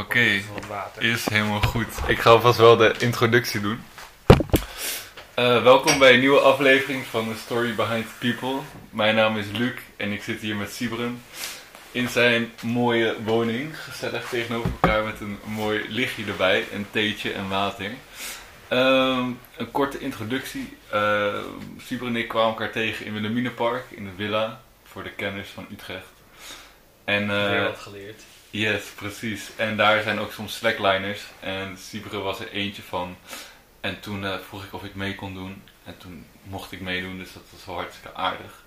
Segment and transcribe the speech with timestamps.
[0.00, 0.40] Oké,
[0.98, 1.86] is helemaal goed.
[2.06, 3.82] Ik ga alvast wel de introductie doen.
[5.34, 8.58] Eh, welkom bij een nieuwe aflevering van The Story Behind People.
[8.90, 11.22] Mijn naam is Luc en ik zit hier met Sibren
[11.92, 13.78] in zijn mooie woning.
[13.78, 17.90] Gezellig tegenover elkaar met een mooi lichtje erbij, een theetje en water.
[18.68, 20.76] Ehm, een korte introductie.
[20.94, 21.34] Uh,
[21.78, 25.66] Sibren en ik kwamen elkaar tegen in Wilhelminapark, in de villa, voor de kenners van
[25.72, 26.12] Utrecht.
[27.04, 28.22] En, eh, Weer wat geleerd.
[28.50, 29.50] Yes, precies.
[29.56, 31.22] En daar zijn ook soms slackliners.
[31.40, 33.16] En Sibre was er eentje van.
[33.80, 35.62] En toen eh, vroeg ik of ik mee kon doen.
[35.84, 38.62] En toen mocht ik meedoen, dus dat was wel hartstikke aardig.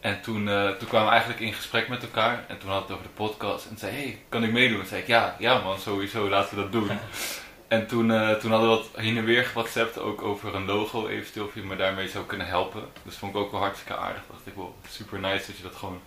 [0.00, 2.44] En toen, eh, toen kwamen we eigenlijk in gesprek met elkaar.
[2.48, 3.66] En toen hadden we het over de podcast.
[3.66, 4.80] En zei, hey, kan ik meedoen?
[4.80, 6.90] En zei ik, ja, ja man, sowieso, laten we dat doen.
[7.68, 11.06] en toen, eh, toen hadden we wat heen en weer gewhatsappt, ook over een logo
[11.06, 12.82] eventueel, of je me daarmee zou kunnen helpen.
[13.02, 14.22] Dus vond ik ook wel hartstikke aardig.
[14.30, 16.00] Dacht ik, wel super nice dat je dat gewoon,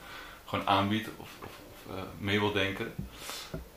[0.46, 1.30] gewoon aanbiedt of,
[2.18, 2.94] mee wil denken.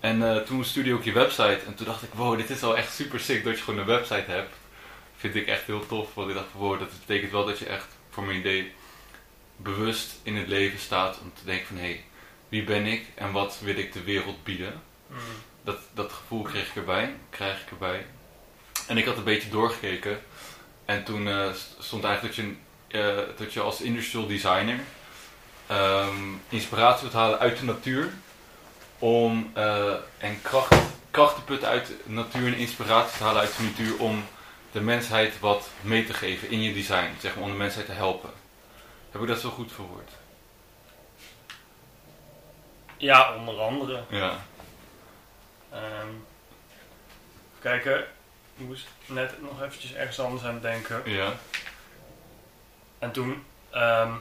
[0.01, 1.61] En eh, toen stuurde je ook je website.
[1.67, 3.87] En toen dacht ik, wow, dit is wel echt super sick dat je gewoon een
[3.87, 4.55] website hebt.
[5.17, 6.15] Vind ik echt heel tof.
[6.15, 8.73] Want ik dacht, wow, dat betekent wel dat je echt, voor mijn idee,
[9.57, 11.19] bewust in het leven staat.
[11.23, 12.05] Om te denken van, hé, hey,
[12.49, 14.83] wie ben ik en wat wil ik de wereld bieden?
[15.07, 15.19] Mm.
[15.63, 18.07] Dat, dat gevoel kreeg ik erbij, krijg ik erbij.
[18.87, 20.21] En ik had een beetje doorgekeken.
[20.85, 22.55] En toen eh, stond eigenlijk dat je,
[22.99, 24.81] eh, dat je als industrial designer
[25.67, 28.13] ehm, inspiratie wilt halen uit de natuur.
[28.99, 30.75] Om, eh, en kracht,
[31.11, 34.25] kracht te putten uit de natuur en inspiratie te halen uit de natuur om
[34.73, 37.11] de mensheid wat mee te geven in je design.
[37.21, 38.31] Zeg maar om de mensheid te helpen.
[39.11, 40.11] Heb ik dat zo goed verwoord?
[42.97, 44.05] Ja, onder andere.
[44.09, 44.45] Ja.
[45.71, 46.09] Ehm
[47.65, 48.01] kijken,
[48.57, 51.03] ik moest net nog eventjes ergens anders aan denken.
[51.05, 51.33] Ja.
[52.99, 54.13] En toen, ehm,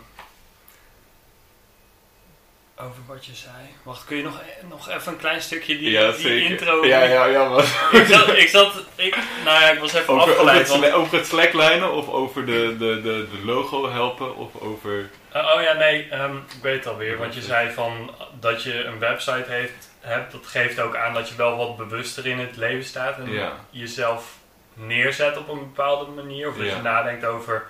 [2.77, 3.53] over wat je zei.
[3.83, 6.49] Wacht, kun je nog, nog even een klein stukje die, ja, die zeker.
[6.51, 6.85] intro...
[6.85, 7.59] Ja, ja, ja, man.
[7.91, 9.15] Ik zat, ik zat, ik,
[9.45, 10.57] nou ja, ik was even Over, over, afgeleid.
[10.69, 15.09] het, want- over het slacklijnen of over de, de, de, de logo helpen of over...
[15.35, 17.17] Uh, oh ja, nee, ehm, ik weet het alweer.
[17.17, 21.29] Want je zei van dat je een website heeft, hebt, dat geeft ook aan dat
[21.29, 23.17] je wel wat bewuster in het leven staat.
[23.17, 23.51] En Ja.
[23.69, 24.35] jezelf
[24.73, 26.49] neerzet op een bepaalde manier.
[26.49, 26.75] Of dat Ja.
[26.75, 27.65] je nadenkt over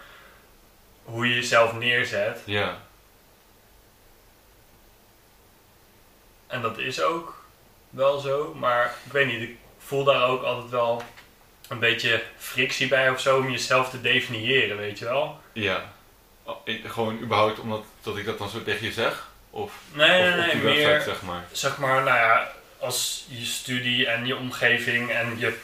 [1.04, 2.40] hoe je jezelf neerzet.
[2.46, 2.78] Ja,
[6.54, 7.44] En dat is ook
[7.90, 8.54] wel zo.
[8.54, 11.04] Maar ik weet niet, ik voel daar ook altijd wel
[11.68, 15.40] een beetje frictie bij of zo om jezelf te definiëren, weet je wel.
[15.54, 15.92] ja.
[16.46, 19.28] Oh, gewoon überhaupt omdat dat ik dat dan zo tegen je zeg?
[19.50, 21.44] Of, Nee, nee, op nee, website, meer zeg maar.
[21.52, 25.58] zeg maar, nou ja, als je studie en je omgeving en je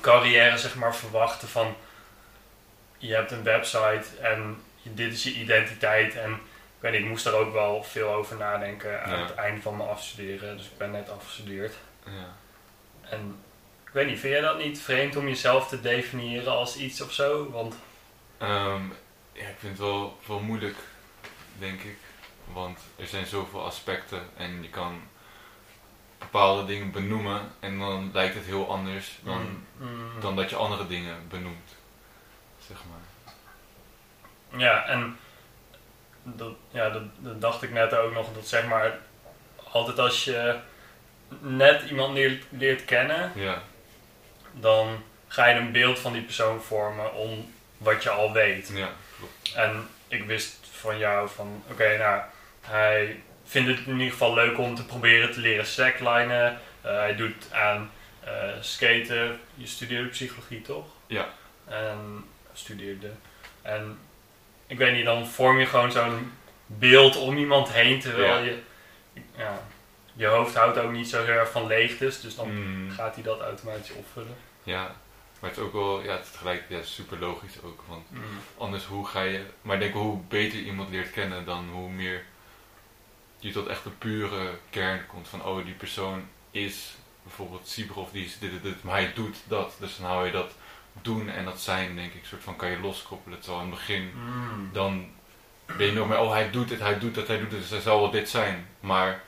[0.00, 1.76] carrière, zeg maar, verwachten van
[2.98, 6.16] je hebt een website en dit is je identiteit.
[6.16, 6.40] En
[6.84, 9.24] weet niet, ik moest daar ook wel veel over nadenken aan Ja.
[9.26, 10.56] het einde van mijn afstuderen.
[10.56, 11.74] Dus ik ben net afgestudeerd.
[12.04, 12.36] Ja.
[13.08, 13.36] En
[13.86, 17.12] ik weet niet, vind jij dat niet vreemd om jezelf te definiëren als iets of
[17.12, 17.50] zo?
[17.50, 17.74] Want
[18.38, 18.82] Ehm,
[19.32, 20.76] ja, ik vind het wel, wel moeilijk,
[21.58, 21.96] denk ik.
[22.52, 25.00] Want er zijn zoveel aspecten en je kan
[26.18, 30.86] bepaalde dingen benoemen en dan lijkt het heel anders dan, Mm, dan dat je andere
[30.86, 31.74] dingen benoemt.
[32.66, 33.32] Zeg maar.
[34.60, 35.18] Ja, en
[36.24, 38.98] dat, ja, dat, dat dacht ik net ook nog, dat zeg maar,
[39.70, 40.56] altijd als je
[41.40, 43.62] net iemand leert, leert kennen, Ja,
[44.52, 48.70] dan ga je een beeld van die persoon vormen om wat je al weet.
[48.74, 49.52] ja, klopt.
[49.54, 52.22] En ik wist van jou van, oké, nou,
[52.60, 56.58] hij vindt het in ieder geval leuk om te proberen te leren slacklinen.
[56.80, 57.90] Eh, hij doet aan
[58.20, 59.40] eh, skaten.
[59.54, 60.86] Je studeerde psychologie, toch?
[61.06, 61.28] Ja.
[61.68, 63.10] En studeerde.
[63.62, 63.98] En
[64.66, 66.32] ik weet niet, dan vorm je gewoon zo'n
[66.66, 68.38] beeld om iemand heen, terwijl Ja.
[68.44, 68.58] je,
[69.36, 69.62] ja,
[70.14, 73.24] je hoofd houdt ook niet zo heel erg van leegtes, dus dan Mm, gaat hij
[73.24, 74.36] dat automatisch opvullen.
[74.62, 74.94] ja,
[75.40, 77.82] maar het is ook wel, ja, het is tegelijk ja, super logisch ook.
[77.88, 78.06] Want
[78.58, 81.90] anders hoe ga je, maar ik denk hoe beter je iemand leert kennen, dan hoe
[81.90, 82.24] meer
[83.38, 88.10] je tot echt een pure kern komt van, oh, die persoon is bijvoorbeeld Cyber of
[88.10, 89.76] die is dit, dit, dit, maar hij doet dat.
[89.78, 90.50] Dus dan hou je dat
[91.02, 93.38] doen en dat zijn, denk ik, soort van kan je loskoppelen.
[93.40, 94.70] Terwijl aan het begin, Mm.
[94.72, 95.06] dan
[95.76, 97.70] ben je nog meer, oh, hij doet het, hij doet het, hij doet het, dus
[97.70, 98.66] hij zal wel dit zijn.
[98.80, 99.22] Maar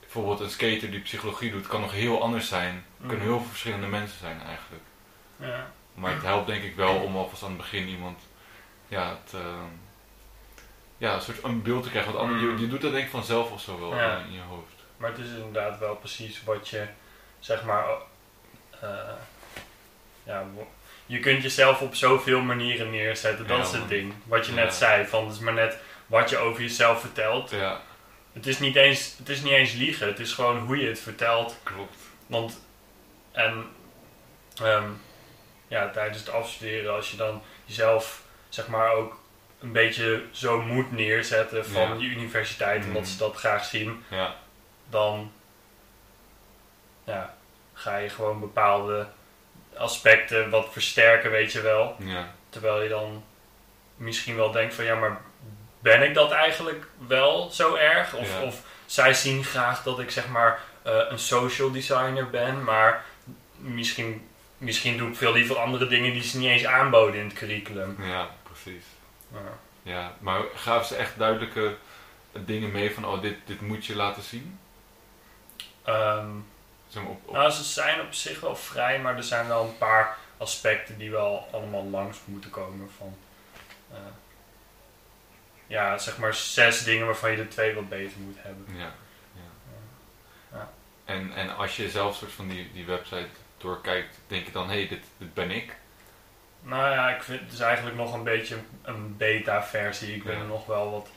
[0.00, 2.84] bijvoorbeeld een skater die psychologie doet, kan nog heel anders zijn.
[2.98, 3.26] Kunnen Mhm.
[3.26, 4.82] heel veel verschillende mensen zijn eigenlijk.
[5.36, 5.70] Ja.
[5.94, 8.20] Maar het helpt denk ik wel om alvast aan het begin iemand
[8.88, 9.70] ja, het, ehm,
[10.98, 12.12] ja, een soort een beeld te krijgen.
[12.12, 14.18] Want anders, je, je doet dat denk ik vanzelf of zo wel Ja.
[14.18, 14.72] in je hoofd.
[14.96, 16.86] Maar het is inderdaad wel precies wat je,
[17.38, 17.84] zeg maar,
[18.80, 18.88] eh,
[20.24, 20.44] ja,
[21.06, 23.46] je kunt jezelf op zoveel manieren neerzetten.
[23.46, 24.12] Dat Ja, is het ding.
[24.24, 24.62] Wat je Ja.
[24.62, 27.50] net zei, van, het is maar net wat je over jezelf vertelt.
[27.50, 27.80] Ja,
[28.32, 31.00] Het is, niet eens, het is niet eens liegen, het is gewoon hoe je het
[31.00, 31.56] vertelt.
[31.62, 31.96] klopt.
[32.26, 32.60] Want,
[33.32, 33.64] en
[34.62, 34.88] ehm,
[35.68, 39.18] ja, tijdens het afstuderen, als je dan jezelf, zeg maar, ook
[39.60, 41.94] een beetje zo moet neerzetten van Ja.
[41.94, 43.10] die universiteit, omdat Mhm.
[43.10, 44.34] ze dat graag zien, Ja,
[44.88, 45.32] dan
[47.04, 47.34] ja,
[47.72, 49.06] ga je gewoon bepaalde
[49.76, 51.96] aspecten wat versterken, weet je wel.
[51.98, 53.24] ja, Terwijl je dan
[53.96, 55.20] misschien wel denkt van ja, maar
[55.80, 58.14] ben ik dat eigenlijk wel zo erg?
[58.14, 58.42] Of, Ja.
[58.42, 63.04] of zij zien graag dat ik zeg maar eh, een social designer ben, maar
[63.56, 64.28] misschien,
[64.58, 67.96] misschien doe ik veel liever andere dingen die ze niet eens aanboden in het curriculum.
[68.02, 68.84] ja, precies.
[69.32, 69.38] Ja.
[69.82, 71.74] Ja, maar gaven ze echt duidelijke
[72.32, 74.58] dingen mee van, oh, dit, dit moet je laten zien?
[75.84, 76.26] Ehm,
[76.94, 79.64] Zeg maar op, op- nou, ze zijn op zich wel vrij, maar er zijn wel
[79.64, 83.16] een paar aspecten die wel allemaal langs moeten komen van.
[83.92, 83.96] eh,
[85.66, 88.66] ja, zeg maar zes dingen waarvan je er twee wat beter moet hebben.
[88.76, 88.92] Ja,
[89.32, 89.50] ja.
[90.52, 90.68] Ja.
[91.04, 94.74] En, en als je zelf soort van die, die website doorkijkt, denk je dan, hé,
[94.78, 95.76] hey, dit, dit ben ik?
[96.62, 100.14] Nou ja, ik vind het is eigenlijk nog een beetje een beta-versie.
[100.14, 100.40] Ik wil Ja.
[100.40, 101.08] er nog wel wat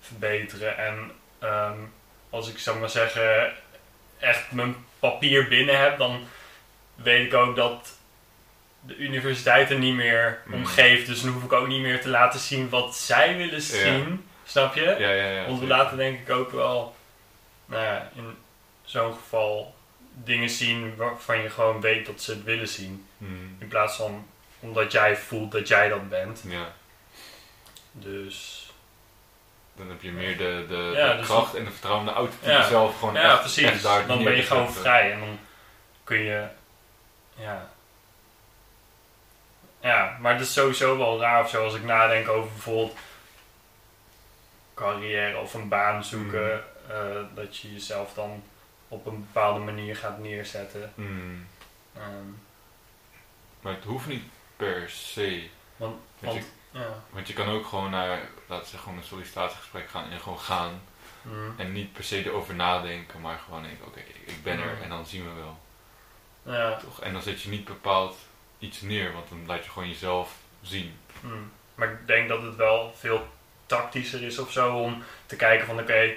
[0.00, 0.76] verbeteren.
[0.78, 1.78] En ehm,
[2.30, 3.52] als ik zou maar zeggen,
[4.18, 6.26] echt mijn papier binnen heb, dan
[6.94, 7.96] weet ik ook dat
[8.80, 10.54] de universiteit er niet meer Mm.
[10.54, 11.06] om geeft.
[11.06, 14.26] Dus dan hoef ik ook niet meer te laten zien wat zij willen zien.
[14.44, 14.82] Snap je?
[14.98, 15.46] Ja, ja, ja.
[15.46, 16.96] Want we laten denk ik ook wel,
[17.66, 18.34] nou ja, in
[18.84, 19.74] zo'n geval
[20.24, 23.06] dingen zien waarvan je gewoon weet dat ze het willen zien.
[23.18, 24.26] Hmm, In plaats van
[24.60, 26.42] omdat jij voelt dat jij dat bent.
[26.48, 26.72] Ja,
[27.92, 28.57] Dus.
[29.78, 32.32] Dan heb je meer de, de, Ja, de dus- kracht en de vertrouwen de auto
[32.42, 32.58] Ja.
[32.60, 33.64] jezelf gewoon Ja, echt, precies.
[33.64, 35.38] echt daar dan ben je gewoon vrij en dan
[36.04, 36.46] kun je.
[37.34, 37.68] Ja.
[39.80, 42.96] Ja, maar het is sowieso wel raar of zo als ik nadenk over bijvoorbeeld
[44.74, 46.64] carrière of een baan zoeken.
[46.86, 46.92] Mhm.
[46.92, 48.42] eh, dat je jezelf dan
[48.88, 50.92] op een bepaalde manier gaat neerzetten.
[50.94, 51.46] Hmm,
[51.96, 52.28] Ehm,
[53.60, 54.24] Maar het hoeft niet
[54.56, 55.48] per se.
[55.76, 56.44] want, Want
[56.80, 57.02] ja.
[57.10, 60.38] want je kan ook gewoon naar, laten we zeggen, gewoon een sollicitatiegesprek gaan en gewoon
[60.40, 60.80] gaan.
[61.22, 61.50] Mhm.
[61.60, 64.82] En niet per se erover nadenken, maar gewoon denken, oké, ik ben er Mhm.
[64.82, 65.58] en dan zien we wel.
[66.54, 66.76] ja.
[66.76, 67.00] Toch?
[67.00, 68.16] En dan zet je niet bepaald
[68.58, 70.98] iets neer, want dan laat je gewoon jezelf zien.
[71.20, 71.52] Hmm.
[71.74, 73.28] Maar ik denk dat het wel veel
[73.66, 76.14] tactischer is of zo om te kijken van oké,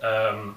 [0.00, 0.48] ehm,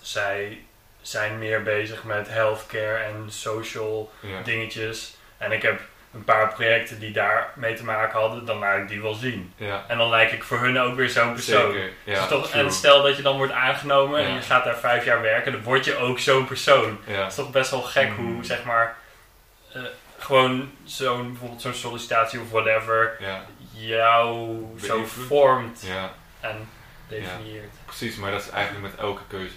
[0.00, 0.64] zij
[1.00, 5.16] zijn meer bezig met healthcare en social Ja, dingetjes.
[5.38, 5.80] En ik heb
[6.14, 9.52] een paar projecten die daar mee te maken hadden, dan laat ik die wel zien.
[9.56, 11.72] ja En dan lijk ik voor hun ook weer zo'n persoon.
[11.72, 11.90] zeker.
[12.04, 12.62] Dus Ja, toch, true.
[12.62, 15.62] en stel dat je dan wordt aangenomen en je gaat daar vijf jaar werken, dan
[15.62, 16.98] word je ook zo'n persoon.
[17.04, 18.16] Het is toch best wel gek Mm.
[18.34, 18.96] hoe, zeg maar,
[19.72, 19.82] eh,
[20.18, 23.16] gewoon zo'n, bijvoorbeeld zo'n sollicitatie of whatever,
[23.72, 26.10] jou zo vormt ja,
[26.40, 26.68] en
[27.08, 27.70] definieert.
[27.84, 28.16] precies.
[28.16, 29.54] Maar dat is eigenlijk met elke keuze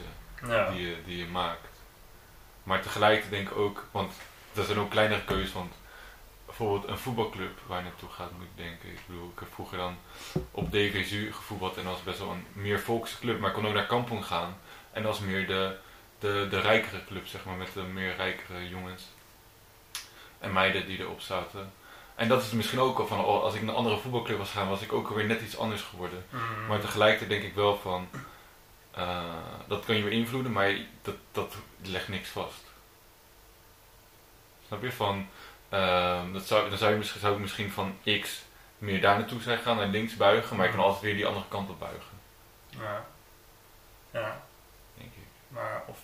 [0.72, 1.68] die, je, die je maakt.
[2.64, 4.14] Maar tegelijk denk ik ook, want
[4.54, 5.74] dat zijn ook kleinere keuzes, want
[6.58, 8.90] bijvoorbeeld een voetbalclub waar je naartoe gaat, moet ik denken.
[8.90, 9.98] Ik bedoel, ik heb vroeger dan
[10.52, 13.68] op DVSU gevoetbald en dat was best wel een meer volkse club, maar ik kon
[13.68, 14.58] ook naar Kampong gaan.
[14.92, 15.76] En dat was meer de,
[16.20, 19.04] de, de rijkere club, zeg maar, met de meer rijkere jongens
[20.40, 21.74] en meiden die erop zaten.
[22.16, 24.52] En dat is misschien ook al van, oh, als ik naar een andere voetbalclub was
[24.52, 26.26] gaan, was ik ook alweer net iets anders geworden.
[26.30, 26.68] Mm.
[26.68, 28.08] Maar tegelijkertijd denk ik wel van,
[28.92, 29.24] eh,
[29.68, 32.64] dat kan je beïnvloeden, maar dat, dat legt niks vast.
[34.68, 34.92] Snap je?
[34.92, 35.28] Van,
[35.72, 38.42] ehm, dat zou, dan zou, je misschien, zou ik misschien van X
[38.78, 40.88] meer daar naartoe zijn gaan, naar links buigen, maar je kan Mhm.
[40.88, 42.20] altijd weer die andere kant op buigen,
[42.70, 43.06] ja.
[44.12, 44.42] ja,
[44.98, 45.24] denk ik.
[45.48, 46.00] maar of,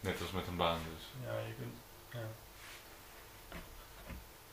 [0.00, 1.04] Net als met een baan dus.
[1.26, 1.76] ja, je kunt,
[2.12, 2.28] ja.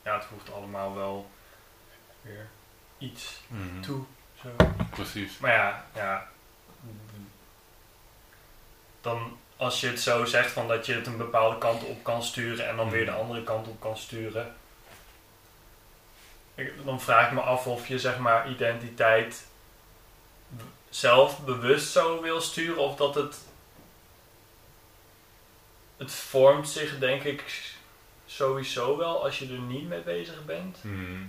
[0.03, 1.29] Ja, het voegt allemaal wel
[2.21, 2.48] weer
[2.98, 3.41] iets
[3.81, 4.03] toe,
[4.41, 4.50] zo.
[4.89, 5.38] Precies.
[5.38, 6.27] Maar ja, ja.
[9.01, 12.24] Dan als je het zo zegt van dat je het een bepaalde kant op kan
[12.24, 13.20] sturen en dan weer de Mhm.
[13.20, 14.56] andere kant op kan sturen.
[16.86, 19.48] Dan vraag ik me af of je zeg maar identiteit
[20.89, 23.38] zelf bewust zo wil sturen of dat het
[25.98, 27.74] het vormt zich denk ik
[28.25, 30.84] sowieso wel als je er niet mee bezig bent.
[30.84, 31.22] Mhm.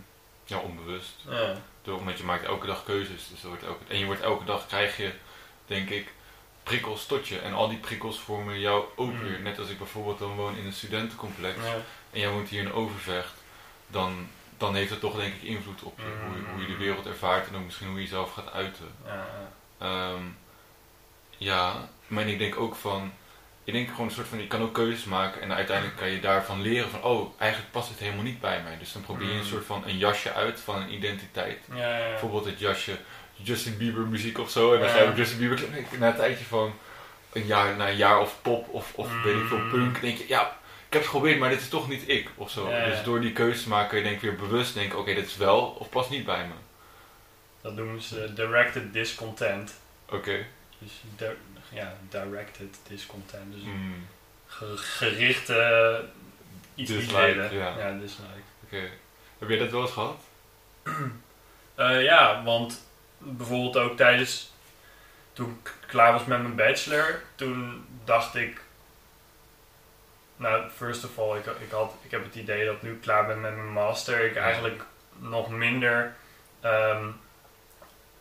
[0.44, 1.14] Ja, onbewust.
[1.28, 1.56] Ja.
[1.82, 3.28] Door, omdat je maakt elke dag keuzes.
[3.28, 5.12] Dus wordt elke, en je wordt elke dag krijg je,
[5.66, 6.12] denk ik,
[6.70, 7.38] prikkels tot je.
[7.38, 9.22] En al die prikkels vormen jou ook Mm.
[9.22, 9.40] weer.
[9.40, 11.56] Net als ik bijvoorbeeld dan woon in een studentencomplex.
[11.64, 11.74] Ja.
[12.10, 13.32] En jij woont hier in Overvecht.
[13.86, 16.04] Dan, dan heeft het toch denk ik invloed op je.
[16.26, 18.94] Hoe, je- hoe je de wereld ervaart en ook misschien hoe je jezelf gaat uiten.
[19.06, 19.48] Ja, ja.
[20.12, 20.22] Ehm,
[21.36, 23.12] ja, maar ik denk ook van...
[23.70, 26.20] Ik denk gewoon een soort van, je kan ook keuzes maken en uiteindelijk kan je
[26.20, 28.78] daarvan leren van, oh, eigenlijk past het helemaal niet bij mij.
[28.78, 29.44] Dus dan probeer je een Mm.
[29.44, 31.58] soort van een jasje uit van een identiteit.
[31.74, 32.08] Ja, ja, ja.
[32.08, 32.96] Bijvoorbeeld het jasje
[33.36, 34.72] Justin Bieber muziek of zo.
[34.74, 35.60] En dan ga je Justin Bieber.
[35.98, 36.72] Na een tijdje van,
[37.32, 39.70] een jaar, na een jaar of pop of, of weet ik veel, Mm.
[39.70, 40.42] punk, denk je, ja,
[40.86, 42.68] ik heb het geprobeerd, maar dit is toch niet ik, of zo.
[42.84, 45.26] Dus door die keuze te maken kun je denk ik weer bewust denken, oké, dit
[45.26, 46.52] is wel of past niet bij me.
[47.62, 49.74] Dat noemen ze directed discontent.
[50.08, 50.46] Oké.
[50.78, 50.92] Dus
[51.70, 53.52] ja, directed discontent.
[53.54, 54.06] Dus Mm,
[54.46, 56.04] ge- gerichte
[56.74, 57.78] iets Dislike, ja.
[57.78, 58.28] ja dislike.
[58.64, 58.88] Oké.
[59.38, 60.20] Heb je dat wel eens gehad?
[61.74, 62.86] Eh, ja, want
[63.18, 64.52] bijvoorbeeld ook tijdens
[65.32, 68.60] toen ik klaar was met mijn bachelor, toen dacht ik,
[70.36, 73.26] nou, first of all, ik, ik, had, ik heb het idee dat nu ik klaar
[73.26, 74.40] ben met mijn master, ik Ja.
[74.42, 74.84] eigenlijk
[75.18, 76.14] nog minder,
[76.60, 77.08] ehm,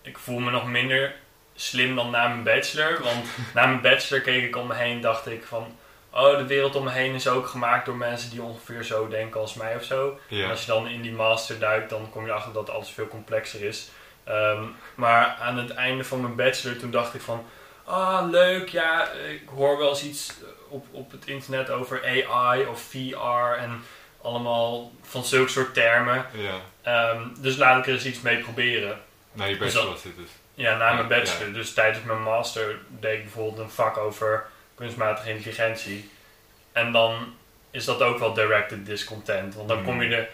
[0.02, 1.16] ik voel me nog minder
[1.62, 5.28] slim dan na mijn bachelor, want na mijn bachelor keek ik om me heen, dacht
[5.28, 5.78] ik van,
[6.10, 9.40] oh, de wereld om me heen is ook gemaakt door mensen die ongeveer zo denken
[9.42, 10.20] als mij of zo.
[10.44, 13.08] En als je dan in die master duikt, dan kom je erachter dat alles veel
[13.08, 13.90] complexer is.
[14.24, 14.64] Ehm,
[14.96, 17.46] maar aan het einde van mijn bachelor, toen dacht ik van...
[17.84, 20.34] Ah, leuk, ja, ik hoor wel eens iets
[20.68, 23.84] op, op het internet over AI of VR en
[24.22, 26.26] allemaal van zulke soort termen.
[26.34, 26.60] Ja.
[26.82, 29.00] Ehm, dus laat ik er eens iets mee proberen.
[29.32, 30.30] Na je Dus bachelor dat- was dit dus.
[30.60, 31.48] Ja, na mijn bachelor.
[31.48, 31.54] ja.
[31.54, 36.10] Dus tijdens mijn master deed ik bijvoorbeeld een vak over kunstmatige intelligentie.
[36.72, 37.34] En dan
[37.72, 39.56] is dat ook wel directed discontent.
[39.56, 40.30] Want dan kom je er...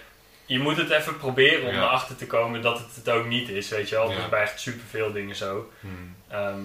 [0.46, 1.82] Je moet het even proberen om Ja.
[1.84, 4.08] erachter te komen dat het het ook niet is, weet je wel.
[4.10, 5.72] Dat is bij echt superveel dingen zo.
[5.80, 6.16] Hmm.
[6.28, 6.60] Ehm,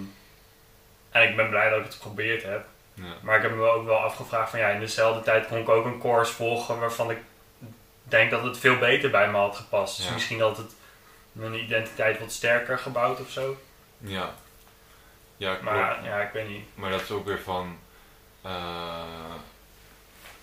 [1.11, 2.65] en ik ben blij dat ik het geprobeerd heb.
[2.93, 3.03] Ja.
[3.21, 5.85] Maar ik heb me ook wel afgevraagd van ja, in dezelfde tijd kon ik ook
[5.85, 7.17] een course volgen waarvan ik
[8.03, 9.97] denk dat het veel beter bij me had gepast.
[9.97, 10.71] Dus misschien dat het
[11.31, 13.57] mijn identiteit wat sterker gebouwd of zo.
[13.97, 14.33] Ja.
[15.37, 15.63] Ja, klopt.
[15.65, 16.65] Maar ja, ik weet niet.
[16.73, 17.77] Maar dat is ook weer van.
[18.41, 19.03] eh,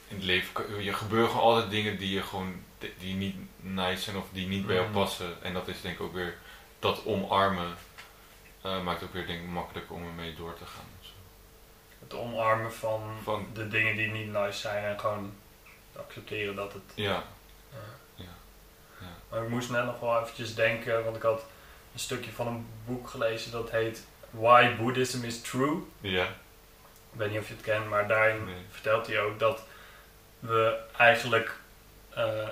[0.09, 2.63] in het leven je gebeuren gewoon altijd dingen die je gewoon
[2.99, 4.99] die niet nice zijn of die niet bij jou Mhm.
[4.99, 5.43] passen.
[5.43, 6.37] En dat is denk ik ook weer
[6.79, 7.77] dat omarmen
[8.63, 10.85] eh, maakt ook weer denk ik makkelijker om ermee door te gaan.
[11.01, 11.13] of zo.
[12.01, 15.33] Het omarmen van, Van de dingen die niet nice zijn en gewoon
[15.97, 16.83] accepteren dat het...
[16.95, 17.25] ja,
[19.29, 21.45] Maar ik moest net nog wel eventjes denken, want ik had
[21.93, 25.77] een stukje van een boek gelezen dat heet Why Buddhism is True.
[26.01, 26.25] ja,
[27.13, 28.55] Ik weet niet of je het kent, maar daarin Nee.
[28.71, 29.63] vertelt hij ook dat
[30.39, 31.57] we eigenlijk
[32.15, 32.49] eh,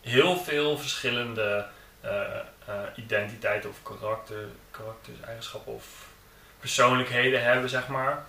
[0.00, 1.66] heel veel verschillende
[2.00, 2.36] eh,
[2.66, 6.06] eh, identiteiten of karakter, karaktereigenschappen of
[6.60, 8.24] persoonlijkheden hebben, zeg maar.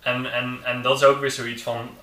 [0.00, 1.98] En, en, en dat is ook weer zoiets van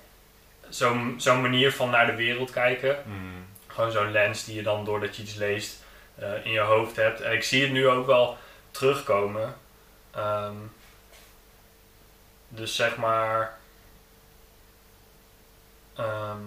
[0.68, 3.02] zo'n zo'n manier van naar de wereld kijken.
[3.06, 3.46] Mm,
[3.78, 7.20] Gewoon zo'n lens die je dan doordat je iets leest eh, in je hoofd hebt.
[7.20, 8.36] En ik zie het nu ook wel
[8.70, 9.56] terugkomen.
[10.10, 10.56] Ehm,
[12.48, 13.58] dus zeg maar.
[15.94, 16.38] ehm,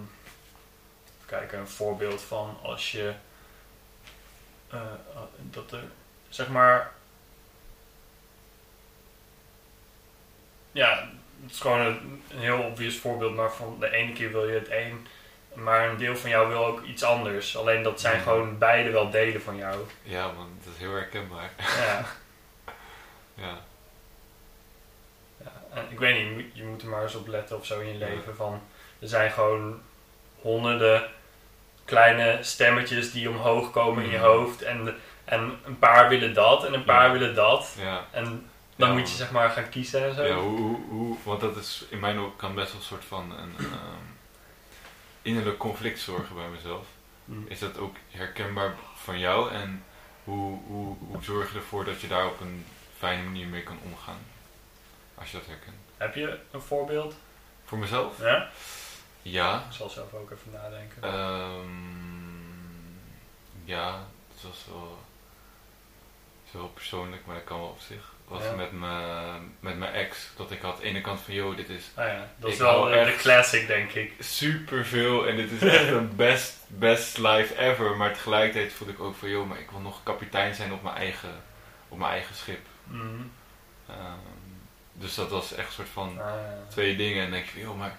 [1.04, 3.12] even kijken, een voorbeeld van als je.
[4.70, 4.80] eh,
[5.36, 5.84] dat er.
[6.28, 6.92] Zeg maar.
[10.72, 11.10] Ja,
[11.42, 14.70] het is gewoon een, heel obvious voorbeeld, maar van de ene keer wil je het
[14.70, 15.06] een
[15.54, 17.56] maar een deel van jou wil ook iets anders.
[17.56, 19.76] Alleen dat zijn gewoon beide wel delen van jou.
[20.02, 21.50] ja, man, dat is heel herkenbaar.
[21.58, 22.04] Ja.
[23.34, 23.58] Ja,
[25.44, 25.52] ja.
[25.74, 27.94] En ik weet niet, je moet- er maar eens op letten of zo in je
[27.94, 28.36] leven.
[28.36, 28.60] Van,
[28.98, 29.80] er zijn gewoon
[30.40, 31.04] honderden
[31.84, 34.26] kleine stemmetjes die omhoog komen in je Mhm.
[34.26, 34.62] hoofd.
[34.62, 34.94] En,
[35.24, 37.74] en een paar willen dat en een paar willen dat.
[37.78, 38.04] ja.
[38.10, 40.24] En dan moet je zeg maar gaan kiezen en zo.
[40.24, 43.04] Ja, hoe, hoe, hoe, want dat is in mijn ogen kan best wel een soort
[43.04, 44.02] van een ehm,
[45.22, 46.86] innerlijk conflict zorgen bij mezelf.
[47.24, 47.46] Hm.
[47.46, 49.84] Is dat ook herkenbaar van jou en
[50.24, 52.66] hoe, hoe, hoe zorg je ervoor dat je daar op een
[52.98, 54.20] fijne manier mee kan omgaan?
[55.14, 55.76] Als je dat herkent.
[55.96, 57.14] Heb je een voorbeeld?
[57.64, 58.18] Voor mezelf?
[58.18, 58.50] Ja?
[59.22, 59.64] Ja.
[59.68, 61.02] Ik zal zelf ook even nadenken.
[61.02, 61.62] Ehm,
[63.64, 64.98] ja, het was wel,
[66.40, 68.11] het is wel persoonlijk, maar dat kan wel op zich.
[68.32, 68.52] Was Ja.
[68.52, 71.68] met, mijn, met mijn ex, dat ik had aan de ene kant van, joh, dit
[71.68, 74.12] is ah ja, dat is wel hou de, classic denk ik.
[74.18, 77.96] super veel en dit is echt een best, best life ever.
[77.96, 80.96] Maar tegelijkertijd voelde ik ook van, joh, maar ik wil nog kapitein zijn op mijn
[80.96, 81.42] eigen,
[81.88, 82.66] op mijn eigen schip.
[82.84, 83.04] Mhm.
[83.88, 83.98] Ehm,
[84.92, 86.58] dus dat was echt een soort van Ah, ja.
[86.68, 87.96] twee dingen en dan denk je, joh, maar...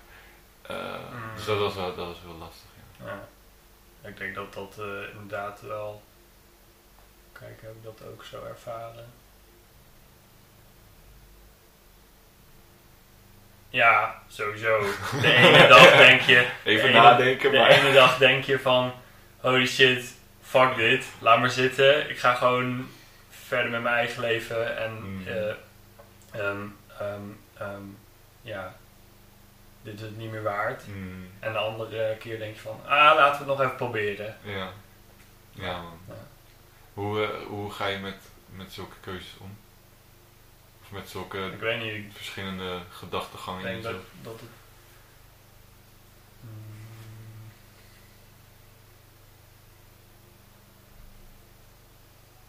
[0.62, 0.76] eh,
[1.12, 1.36] Mm.
[1.36, 3.06] Dus dat was wel, dat was wel lastig, ja.
[3.06, 3.28] Ja.
[4.10, 6.04] Ik denk dat dat eh, inderdaad wel.
[7.32, 9.06] Kijk, heb ik dat ook zo ervaren?
[13.74, 14.80] Ja, sowieso.
[15.22, 16.48] De ene dag denk je.
[16.64, 17.70] Even de ene- nadenken, De maar...
[17.70, 18.94] ene dag denk je van.
[19.40, 21.06] Holy shit, fuck dit.
[21.20, 22.10] Laat maar zitten.
[22.10, 22.90] Ik ga gewoon
[23.30, 24.78] verder met mijn eigen leven.
[24.78, 25.28] En Mm.
[25.28, 25.50] eh,
[26.42, 26.62] ehm,
[27.00, 27.22] ehm,
[27.58, 27.82] ehm,
[28.42, 28.74] ja,
[29.82, 30.88] dit is het niet meer waard.
[30.88, 34.36] Mm, En de andere keer denk je van, ah, laten we het nog even proberen.
[34.44, 34.68] ja.
[35.52, 36.00] Ja, man.
[36.08, 36.14] Ja.
[36.94, 38.16] Hoe, eh, hoe ga je met,
[38.50, 39.58] met zulke keuzes om?
[40.94, 43.92] Met zulke Ik weet niet, ik verschillende gedachtegangen en denk zo.
[43.92, 44.50] dat, dat het...
[46.40, 46.50] Mm.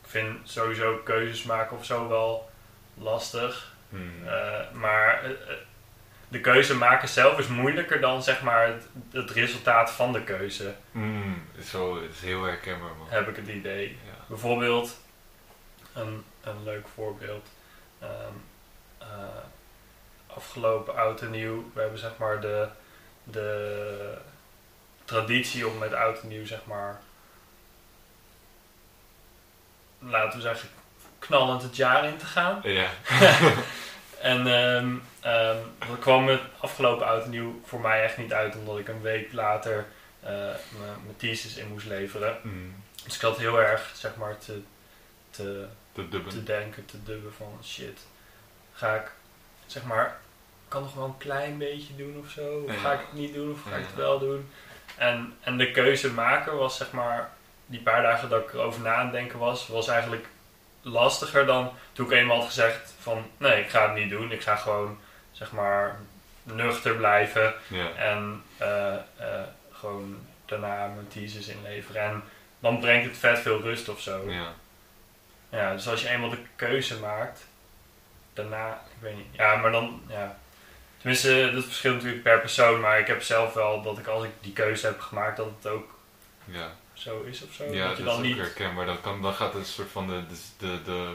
[0.02, 2.50] Ik vind sowieso keuzes maken of zo wel
[2.94, 3.72] lastig.
[3.88, 4.26] Hmm.
[4.26, 5.56] Eh, maar eh, eh,
[6.28, 10.74] de keuze maken zelf is moeilijker dan zeg maar het, het resultaat van de keuze,
[10.92, 13.06] Hmm, Zo, het is heel herkenbaar man.
[13.08, 13.88] heb ik het idee.
[13.88, 14.24] Ja.
[14.26, 15.00] Bijvoorbeeld,
[15.92, 17.48] een, een leuk voorbeeld.
[17.98, 18.34] Ehm,
[18.98, 19.06] eh,
[20.26, 22.68] afgelopen oud en nieuw, we hebben zeg maar de,
[23.24, 24.18] de
[25.04, 27.00] traditie om met oud en nieuw zeg maar,
[29.98, 30.68] laten we zeggen,
[31.18, 32.60] knallend het jaar in te gaan.
[32.62, 32.88] Ja.
[34.24, 35.56] En ehm ehm,
[35.88, 39.00] dat kwam het afgelopen oud en nieuw voor mij echt niet uit, omdat ik een
[39.00, 39.86] week later
[40.20, 40.30] eh,
[40.78, 42.36] mijn thesis in moest leveren.
[42.42, 42.74] Hmm.
[43.04, 44.60] Dus ik had heel erg, zeg maar, te,
[45.30, 46.32] te, De dubben.
[46.32, 48.00] te denken, te dubben van shit.
[48.72, 49.10] Ga ik,
[49.66, 50.20] zeg maar,
[50.68, 52.62] kan nog wel een klein beetje doen of zo?
[52.66, 52.80] Of Ja.
[52.80, 54.50] ga ik het niet doen of ga ik het wel doen?
[54.96, 57.30] En, en de keuze maken was, zeg maar,
[57.66, 60.26] die paar dagen dat ik erover na aan het denken was, was eigenlijk
[60.82, 64.32] lastiger dan toen ik eenmaal had gezegd van nee, ik ga het niet doen.
[64.32, 64.98] Ik ga gewoon,
[65.32, 65.96] zeg maar,
[66.42, 67.54] nuchter blijven.
[67.68, 67.90] Ja.
[67.94, 69.00] En eh, eh,
[69.72, 72.02] gewoon daarna mijn thesis inleveren.
[72.02, 72.22] En
[72.58, 74.30] dan brengt het vet veel rust of zo.
[74.30, 74.52] Ja.
[75.54, 75.72] Ja.
[75.72, 77.46] dus als je eenmaal de keuze maakt,
[78.32, 79.26] daarna, ik weet niet.
[79.32, 80.38] Ja, maar dan, ja.
[80.96, 82.80] Tenminste, dat verschilt natuurlijk per persoon.
[82.80, 85.66] Maar ik heb zelf wel dat ik als ik die keuze heb gemaakt, dat het
[85.72, 85.94] ook
[86.44, 86.72] Ja.
[86.92, 87.64] zo is of zo.
[87.64, 88.46] Ja, dat je dat dan is ook niet.
[88.46, 88.86] herkenbaar.
[88.86, 91.14] Dan, kan, dan gaat het een soort van de, de, de, de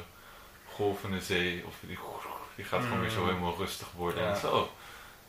[0.67, 1.97] golvende zee, of die,
[2.55, 3.27] die gaat gewoon weer zo Mm.
[3.27, 4.23] helemaal rustig worden.
[4.23, 4.29] Ja.
[4.29, 4.71] En zo,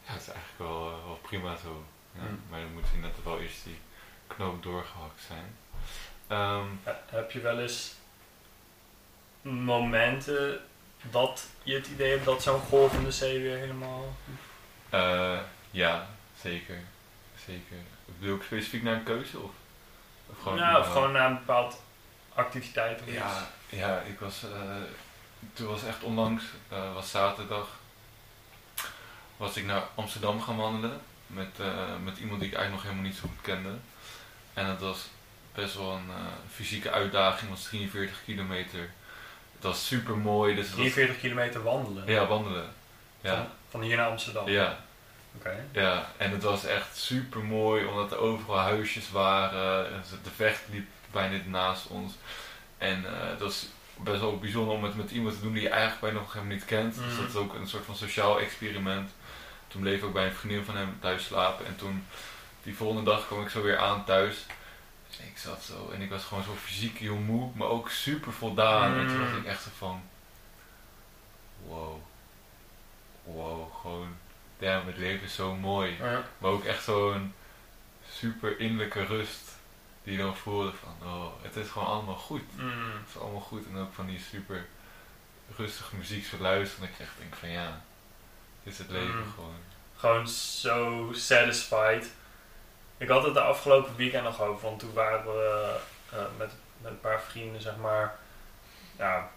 [0.06, 1.84] ja, het is eigenlijk wel, eh, wel prima zo.
[2.14, 2.42] Ja, Mm.
[2.50, 3.78] Maar dan moet inderdaad wel eerst die
[4.26, 5.56] knoop doorgehakt zijn.
[6.26, 7.94] Ehm, Eh, Heb je wel eens
[9.42, 10.60] momenten
[11.10, 14.14] dat je het idee hebt dat zo'n golvende zee weer helemaal.
[14.90, 15.38] eh,
[15.70, 16.06] ja,
[16.40, 16.78] zeker.
[17.46, 17.76] Zeker.
[18.18, 19.38] Bedoel ik specifiek naar een keuze?
[19.38, 19.50] Of,
[20.26, 21.82] of gewoon, nou, of gewoon na een bepaald
[22.34, 23.16] activiteit of iets.
[23.16, 24.60] Ja, ja, ik was, eh,
[25.52, 27.68] toen was echt onlangs, eh, was zaterdag,
[29.36, 31.58] was ik naar Amsterdam gaan wandelen met,
[32.02, 33.70] met iemand die ik eigenlijk nog helemaal niet zo goed kende.
[34.54, 35.06] En het was
[35.54, 36.10] best wel een
[36.52, 38.90] fysieke uitdaging, was 43 kilometer.
[39.60, 40.54] Het was super mooi.
[40.54, 42.06] Dus het was, 43 kilometer wandelen.
[42.06, 42.64] ja, wandelen.
[43.22, 44.48] Van, Ja, van hier naar Amsterdam.
[44.48, 44.78] ja,
[45.36, 45.64] Oké.
[45.72, 49.86] ja, en het was echt super mooi omdat er overal huisjes waren.
[49.92, 52.12] En De vecht liep bijna naast ons.
[52.78, 55.68] En eh dat was best wel bijzonder om het met iemand te doen die je
[55.68, 56.94] eigenlijk bijna nog helemaal niet kent.
[56.94, 57.16] Dus Mhm.
[57.20, 59.10] dat is ook een soort van sociaal experiment.
[59.68, 61.66] Toen bleef ik ook bij een vriendin van hem thuis slapen.
[61.66, 62.06] En toen,
[62.62, 64.46] die volgende dag kwam ik zo weer aan thuis.
[65.26, 68.98] Ik zat zo en ik was gewoon zo fysiek heel moe, maar ook super voldaan.
[68.98, 70.02] En toen was ik echt zo van,
[71.66, 71.96] wow,
[73.24, 74.16] wow, gewoon,
[74.58, 75.96] damn, het leven is zo mooi.
[76.00, 76.24] Ja.
[76.38, 77.34] Maar ook echt zo'n
[78.10, 79.48] super innerlijke rust
[80.04, 82.56] die dan voelde van, oh, het is gewoon allemaal goed.
[82.56, 82.70] Mm.
[82.98, 83.66] Het is allemaal goed.
[83.66, 84.66] En ook van die super
[85.56, 86.88] rustige muziek zo luisteren.
[86.88, 87.82] Dat je echt denkt van ja,
[88.62, 89.32] dit is het leven Mm.
[89.34, 89.54] gewoon.
[89.96, 92.10] Gewoon zo satisfied.
[93.00, 95.76] Ik had het de afgelopen weekend nog over, want toen waren we
[96.12, 98.16] eh, met, met een paar vrienden, zeg maar.
[98.98, 99.30] Ja,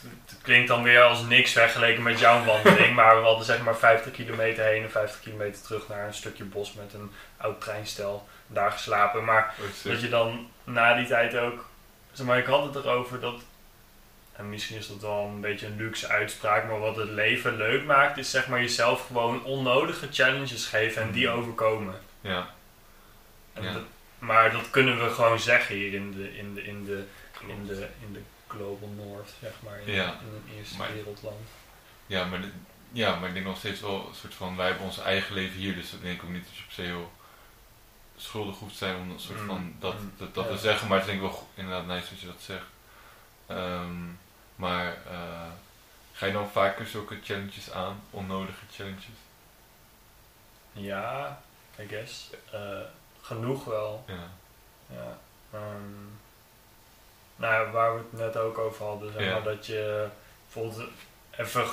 [0.00, 3.76] het, klinkt dan weer als niks vergeleken met jouw wandeling, maar we hadden zeg maar
[3.76, 8.28] 50 kilometer heen en 50 kilometer terug naar een stukje bos met een oud treinstel.
[8.46, 9.24] Daar geslapen.
[9.24, 9.92] Maar Oh, sick.
[9.92, 11.64] dat je dan na die tijd ook.
[12.12, 13.40] Zeg maar, ik had het erover dat.
[14.32, 17.84] En misschien is dat wel een beetje een luxe uitspraak, maar wat het leven leuk
[17.84, 21.36] maakt, is zeg maar jezelf gewoon onnodige challenges geven en die Mhm.
[21.38, 21.94] overkomen.
[22.20, 22.53] Ja,
[23.62, 23.72] Ja.
[23.72, 23.82] dat-
[24.18, 27.04] maar dat kunnen we gewoon zeggen hier in de, in de, in de,
[27.46, 29.80] in de, in de Global North, zeg maar.
[29.84, 30.04] In, Ja.
[30.04, 31.48] in een eerste Maar- wereldland.
[32.06, 32.40] ja, maar,
[32.92, 35.56] ja, maar ik denk nog steeds wel een soort van, wij hebben ons eigen leven
[35.58, 35.74] hier.
[35.74, 37.12] Dus dat denk ik ook niet dat je op zich heel
[38.16, 39.46] schuldig hoeft te zijn om een soort Mm.
[39.46, 40.12] van dat, Mm.
[40.16, 40.50] dat, dat Ja.
[40.50, 40.88] te zeggen.
[40.88, 42.66] Maar het is denk ik wel inderdaad nice dat je dat zegt.
[43.46, 44.02] Ehm,
[44.56, 45.46] maar eh,
[46.12, 48.00] ga je dan vaker zulke challenges aan?
[48.10, 49.04] Onnodige challenges?
[50.72, 51.40] Ja,
[51.80, 52.30] I guess.
[52.52, 52.60] Eh,
[53.24, 54.04] genoeg wel.
[54.06, 54.28] Ja.
[54.86, 55.18] Ja.
[55.52, 56.04] ehm,
[57.36, 60.06] nou ja, waar we het net ook over hadden, zeg maar, dat je
[60.44, 60.88] bijvoorbeeld
[61.30, 61.64] even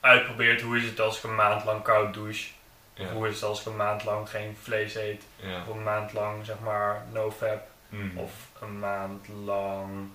[0.00, 2.50] uitprobeert hoe is het als ik een maand lang koud douche.
[2.98, 5.22] Of hoe is het als ik een maand lang geen vlees eet.
[5.68, 7.66] Of een maand lang zeg maar no fap.
[7.88, 8.18] Mm.
[8.18, 10.08] Of een maand lang.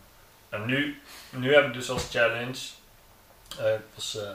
[0.49, 2.57] En nu, nu heb ik dus als challenge.
[3.59, 4.29] eh, ik was eh,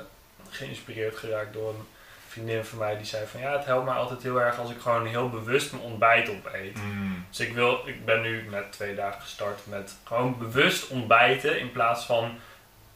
[0.50, 1.86] geïnspireerd geraakt door een
[2.34, 4.80] vriendin van mij die zei van ja, het helpt mij altijd heel erg als ik
[4.80, 6.76] gewoon heel bewust mijn ontbijt opeet.
[6.82, 7.26] Mm.
[7.30, 11.72] Dus ik, wil, ik ben nu net twee dagen gestart met gewoon bewust ontbijten in
[11.72, 12.38] plaats van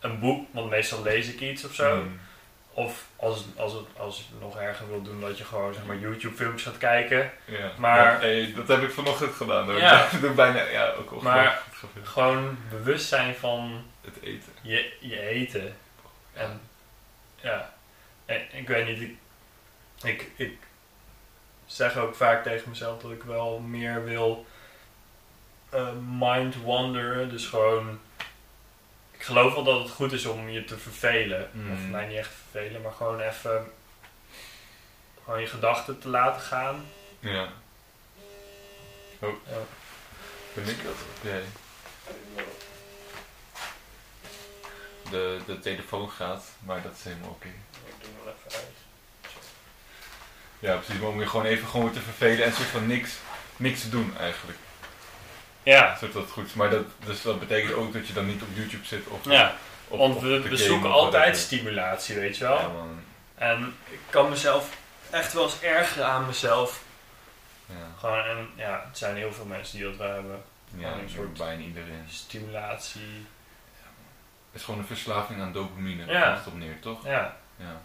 [0.01, 1.97] een boek, want meestal lees ik iets of zo.
[1.97, 2.21] Mm.
[2.73, 5.99] of als, als, het, als het nog erger wil doen, dat je gewoon zeg maar
[5.99, 7.31] YouTube filmpjes gaat kijken.
[7.45, 7.71] Ja.
[7.79, 9.65] Maar- hey, dat heb ik vanochtend gedaan.
[9.65, 9.79] Hoor.
[9.79, 10.05] Ja.
[10.11, 11.63] Ik doe bijna, ja, ook al Maar-.
[12.03, 14.53] Gewoon bewust zijn van Het eten.
[14.63, 15.77] je, je eten.
[16.33, 16.61] En
[17.41, 17.73] ja,
[18.27, 19.17] en, ik weet niet, ik,
[20.03, 20.59] ik, ik
[21.67, 24.47] zeg ook vaak tegen mezelf dat ik wel meer wil
[25.69, 27.29] eh, mind wanderen.
[27.29, 28.01] Dus gewoon,
[29.11, 31.51] ik geloof wel dat het goed is om je te vervelen.
[31.53, 31.73] Mm.
[31.73, 33.67] Of mij niet echt vervelen, maar gewoon even
[35.25, 36.87] gewoon je gedachten te laten gaan.
[37.21, 37.49] Ja.
[39.19, 39.35] Oh.
[39.47, 39.59] Ja.
[40.55, 40.95] Ben ik dat?
[41.21, 41.43] Jij.
[45.11, 47.49] De, de telefoon gaat, maar dat is helemaal oké.
[47.49, 48.78] Ik doe hem wel even uit.
[50.59, 51.01] Ja, precies.
[51.01, 53.11] Maar om je gewoon even gewoon te vervelen en soort van niks,
[53.57, 54.59] niks te doen eigenlijk.
[55.63, 56.53] Ja, Zodat dat goed is.
[56.55, 59.55] Maar dat, dus dat betekent ook dat je dan niet op YouTube zit of ja.
[59.89, 62.59] op, want we, we zoeken altijd stimulatie, weet je wel.
[62.59, 63.01] Ja, man.
[63.35, 64.77] En ik kan mezelf
[65.11, 66.83] echt wel eens ergeren aan mezelf.
[67.67, 70.43] Ja, Gewoon, en ja, het zijn heel veel mensen die dat wel hebben.
[70.75, 72.05] ja een soort- bijna iedereen.
[72.09, 73.27] Stimulatie.
[74.51, 76.07] Het is gewoon een verslaving aan dopamine.
[76.07, 76.23] Ja.
[76.25, 77.05] Komt het op neer, toch?
[77.07, 77.81] Ja, Ja.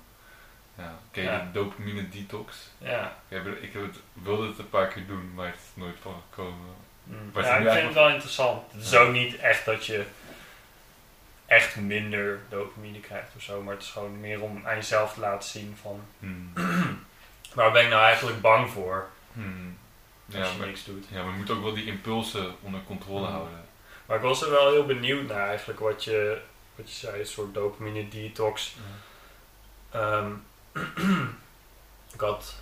[0.77, 0.99] Ja.
[1.11, 1.37] Ja.
[1.39, 2.69] de dopamine detox?
[2.77, 3.17] ja.
[3.29, 5.95] Ik, heb, ik heb het, wilde het een paar keer doen, maar het is nooit
[6.01, 6.69] van gekomen.
[7.03, 7.31] Mm.
[7.35, 8.71] Ja, ik vind het wel interessant.
[8.71, 10.05] Het is ook niet echt dat je
[11.45, 13.61] echt minder dopamine krijgt of zo.
[13.61, 16.01] Maar het is gewoon meer om aan jezelf te laten zien van...
[16.19, 16.53] Hmm.
[17.53, 19.77] Waar ben ik nou eigenlijk bang voor Hmm.
[20.25, 21.05] als Ja, je maar, niks doet?
[21.09, 23.33] ja, maar je moet ook wel die impulsen onder controle Hmm.
[23.35, 23.65] houden.
[24.05, 26.41] Maar ik was er wel heel benieuwd naar eigenlijk wat je,
[26.75, 27.19] wat je zei.
[27.19, 28.75] Een soort dopamine detox.
[29.91, 30.31] Ehm,
[32.13, 32.55] ik had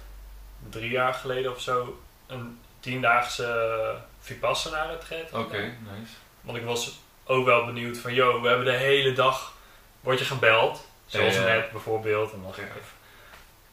[0.69, 5.33] drie jaar geleden of zo een tiendaagse Vipassana retreat.
[5.33, 5.77] Oké, gedaan.
[5.99, 6.13] nice.
[6.41, 9.53] Want ik was ook wel benieuwd van, yo, we hebben de hele dag,
[10.01, 10.87] word je gebeld.
[11.05, 11.47] Zoals Ja, ja.
[11.47, 12.33] net bijvoorbeeld.
[12.33, 12.81] En dan ga je even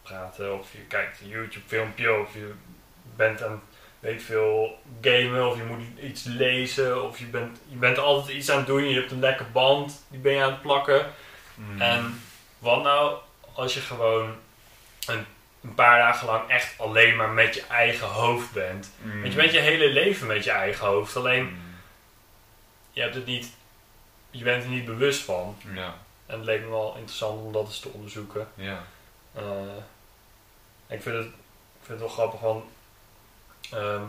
[0.02, 0.58] praten.
[0.58, 2.12] Of je kijkt een YouTube filmpje.
[2.12, 2.52] Of je
[3.16, 3.62] bent aan,
[4.00, 5.48] weet veel, gamen.
[5.48, 7.04] Of je moet iets lezen.
[7.04, 8.88] Of je bent, je bent altijd iets aan het doen.
[8.88, 10.04] Je hebt een lekker band.
[10.08, 11.12] Die ben je aan het plakken.
[11.54, 11.80] Hmm.
[11.80, 12.20] En
[12.58, 13.18] wat nou
[13.58, 14.36] als je gewoon
[15.06, 15.26] een,
[15.62, 18.90] een paar dagen lang echt alleen maar met je eigen hoofd bent.
[19.02, 19.20] Hmm.
[19.20, 21.16] Want je bent je hele leven met je eigen hoofd.
[21.16, 21.74] Alleen Hmm.
[22.92, 23.50] je hebt het niet,
[24.30, 25.56] je bent er niet bewust van.
[25.74, 25.94] Ja,
[26.26, 28.48] En het leek me wel interessant om dat eens te onderzoeken.
[28.54, 28.82] ja.
[29.34, 29.42] Eh,
[30.86, 31.32] ik, vind het, ik
[31.82, 32.64] vind het wel grappig, want
[33.70, 34.02] ehm,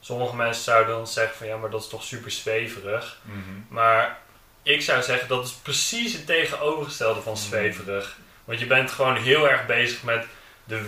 [0.00, 3.18] sommige mensen zouden dan zeggen van ja, maar dat is toch super zweverig.
[3.22, 3.38] Mhm.
[3.68, 4.18] Maar
[4.62, 8.18] ik zou zeggen dat is precies het tegenovergestelde van zweverig.
[8.48, 10.26] Want je bent gewoon heel erg bezig met
[10.64, 10.80] de,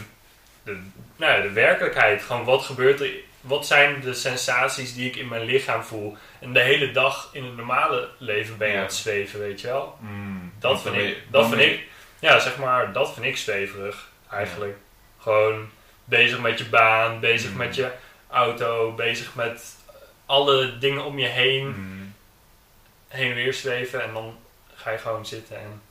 [0.62, 0.78] de,
[1.16, 2.22] nou ja, de werkelijkheid.
[2.22, 6.16] Gewoon wat gebeurt er, wat zijn de sensaties die ik in mijn lichaam voel.
[6.40, 8.78] En de hele dag in het normale leven ben je Ja.
[8.80, 9.96] aan het zweven, weet je wel.
[10.00, 10.52] Hmm.
[10.58, 11.84] Dat vind ik, dat vind ik,
[12.18, 14.76] ja zeg maar, dat vind ik zweverig eigenlijk.
[15.18, 15.70] Gewoon
[16.04, 17.56] bezig met je baan, bezig Mm.
[17.56, 17.90] met je
[18.30, 19.76] auto, bezig met
[20.26, 22.14] alle dingen om je heen, Hmm.
[23.08, 24.38] heen en weer zweven en dan
[24.74, 25.82] ga je gewoon zitten en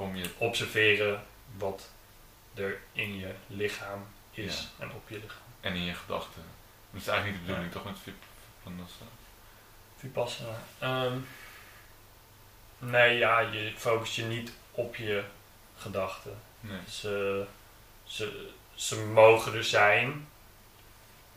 [0.00, 0.30] Kom je.
[0.38, 1.22] observeren
[1.56, 1.90] wat
[2.54, 5.48] er in je lichaam is en op je lichaam.
[5.60, 6.42] En in je gedachten.
[6.90, 7.84] Dat is eigenlijk niet de bedoeling, toch?
[7.84, 8.22] Met Vip
[8.62, 9.04] van dat zo.
[9.96, 10.62] Vipassana.
[10.78, 11.18] Ehm,
[12.78, 15.24] nee, ja, je focust je niet op je
[15.76, 16.40] gedachten.
[16.60, 16.80] Nee.
[16.88, 17.46] Ze,
[18.04, 20.28] ze, ze mogen er zijn.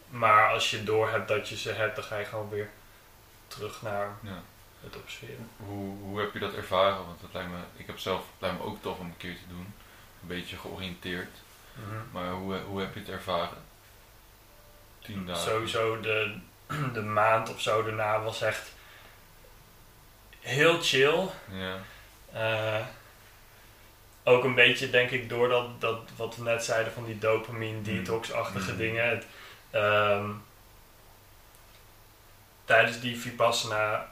[0.09, 2.69] Maar als je doorhebt dat je ze hebt, dan ga je gewoon weer
[3.47, 4.43] terug naar Ja.
[4.83, 5.49] Het observeren.
[5.57, 7.05] Hoe, hoe heb je dat ervaren?
[7.05, 9.35] Want het lijkt me, ik heb zelf, het lijkt me ook tof om een keer
[9.35, 9.73] te doen.
[10.21, 11.37] Een beetje georiënteerd.
[12.11, 13.57] Maar hoe, hoe heb je het ervaren?
[15.01, 15.43] Tien dagen.
[15.51, 16.37] Sowieso de,
[16.93, 18.71] de maand of zo daarna was echt
[20.39, 21.27] heel chill.
[21.51, 21.77] Ja.
[22.33, 22.85] Eh,
[24.23, 27.81] ook een beetje, denk ik, door dat, dat wat we net zeiden van die dopamine
[27.81, 28.77] detox-achtige Mm.
[28.77, 29.09] dingen.
[29.09, 29.25] Het,
[29.69, 30.29] ehm,
[32.65, 34.11] tijdens die Vipassana,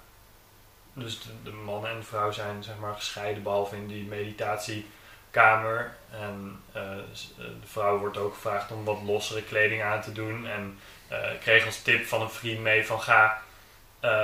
[0.93, 5.95] dus de, de man en de vrouw zijn zeg maar gescheiden, behalve in die meditatiekamer.
[6.11, 6.97] En eh, eh,
[7.37, 10.47] de vrouw wordt ook gevraagd om wat lossere kleding aan te doen.
[10.47, 13.41] En eh, ik kreeg als tip van een vriend mee van ga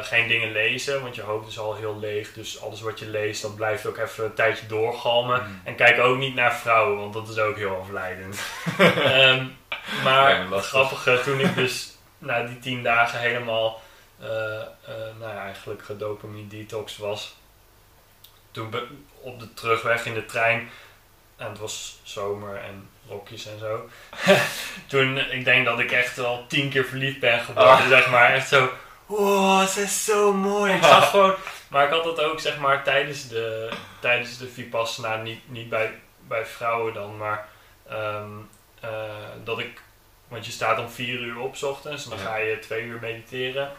[0.02, 2.34] geen dingen lezen, want je hoofd is al heel leeg.
[2.34, 5.44] Dus alles wat je leest, dat blijft ook even een tijdje doorgalmen.
[5.48, 5.62] Mm.
[5.64, 8.40] En kijk ook niet naar vrouwen, want dat is ook heel afleidend.
[8.78, 9.46] Ehm,
[10.04, 10.70] maar het lastig.
[10.70, 13.82] grappige, toen ik dus na die tien dagen helemaal
[15.20, 17.36] nou ja, eigenlijk gedopamine detox was.
[18.52, 18.76] Toen
[19.22, 20.70] op de terugweg in de trein,
[21.36, 23.90] en het was zomer en rokjes en zo.
[24.88, 27.88] toen, ik denk dat ik echt wel tien keer verliefd ben geworden, Ah.
[27.88, 28.34] zeg maar.
[28.34, 28.70] Echt zo,
[29.06, 30.74] wow, ze is zo mooi.
[30.74, 31.36] Ik zag gewoon,
[31.68, 36.00] maar ik had dat ook zeg maar tijdens de, tijdens de Vipassana niet, niet bij,
[36.28, 37.48] bij vrouwen dan, maar
[37.90, 38.30] ehm,
[38.80, 38.90] eh,
[39.44, 39.82] dat ik,
[40.28, 42.26] want je staat om vier uur op 's ochtends en dan Ja.
[42.26, 43.72] ga je twee uur mediteren.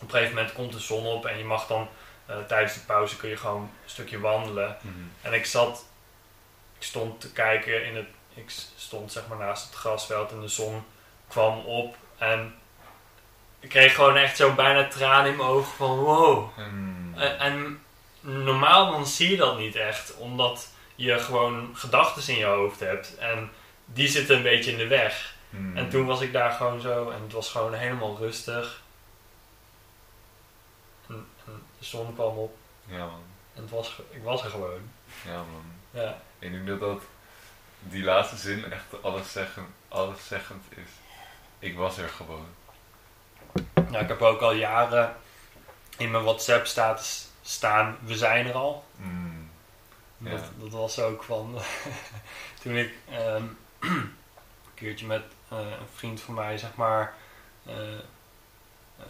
[0.00, 1.88] Op een gegeven moment komt de zon op en je mag dan
[2.26, 4.76] eh, tijdens de pauze kun je gewoon een stukje wandelen.
[4.80, 4.94] Mhm.
[5.22, 5.84] En ik zat,
[6.78, 10.48] ik stond te kijken in het, ik stond zeg maar naast het grasveld en de
[10.48, 10.84] zon
[11.28, 12.54] kwam op en
[13.60, 16.48] ik kreeg gewoon echt zo bijna tranen in mijn ogen van wow.
[16.54, 17.14] Hmm.
[17.16, 17.80] En, en
[18.20, 23.16] normaal dan zie je dat niet echt, omdat je gewoon gedachten in je hoofd hebt
[23.18, 23.50] en
[23.84, 25.34] die zitten een beetje in de weg.
[25.50, 25.76] Hmm.
[25.76, 28.82] En toen was ik daar gewoon zo en het was gewoon helemaal rustig.
[31.78, 33.22] De zon kwam op Ja man,
[33.54, 34.90] en het was, ik was er gewoon.
[35.24, 35.64] ja man.
[35.90, 36.20] Ja.
[36.38, 37.02] Ik denk dat dat,
[37.80, 40.90] die laatste zin echt alleszeggend, alleszeggend is.
[41.58, 42.46] Ik was er gewoon.
[43.74, 45.16] Nou, ik heb ook al jaren
[45.96, 48.84] in mijn WhatsApp status staan, we zijn er al.
[50.18, 50.30] Ja.
[50.30, 51.58] Dat, dat was ook van
[52.62, 53.44] toen ik ehm,
[53.78, 54.14] een
[54.74, 57.14] keertje met eh, een vriend van mij, zeg maar,
[57.66, 57.94] eh,
[58.98, 59.04] eh,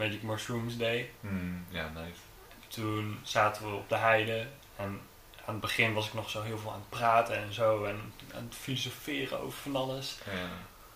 [0.00, 1.06] Magic Mushrooms deed.
[1.20, 1.64] Hmm.
[1.68, 2.20] Ja, nice.
[2.68, 5.00] Toen zaten we op de heide en
[5.44, 8.12] aan het begin was ik nog zo heel veel aan het praten en zo en
[8.34, 10.18] aan het filosoferen over van alles.
[10.24, 10.48] Ja.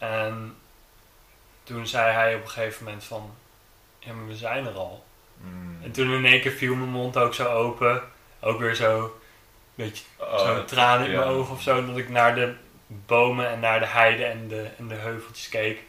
[0.06, 0.56] En
[1.62, 3.34] toen zei hij op een gegeven moment van,
[3.98, 5.04] ja maar we zijn er al.
[5.40, 5.78] Hmm.
[5.82, 8.02] En toen in één keer viel mijn mond ook zo open.
[8.40, 9.10] Ook weer zo, een
[9.74, 11.18] beetje Oh, zo'n traan in ja.
[11.18, 11.86] mijn ogen of zo.
[11.86, 12.54] Dat ik naar de
[12.86, 15.82] bomen en naar de heide en de, en de heuveltjes keek.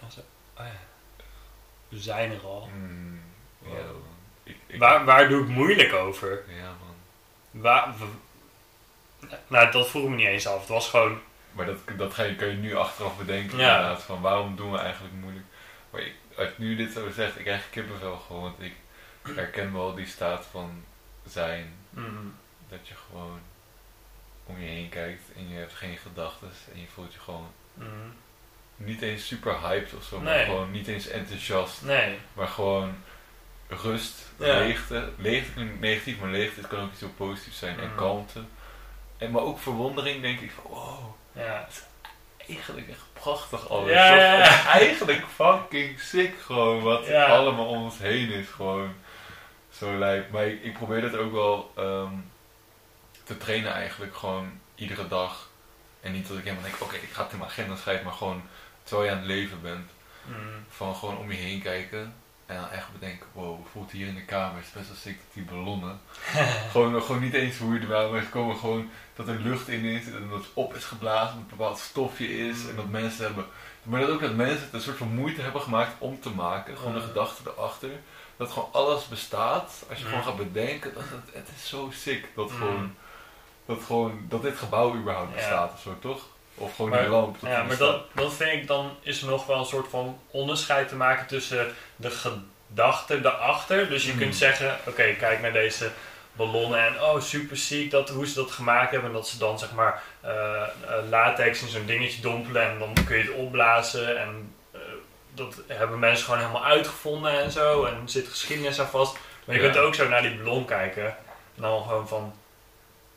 [0.00, 0.20] En zo,
[0.58, 0.80] oh ja,
[1.92, 2.68] we zijn er al.
[2.72, 3.20] Hmm.
[3.62, 3.96] Ja, Wow.
[4.42, 6.42] Ik, ik, Waar, waar doe ik moeilijk over?
[6.48, 7.60] Ja, man.
[7.62, 7.94] Waar,
[9.46, 10.60] nou, dat vroeg ik me niet eens af.
[10.60, 11.20] Het was gewoon,
[11.52, 13.74] Maar dat, dat ga je, kan je nu achteraf bedenken Ja.
[13.76, 14.02] inderdaad.
[14.02, 15.44] Van waarom doen we eigenlijk moeilijk.
[15.90, 18.42] Maar ik, als nu dit zo zegt, ik krijg kippenvel gewoon.
[18.42, 18.74] Want ik
[19.22, 20.84] herken wel die staat van
[21.26, 21.74] zijn.
[21.90, 22.34] mm,
[22.68, 23.38] Dat je gewoon
[24.46, 26.50] om je heen kijkt en je hebt geen gedachten.
[26.74, 28.14] En je voelt je gewoon mm,
[28.76, 30.20] niet eens super hyped of zo.
[30.20, 31.82] Maar gewoon niet eens enthousiast.
[31.82, 32.18] nee.
[32.32, 32.94] Maar gewoon
[33.68, 34.58] rust, Ja.
[34.58, 35.08] leegte.
[35.16, 37.80] Leegte klinkt negatief, maar leegte het kan ook iets heel positiefs zijn.
[37.80, 37.94] En Mm.
[37.94, 38.40] kalmte.
[39.18, 41.14] En maar ook verwondering denk ik van wow.
[41.32, 41.68] Ja.
[42.48, 43.90] eigenlijk echt prachtig alles.
[43.90, 44.14] Ja.
[44.14, 48.94] Het is eigenlijk fucking sick gewoon wat allemaal om ons heen is gewoon
[49.72, 50.30] zo lijp.
[50.30, 52.12] Maar ik, ik probeer dat ook wel ehm,
[53.24, 55.48] te trainen eigenlijk gewoon iedere dag.
[56.00, 58.14] En niet dat ik helemaal denk, oké ik ga het in mijn agenda schrijven, maar
[58.14, 58.42] gewoon
[58.92, 59.90] terwijl je aan het leven bent.
[60.24, 60.36] Mm,
[60.68, 62.14] Van gewoon om je heen kijken
[62.46, 64.60] en dan echt bedenken, wow, voelt hier in de kamer?
[64.60, 66.00] Is best wel sick dat die ballonnen.
[66.72, 70.06] gewoon, gewoon niet eens hoe je erbij bent gekomen, gewoon dat er lucht in is
[70.06, 73.46] en dat het op is geblazen, dat een bepaald stofje is en dat mensen hebben.
[73.82, 76.76] Maar dat ook dat mensen het een soort van moeite hebben gemaakt om te maken,
[76.76, 77.06] gewoon de Ja.
[77.06, 77.90] gedachte erachter.
[78.36, 82.28] Dat gewoon alles bestaat, als je gewoon gaat bedenken, dat het, het is zo sick
[82.34, 82.94] dat gewoon,
[83.66, 85.36] dat gewoon, dat dit gebouw überhaupt Ja.
[85.36, 86.22] bestaat of zo, toch?
[86.54, 87.36] Of gewoon Maar- die lamp.
[87.40, 90.18] dat Ja, maar dat, dat vind ik dan is er nog wel een soort van
[90.30, 93.88] onderscheid te maken tussen de gedachte erachter.
[93.88, 94.18] Dus je Mm.
[94.18, 95.90] kunt zeggen, oké, kijk naar deze
[96.32, 99.08] ballonnen en oh super ziek dat, hoe ze dat gemaakt hebben.
[99.10, 100.68] En dat ze dan zeg maar eh, eh,
[101.10, 104.18] latex in zo'n dingetje dompelen en dan kun je het opblazen.
[104.20, 104.80] En eh,
[105.34, 107.84] dat hebben mensen gewoon helemaal uitgevonden en zo.
[107.84, 109.16] En er zit geschiedenis aan vast.
[109.44, 109.70] Maar je Ja.
[109.70, 111.04] kunt ook zo naar die ballon kijken.
[111.56, 112.34] En dan gewoon van,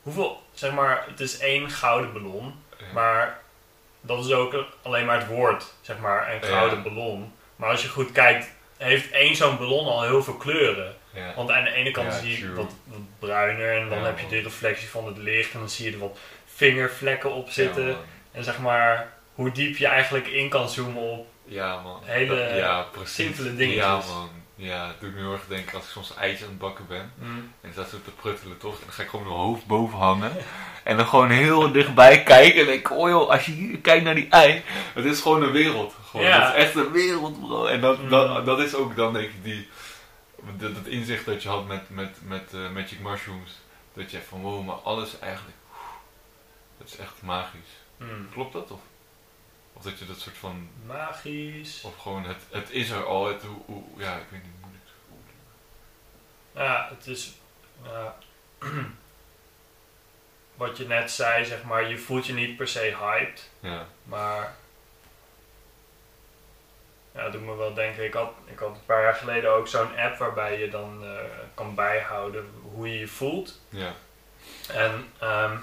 [0.01, 2.63] hoeveel, zeg maar, het is één gouden ballon.
[2.93, 3.39] Maar
[4.01, 6.83] dat is ook alleen maar het woord, zeg maar, een gouden Ja.
[6.83, 7.33] ballon.
[7.55, 10.95] Maar als je goed kijkt, heeft één zo'n ballon al heel veel kleuren.
[11.13, 11.33] Ja.
[11.35, 14.19] Want aan de ene kant Ja, zie je wat, wat bruiner en dan Ja, heb
[14.19, 17.97] je de reflectie van het licht en dan zie je er wat vingervlekken op zitten.
[18.31, 21.27] En zeg maar, hoe diep je eigenlijk in kan zoomen op.
[21.45, 22.01] Ja, man.
[22.03, 23.13] Hele ja, precies.
[23.15, 23.83] simpele dingetjes.
[23.83, 24.29] Ja, man.
[24.55, 27.11] Ja, dat doet me heel erg denken als ik soms eitje aan het bakken ben.
[27.19, 27.51] Mm.
[27.61, 28.73] En staat zo te pruttelen, toch?
[28.73, 30.31] En dan ga ik gewoon mijn hoofd boven hangen.
[30.83, 32.59] En dan gewoon heel dichtbij kijken.
[32.59, 34.63] En denk ik, oh joh, als je hier kijkt naar die ei.
[34.93, 35.95] Het is gewoon een wereld.
[36.09, 36.25] Gewoon.
[36.25, 36.45] Ja.
[36.45, 37.65] Het is echt een wereld, bro.
[37.65, 38.09] En dat, Mm.
[38.09, 39.69] dat, dat is ook dan denk ik die...
[40.57, 43.59] Dat, dat inzicht dat je had met, met, met eh, Magic Mushrooms.
[43.93, 45.57] Dat je van, wow, maar alles eigenlijk...
[46.77, 47.71] Dat is echt magisch.
[47.97, 48.29] Mm.
[48.31, 48.71] Klopt dat?
[48.71, 48.79] Of,
[49.77, 50.69] of dat je dat soort van...
[50.85, 51.81] Magisch.
[51.83, 53.27] Of gewoon, het, het is er al.
[53.27, 54.91] Het, hoe, hoe- ja, ik weet niet hoe dit...
[56.63, 57.33] Ja, het is.
[57.83, 58.15] ja.
[60.55, 63.49] wat je net zei, zeg maar, je voelt je niet per se hyped.
[63.59, 63.85] Ja.
[64.03, 64.55] Maar.
[67.11, 68.03] Ja, dat doet me wel denken.
[68.03, 71.23] Ik had, ik had een paar jaar geleden ook zo'n app waarbij je dan eh,
[71.53, 73.59] kan bijhouden hoe je je voelt.
[73.69, 73.93] Ja.
[74.67, 75.57] En ehm,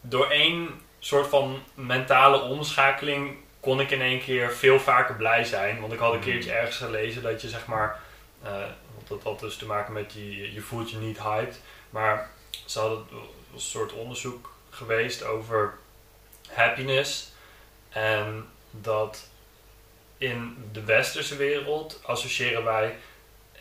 [0.00, 5.80] door één soort van mentale omschakeling kon ik in één keer veel vaker blij zijn.
[5.80, 6.24] Want ik had een Mm.
[6.24, 8.00] keertje ergens gelezen dat je zeg maar.
[8.94, 11.60] Want dat had dus te maken met je, je voelt je niet hyped.
[11.90, 12.30] Maar
[12.66, 13.06] ze hadden
[13.54, 15.74] een soort onderzoek geweest over
[16.48, 17.32] happiness.
[17.88, 19.28] En dat
[20.18, 22.96] in de westerse wereld associëren wij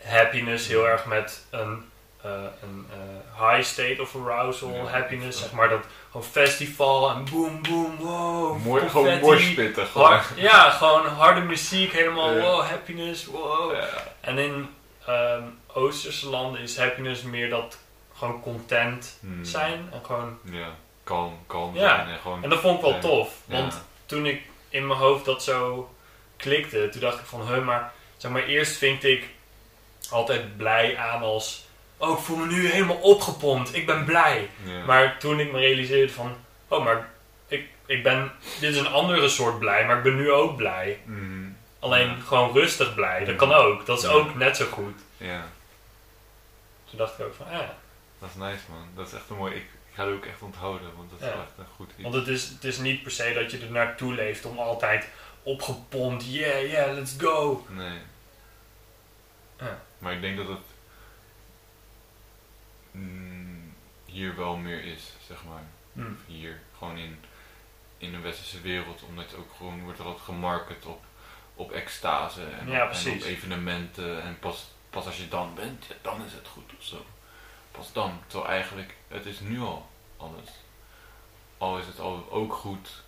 [0.04, 1.90] happiness heel erg met een,
[2.24, 2.32] eh,
[2.62, 4.86] een eh, high state of arousal, Ja.
[4.86, 5.40] happiness.
[5.40, 8.64] Zeg maar dat gewoon festival en boom boom, wow.
[8.64, 9.86] Mooi, gewoon morspitten.
[9.88, 10.08] Gewoon.
[10.12, 13.74] Hard- ja, gewoon harde muziek, helemaal wow, happiness, wow.
[14.22, 14.70] En in
[15.06, 17.78] ehm, Oosterse landen is happiness meer dat
[18.18, 19.44] gewoon content Hmm.
[19.46, 20.38] zijn en gewoon...
[20.44, 20.68] Ja,
[21.04, 21.96] kalm, kalm Ja.
[21.96, 22.44] zijn en gewoon...
[22.44, 25.90] En dat vond ik wel tof, want toen ik in mijn hoofd dat zo
[26.38, 29.28] klikte, toen dacht ik van, huh, maar zeg maar, eerst vind ik
[30.10, 31.63] altijd blij aan als,
[32.04, 34.50] oh, ik voel me nu helemaal opgepompt, ik ben blij.
[34.64, 34.86] Ja.
[34.86, 36.36] Maar toen ik me realiseerde van,
[36.68, 37.10] oh, maar
[37.48, 41.00] ik, ik ben, dit is een andere soort blij, maar ik ben nu ook blij.
[41.06, 41.50] Mhm.
[41.80, 42.16] Alleen Ja.
[42.26, 44.10] gewoon rustig blij, dat kan ook, dat is Ja.
[44.12, 45.00] ook net zo goed.
[45.18, 45.46] Ja,
[46.90, 47.76] Toen dacht ik ook van, ah, ja.
[48.20, 48.88] dat is nice man.
[48.96, 49.54] Dat is echt een mooi...
[49.56, 52.02] Ik, ik ga het ook echt onthouden, want dat is echt een goed iets.
[52.04, 55.08] Want het is, het is niet per se dat je er naartoe leeft om altijd
[55.44, 57.66] opgepompt, yeah, yeah, let's go.
[57.70, 57.98] Nee.
[59.98, 60.58] Maar ik denk dat het
[62.94, 63.74] mm,
[64.06, 65.64] hier wel meer is, zeg maar.
[65.94, 66.12] Hm.
[66.26, 67.20] Hier, gewoon in,
[67.98, 71.04] in de westerse wereld, omdat het ook gewoon wordt er altijd gemarket op,
[71.56, 73.24] op extase en, Ja, op, en precies.
[73.24, 74.22] op evenementen.
[74.22, 77.06] En pas, pas als je dan bent, ja, dan is het goed of zo.
[77.72, 78.20] Pas dan.
[78.28, 80.50] Terwijl eigenlijk, het is nu al alles.
[81.58, 83.04] Al is het al ook goed,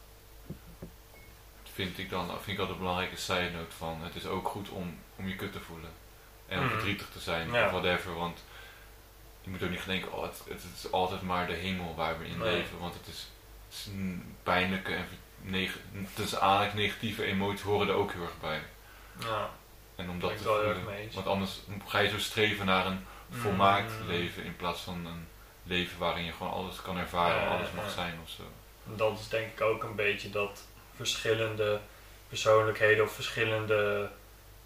[1.74, 4.70] vind ik dan, vind ik altijd een belangrijke side note van, het is ook goed
[4.70, 5.90] om, om je kut te voelen.
[6.48, 6.74] En om Mhm.
[6.74, 7.66] verdrietig te zijn, Ja.
[7.66, 8.44] of whatever, want
[9.46, 12.26] je moet ook niet denken, oh, het, het is altijd maar de hemel waar we
[12.28, 12.52] in Nee.
[12.56, 13.28] leven, want het is,
[13.70, 15.08] het is een pijnlijke en
[15.42, 15.78] neg
[16.14, 18.62] tussen negatieve emoties horen er ook heel erg bij.
[19.20, 19.50] Ja,
[19.96, 21.16] En om ben dat ik wel erg mee eens.
[21.16, 24.08] want anders ga je zo streven naar een volmaakt Mm.
[24.08, 25.28] leven in plaats van een
[25.64, 27.92] leven waarin je gewoon alles kan ervaren, Ja, alles mag ja.
[27.92, 28.44] zijn of zo.
[28.84, 30.64] Dat is denk ik ook een beetje dat
[30.96, 31.80] verschillende
[32.30, 34.10] persoonlijkheden of verschillende,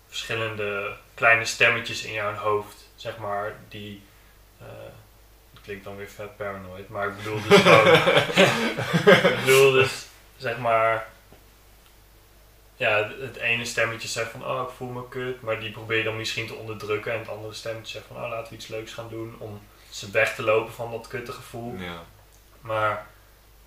[0.07, 4.01] verschillende kleine stemmetjes in jouw hoofd, zeg maar, die.
[4.59, 4.65] Eh,
[5.53, 7.93] dat klinkt dan weer vet paranoid, maar ik bedoel dus gewoon.
[9.33, 10.05] ik bedoel dus,
[10.37, 11.07] zeg maar.
[12.75, 15.97] Ja, het- het ene stemmetje zegt van, oh, ik voel me kut, maar die probeer
[15.97, 17.13] je dan misschien te onderdrukken.
[17.13, 20.11] En het andere stemmetje zegt van, oh, laten we iets leuks gaan doen om ze
[20.11, 21.75] weg te lopen van dat kutte gevoel.
[21.77, 22.03] Ja,
[22.61, 23.07] Maar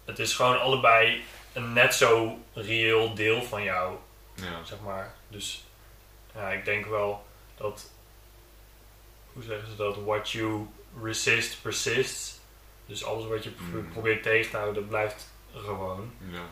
[0.04, 3.96] het is gewoon allebei een net zo reëel deel van jou,
[4.34, 5.14] ja, zeg maar.
[5.28, 5.64] Dus
[6.34, 7.26] ja, ik denk wel
[7.56, 7.90] dat,
[9.32, 10.66] hoe zeggen ze dat, what you
[11.02, 12.40] resist persists.
[12.86, 13.88] Dus alles wat je pro- Mm.
[13.92, 16.12] probeert tegen te houden, dat blijft gewoon.
[16.30, 16.42] ja.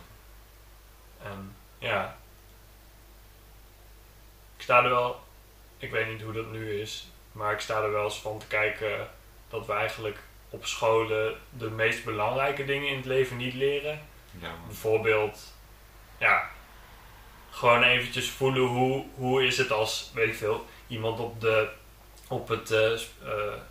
[1.23, 2.19] En ja,
[4.57, 5.21] ik sta er wel,
[5.79, 8.47] ik weet niet hoe dat nu is, maar ik sta er wel eens van te
[8.47, 9.09] kijken
[9.49, 10.19] dat we eigenlijk
[10.51, 14.01] op scholen de meest belangrijke dingen in het leven niet leren.
[14.39, 14.55] ja.
[14.67, 15.53] Bijvoorbeeld,
[16.19, 16.51] ja,
[17.51, 21.71] gewoon eventjes voelen hoe, hoe is het als, weet ik veel, iemand op, de,
[22.31, 22.91] op het eh,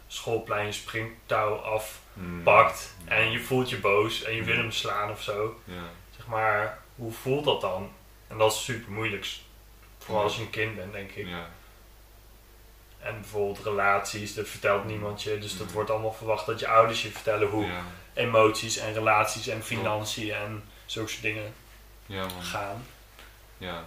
[0.08, 3.08] schoolplein springtouw afpakt Mm.
[3.08, 5.62] en je voelt je boos en je wil hem slaan of zo.
[5.64, 5.74] Ja,
[6.18, 7.92] Zeg maar, hoe voelt dat dan?
[8.28, 9.28] En dat is super moeilijk.
[9.98, 11.28] Vooral als je een kind bent, denk ik.
[11.28, 11.50] ja,
[13.00, 15.38] En bijvoorbeeld relaties, dat vertelt niemand je.
[15.40, 15.74] Dus dat Mm.
[15.74, 17.82] wordt allemaal verwacht dat je ouders je vertellen hoe ja,
[18.14, 21.54] emoties en relaties en financiën en zulke soort dingen
[22.42, 22.86] gaan.
[23.58, 23.84] Ja.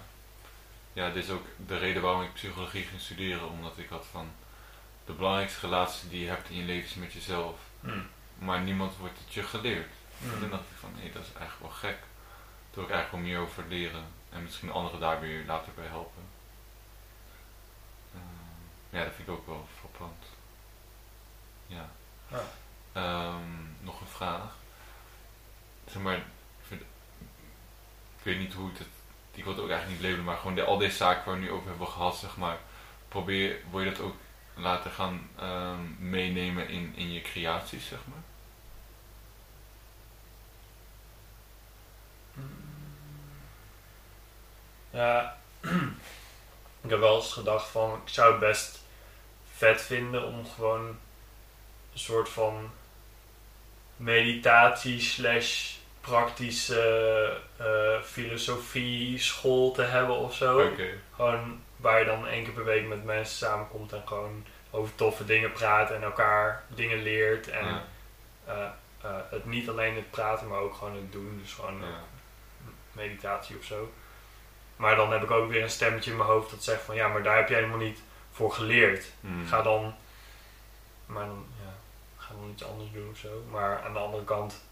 [0.92, 4.30] Ja, dit is ook de reden waarom ik psychologie ging studeren, omdat ik had van
[5.04, 7.56] de belangrijkste relatie die je hebt in je leven is met jezelf.
[7.80, 8.06] Mm.
[8.38, 9.90] Maar niemand wordt het je geleerd.
[10.22, 10.50] En toen Mm.
[10.50, 11.98] dacht ik van, hé, dat is eigenlijk wel gek.
[12.70, 15.86] Toen wil ik eigenlijk wel meer over leren en misschien anderen daar weer later bij
[15.86, 16.22] helpen.
[18.14, 20.24] Eh, ja, dat vind ik ook wel frappant.
[21.66, 21.88] Ja.
[22.28, 22.42] Ja.
[22.92, 24.54] Ehm, nog een vraag.
[25.86, 26.22] Zeg maar, ik,
[26.66, 26.80] vind-
[28.18, 28.86] ik weet niet hoe het,
[29.34, 31.40] ik wil het ook eigenlijk niet labelen, maar gewoon de, al deze zaken waar we
[31.40, 32.58] nu over hebben gehad, zeg maar,
[33.08, 34.16] probeer, wil je dat ook
[34.55, 38.23] laten gaan ehm, meenemen in, in je creaties, zeg maar?
[44.90, 45.38] Ja,
[46.85, 48.81] ik heb wel eens gedacht van, ik zou het best
[49.53, 50.87] vet vinden om gewoon
[51.92, 52.71] een soort van
[53.96, 60.71] meditatie slash praktische eh, filosofie school te hebben of zo.
[61.15, 65.25] Gewoon waar je dan één keer per week met mensen samenkomt en gewoon over toffe
[65.25, 67.48] dingen praat en elkaar dingen leert.
[67.48, 67.85] En Ja,
[68.44, 68.69] eh,
[69.00, 71.38] eh, het niet alleen het praten, maar ook gewoon het doen.
[71.42, 72.00] Dus gewoon ja,
[72.92, 73.92] meditatie of zo.
[74.77, 77.09] Maar dan heb ik ook weer een stemmetje in mijn hoofd dat zegt van ja,
[77.09, 79.13] maar daar heb jij helemaal niet voor geleerd.
[79.21, 79.46] Mm.
[79.46, 79.94] Ga dan,
[81.07, 81.75] maar dan, ja,
[82.17, 83.44] ga dan iets anders doen of zo.
[83.50, 84.65] Maar aan de andere kant,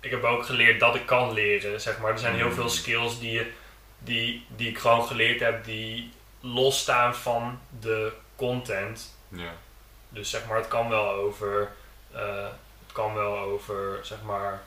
[0.00, 2.12] ik heb ook geleerd dat ik kan leren, zeg maar.
[2.12, 2.54] Er zijn heel Mm.
[2.54, 3.52] veel skills die, je-
[3.98, 9.16] die, die ik gewoon geleerd heb, die losstaan van de content.
[9.28, 9.52] Ja.
[10.08, 11.72] Dus zeg maar, het kan wel over,
[12.12, 12.44] eh,
[12.84, 14.62] het kan wel over, zeg maar,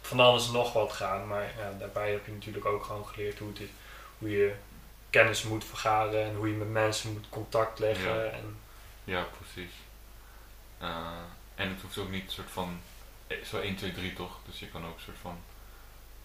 [0.00, 1.26] van alles nog wat gaan.
[1.26, 3.60] Maar ja, daarbij heb je natuurlijk ook gewoon geleerd hoe, het
[4.18, 4.54] hoe je
[5.10, 8.14] kennis moet vergaren en hoe je met mensen moet contact leggen.
[8.24, 8.30] Ja.
[8.30, 8.56] En,
[9.04, 9.72] Ja, precies.
[10.78, 11.06] Eh,
[11.54, 12.80] en het hoeft ook niet soort van
[13.44, 14.38] zo 1, 2, 3 toch?
[14.46, 15.38] Dus je kan ook soort van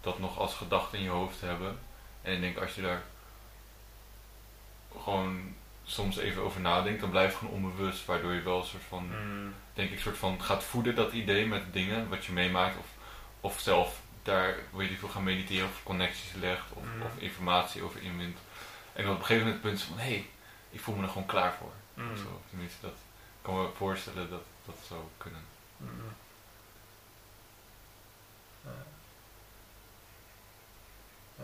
[0.02, 1.80] dat nog als gedachte in je hoofd hebben.
[2.22, 3.02] En ik denk als je daar
[5.04, 8.84] gewoon soms even over nadenkt, dan blijf je gewoon onbewust, waardoor je wel een soort
[8.84, 12.78] van, mm, denk ik, soort van gaat voeden dat idee met dingen wat je meemaakt
[12.78, 12.86] of,
[13.42, 17.02] of zelf daar, weet je veel, gaan mediteren of connecties legt of, Mm.
[17.02, 18.38] of informatie over inwint.
[18.94, 20.30] En dan op een gegeven moment het punt van, hé, hey,
[20.70, 21.72] ik voel me er gewoon klaar voor.
[21.94, 22.96] mm, Zo, tenminste, dat
[23.42, 25.42] kan me voorstellen dat dat zou kunnen.
[25.78, 25.88] mm.
[28.66, 28.72] Ja.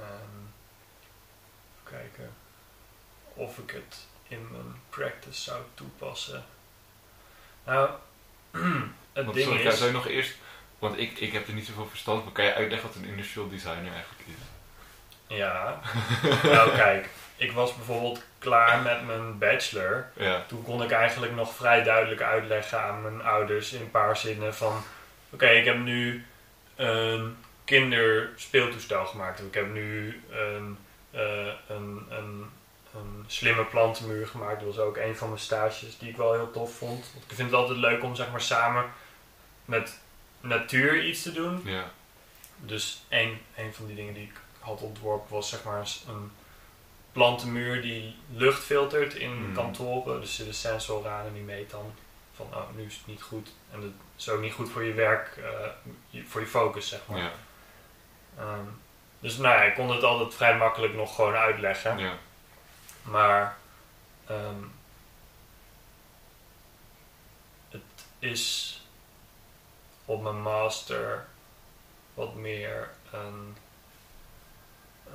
[0.01, 0.39] Ehm,
[1.83, 2.33] kijken
[3.33, 6.43] of ik het in mijn practice zou toepassen.
[7.65, 7.89] Nou,
[9.13, 9.77] het Want, ding sorry, is...
[9.77, 10.35] zou je nog eerst,
[10.79, 13.49] want ik, ik heb er niet zoveel verstand van, kan je uitleggen wat een industrial
[13.49, 14.33] designer eigenlijk is?
[15.35, 15.79] Ja,
[16.43, 20.07] nou kijk, ik was bijvoorbeeld klaar met mijn bachelor.
[20.13, 24.17] Ja, Toen kon ik eigenlijk nog vrij duidelijk uitleggen aan mijn ouders in een paar
[24.17, 24.83] zinnen van...
[25.29, 26.25] Oké, ik heb nu
[26.75, 27.37] een
[27.69, 29.39] kinderspeeltoestel gemaakt.
[29.39, 30.77] Ik heb nu een,
[31.11, 32.49] eh, een, een,
[32.95, 34.59] een slimme plantenmuur gemaakt.
[34.59, 37.09] Dat was ook een van mijn stages die ik wel heel tof vond.
[37.13, 38.85] Want ik vind het altijd leuk om zeg maar samen
[39.65, 39.99] met
[40.41, 41.61] natuur iets te doen.
[41.63, 41.91] ja,
[42.57, 46.31] Dus een, een van die dingen die ik had ontworpen was zeg maar een
[47.11, 49.53] plantenmuur die lucht filtert in Hmm.
[49.53, 50.19] kantoren.
[50.19, 51.93] Dus er zit een sensor aan en die meet dan
[52.35, 53.49] van oh, nu is het niet goed.
[53.71, 57.17] En dat is ook niet goed voor je werk, eh, voor je focus zeg maar.
[57.19, 57.31] ja,
[58.39, 58.65] Ehm,
[59.19, 61.97] dus nou ja, ik kon het altijd vrij makkelijk nog gewoon uitleggen.
[61.97, 62.13] ja,
[63.01, 63.57] Maar
[64.27, 64.63] ehm,
[67.69, 67.81] het
[68.19, 68.73] is
[70.05, 71.25] op mijn master
[72.13, 73.57] wat meer een.
[75.07, 75.13] eh,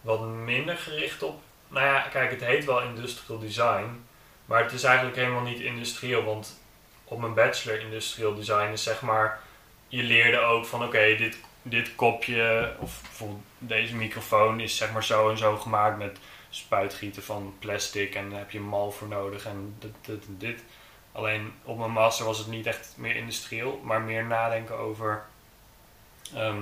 [0.00, 1.42] wat minder gericht op.
[1.68, 4.06] Nou ja, kijk, het heet wel industrial design.
[4.44, 6.24] Maar het is eigenlijk helemaal niet industrieel.
[6.24, 6.60] Want
[7.08, 9.40] op mijn bachelor industrial design is zeg maar.
[9.88, 11.38] Je leerde ook van oké, dit
[11.68, 13.00] dit kopje of
[13.58, 16.18] deze microfoon is zeg maar zo en zo gemaakt met
[16.50, 20.62] spuitgieten van plastic en daar heb je mal voor nodig en dit, dit en dit.
[21.12, 25.24] Alleen op mijn master was het niet echt meer industrieel, maar meer nadenken over
[26.34, 26.60] ehm,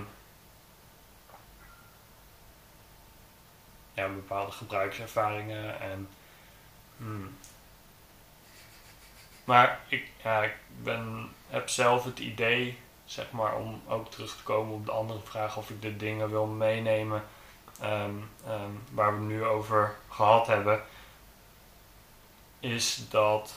[3.94, 6.08] bepaalde gebruikservaringen en
[6.96, 7.36] hmm.
[9.44, 10.10] Maar ik,
[10.42, 14.92] ik ben, heb zelf het idee zeg maar, om ook terug te komen op de
[14.92, 17.24] andere vraag of ik de dingen wil meenemen
[17.80, 18.14] ehm,
[18.46, 20.82] ehm, waar we het nu over gehad hebben,
[22.60, 23.54] is dat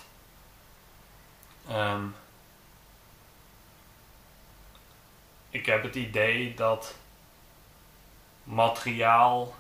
[1.68, 2.06] ehm,
[5.50, 6.96] ik heb het idee dat
[8.44, 9.56] materiaal,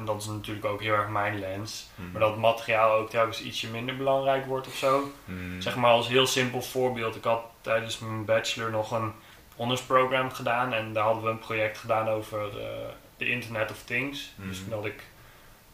[0.00, 2.10] en dat is natuurlijk ook heel erg mijn lens, Mhm.
[2.10, 5.12] maar dat materiaal ook telkens ietsje minder belangrijk wordt of zo.
[5.24, 5.60] Mhm.
[5.60, 7.16] Zeg maar als heel simpel voorbeeld.
[7.16, 9.12] Ik had tijdens mijn bachelor nog een
[9.56, 10.72] honorsprogram gedaan.
[10.72, 14.30] En daar hadden we een project gedaan over eh, de Internet of Things.
[14.36, 14.72] Dus Mhm.
[14.72, 15.02] had ik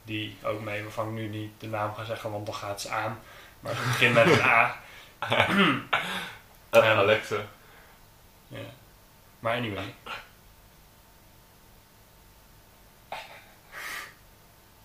[0.03, 2.91] die ook mee, waarvan ik nu niet de naam ga zeggen, want dan gaat ze
[2.91, 3.18] aan.
[3.61, 4.77] Maar het begint met een A.
[6.70, 7.37] Ehm, Alexa.
[8.49, 8.59] Ja.
[9.39, 9.95] Maar anyway.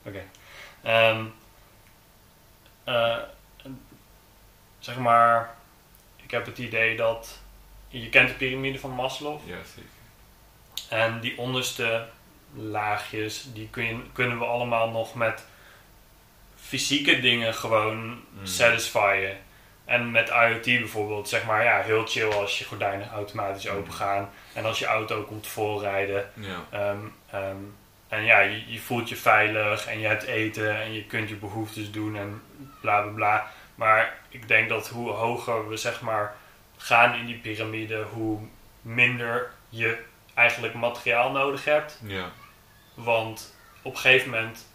[0.04, 0.24] Oké.
[0.84, 1.26] Ehm,
[2.84, 3.18] eh,
[4.80, 5.56] zeg maar,
[6.24, 7.40] ik heb het idee dat
[7.88, 9.40] je kent de piramide van Maslow.
[9.50, 9.90] Ja, zeker.
[10.90, 12.08] En die onderste
[12.54, 15.46] laagjes, die kun je, kunnen we allemaal nog met
[16.56, 18.46] fysieke dingen gewoon Mm.
[18.46, 19.38] satisfyen.
[19.86, 23.76] En met IoT bijvoorbeeld, zeg maar, ja, heel chill als je gordijnen automatisch Mm.
[23.78, 24.30] open gaan.
[24.54, 26.32] En als je auto komt voorrijden.
[26.34, 27.00] Ja, Ehm,
[27.30, 27.58] ehm,
[28.12, 31.36] en ja, je, je voelt je veilig en je hebt eten en je kunt je
[31.36, 32.42] behoeftes doen en
[32.82, 33.52] bla bla bla.
[33.76, 36.36] Maar ik denk dat hoe hoger we zeg maar
[36.78, 38.40] gaan in die piramide, hoe
[38.82, 40.04] minder je
[40.34, 42.00] eigenlijk materiaal nodig hebt.
[42.04, 42.32] ja,
[42.94, 44.68] Want op een gegeven moment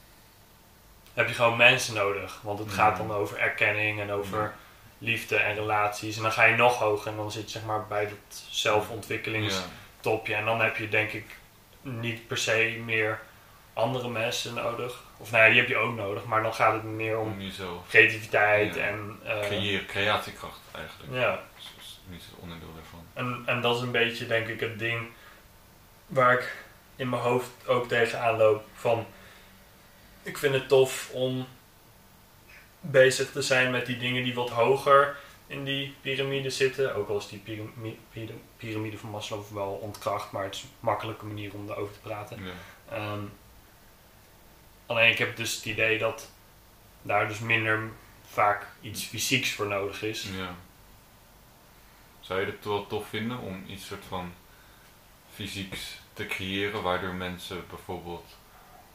[1.14, 2.41] heb je gewoon mensen nodig.
[2.43, 4.53] Want het gaat dan over erkenning en over Ja.
[4.99, 6.16] liefde en relaties.
[6.16, 10.34] En dan ga je nog hoger en dan zit je zeg maar bij dat zelfontwikkelingstopje.
[10.34, 11.37] En dan heb je denk ik
[11.87, 13.20] niet per se meer
[13.72, 15.03] andere mensen nodig.
[15.16, 17.37] Of nou ja, die heb je ook nodig, maar dan gaat het meer om
[17.89, 18.80] creativiteit Ja.
[18.87, 19.18] en...
[19.24, 21.12] eh, creëren, creatiekracht eigenlijk.
[21.12, 23.05] ja, is niet het onderdeel daarvan.
[23.14, 25.07] En, en dat is een beetje, denk ik, het ding
[26.07, 26.57] waar ik
[26.97, 28.64] in mijn hoofd ook tegenaan loop.
[28.74, 29.07] Van,
[30.22, 31.47] ik vind het tof om
[32.80, 35.16] bezig te zijn met die dingen die wat hoger
[35.47, 36.95] in die piramide zitten.
[36.95, 40.69] Ook al is die pirami- pira- piramide van Maslow wel ontkracht, maar het is een
[40.81, 42.45] makkelijke manier om erover te praten.
[42.45, 42.53] Ja.
[42.97, 43.23] Ehm,
[44.87, 46.31] alleen ik heb dus het idee dat
[47.03, 47.89] daar dus minder
[48.27, 50.23] vaak iets fysieks voor nodig is.
[50.37, 50.55] Ja.
[52.21, 54.33] Zou je het wel tof vinden om iets soort van
[55.35, 58.37] fysieks te creëren, waardoor mensen bijvoorbeeld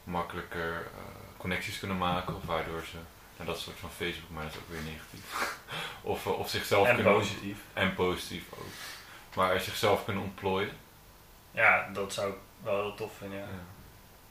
[0.03, 1.01] makkelijker eh,
[1.37, 2.97] connecties kunnen maken, of waardoor ze,
[3.43, 5.57] nou dat is soort van Facebook, maar dat is ook weer negatief,
[6.13, 7.57] of, eh, of zichzelf En kunnen positief.
[7.73, 10.71] en positief ook, maar zichzelf kunnen ontplooien.
[11.51, 13.37] Ja, dat zou ik wel heel tof vinden.
[13.39, 13.43] Ja.
[13.45, 13.59] Ja.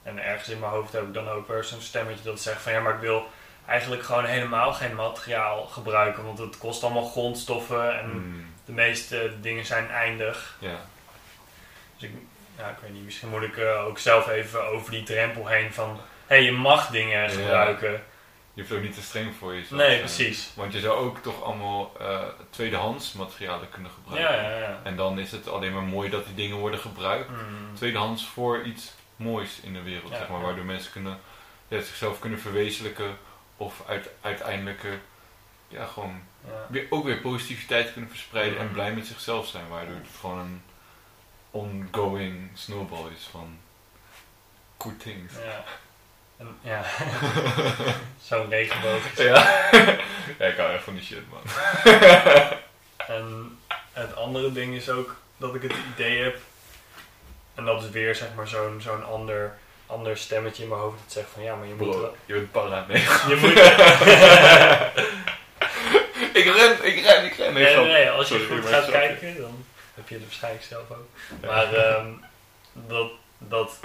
[0.03, 2.73] En ergens in mijn hoofd heb ik dan ook weer zo'n stemmetje dat zegt van
[2.73, 3.29] ja, maar ik wil
[3.67, 9.33] eigenlijk gewoon helemaal geen materiaal gebruiken, want het kost allemaal grondstoffen en Hmm, de meeste
[9.41, 10.57] dingen zijn eindig.
[10.61, 10.77] ja.
[11.97, 12.15] Dus ik,
[12.59, 15.73] ja, ik weet niet, misschien moet ik eh, ook zelf even over die drempel heen
[15.73, 15.89] van
[16.27, 18.05] hé, hey, je mag dingen gebruiken.
[18.61, 19.81] Je hoeft ook niet te streng voor jezelf.
[19.81, 20.51] Nee, precies.
[20.55, 24.37] Want je zou ook toch allemaal eh, tweedehands materialen kunnen gebruiken.
[24.37, 24.81] Ja, ja, ja.
[24.83, 27.29] En dan is het alleen maar mooi dat die dingen worden gebruikt.
[27.29, 27.75] Hmm.
[27.75, 31.19] tweedehands voor iets moois in de wereld, zeg maar, waardoor mensen kunnen,
[31.69, 33.17] ja, zichzelf kunnen verwezenlijken
[33.57, 34.91] of uit, uiteindelijk eh,
[35.69, 36.21] ja, gewoon
[36.69, 38.75] weer, ook weer positiviteit kunnen verspreiden en Mhm.
[38.75, 40.63] blij met zichzelf zijn, waardoor het gewoon een
[41.51, 43.59] ongoing snowball is van
[44.79, 45.35] good things.
[45.45, 45.65] Ja.
[46.63, 46.83] Ja.
[48.29, 49.17] Zo'n regenboog.
[49.17, 49.69] Ja.
[50.39, 51.43] ja, ik hou echt van die shit, man.
[53.07, 53.59] En
[53.93, 56.37] het andere ding is ook dat ik het idee heb,
[57.55, 59.53] en dat is weer zeg maar zo'n zo'n ander,
[59.87, 62.35] ander stemmetje in mijn hoofd dat zegt van ja, maar je moet Bro, wel- je
[62.35, 63.01] bent para, nee.
[63.03, 63.51] Je moet.
[66.41, 67.53] ik ren, ik ren, ik ren.
[67.53, 67.85] nee, nee, grap.
[67.85, 69.65] nee, als je Sorry, goed gaat kijken, dan
[69.95, 71.09] heb je het waarschijnlijk zelf ook.
[71.47, 72.07] Maar ehm,
[72.73, 73.79] dat, dat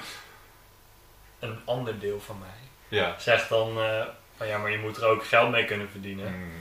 [1.45, 3.19] een ander deel van mij Ja.
[3.19, 4.05] zegt dan eh,
[4.37, 6.33] van ja, maar je moet er ook geld mee kunnen verdienen.
[6.39, 6.51] Mm,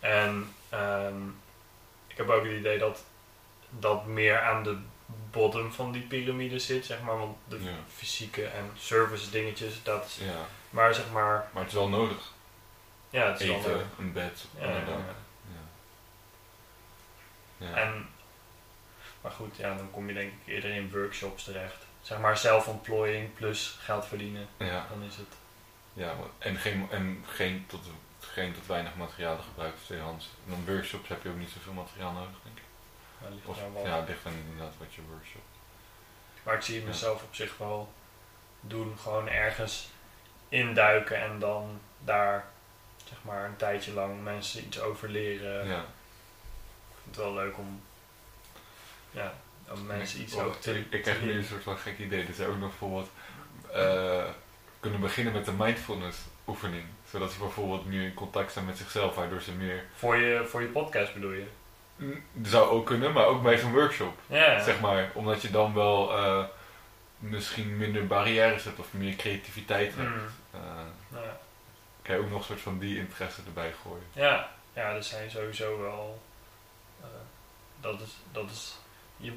[0.00, 1.26] En ehm,
[2.06, 3.04] ik heb ook het idee dat
[3.70, 4.78] dat meer aan de
[5.30, 7.18] bottom van die piramide zit, zeg maar.
[7.18, 7.70] Want de Ja.
[7.94, 10.18] fysieke en service dingetjes, dat is...
[10.26, 12.32] ja, Maar zeg maar, maar het is wel nodig.
[13.10, 13.56] ja, het is wel...
[13.58, 14.86] Eten, een bed, Ja, een ja, dak.
[14.98, 15.14] ja.
[17.58, 17.66] Ja.
[17.66, 17.76] Ja.
[17.82, 18.08] En,
[19.20, 21.86] maar goed, ja, dan kom je denk ik eerder in workshops terecht.
[22.02, 24.86] Zeg maar zelfontplooiing plus geld verdienen, ja.
[24.88, 25.26] dan is het...
[25.92, 27.80] Ja, en geen, en geen, tot,
[28.20, 30.28] geen tot weinig materialen gebruiken tweedehands.
[30.44, 32.62] En dan workshops heb je ook niet zoveel materiaal nodig, denk ik.
[33.22, 33.86] Ja, ligt Of, daar wel.
[33.86, 35.42] ja, het ligt dan inderdaad wat je workshop.
[36.42, 36.88] Maar ik zie het Ja.
[36.90, 37.92] mezelf op zich wel
[38.60, 38.98] doen.
[38.98, 39.88] Gewoon ergens
[40.48, 42.44] induiken en dan daar
[43.08, 45.66] zeg maar een tijdje lang mensen iets over leren.
[45.68, 45.78] ja.
[45.78, 47.82] Ik vind het wel leuk om
[49.10, 49.32] ja,
[49.72, 52.26] om mensen iets Oh, over te ik, ik krijg nu een soort van gek idee.
[52.26, 53.10] Dus ook nog bijvoorbeeld
[53.72, 54.24] eh,
[54.80, 56.84] kunnen beginnen met een mindfulness oefening.
[57.10, 59.84] Zodat ze bijvoorbeeld nu in contact zijn met zichzelf, waardoor ze meer...
[59.94, 61.46] Voor je, voor je podcast bedoel je?
[61.96, 64.18] Mm, zou ook kunnen, maar ook bij zo'n workshop.
[64.26, 66.44] Ja, Zeg maar, omdat je dan wel eh,
[67.18, 70.08] misschien minder barrières hebt of meer creativiteit hebt.
[70.08, 70.60] Mm, Eh,
[71.08, 71.38] nou ja.
[72.02, 74.06] kan je ook nog een soort van die interesse erbij gooien.
[74.12, 76.22] ja, ja, er zijn sowieso wel.
[77.00, 77.06] eh,
[77.80, 78.10] dat is.
[78.32, 78.76] Dat is
[79.16, 79.32] je,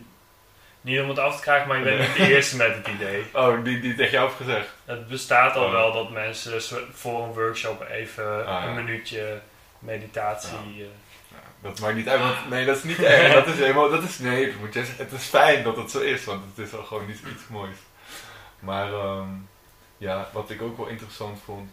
[0.81, 2.07] niet om het af te krijgen, maar je bent Nee.
[2.07, 3.25] niet de eerste met het idee.
[3.33, 4.67] Oh, die, die tegen jou heeft gezegd.
[4.85, 5.71] Het bestaat al Oh.
[5.71, 8.75] wel dat mensen zo- voor een workshop even Ah, een ja.
[8.81, 9.41] minuutje
[9.79, 10.57] meditatie.
[10.57, 10.77] eh,
[11.31, 13.33] Ja, dat maakt niet uit, want nee, dat is niet erg.
[13.33, 16.23] Dat is helemaal, dat is, nee, moet je het is fijn dat het zo is,
[16.23, 17.75] want het is al gewoon iets, iets moois.
[18.59, 19.27] Maar ehm,
[19.97, 21.69] ja, wat ik ook wel interessant vond,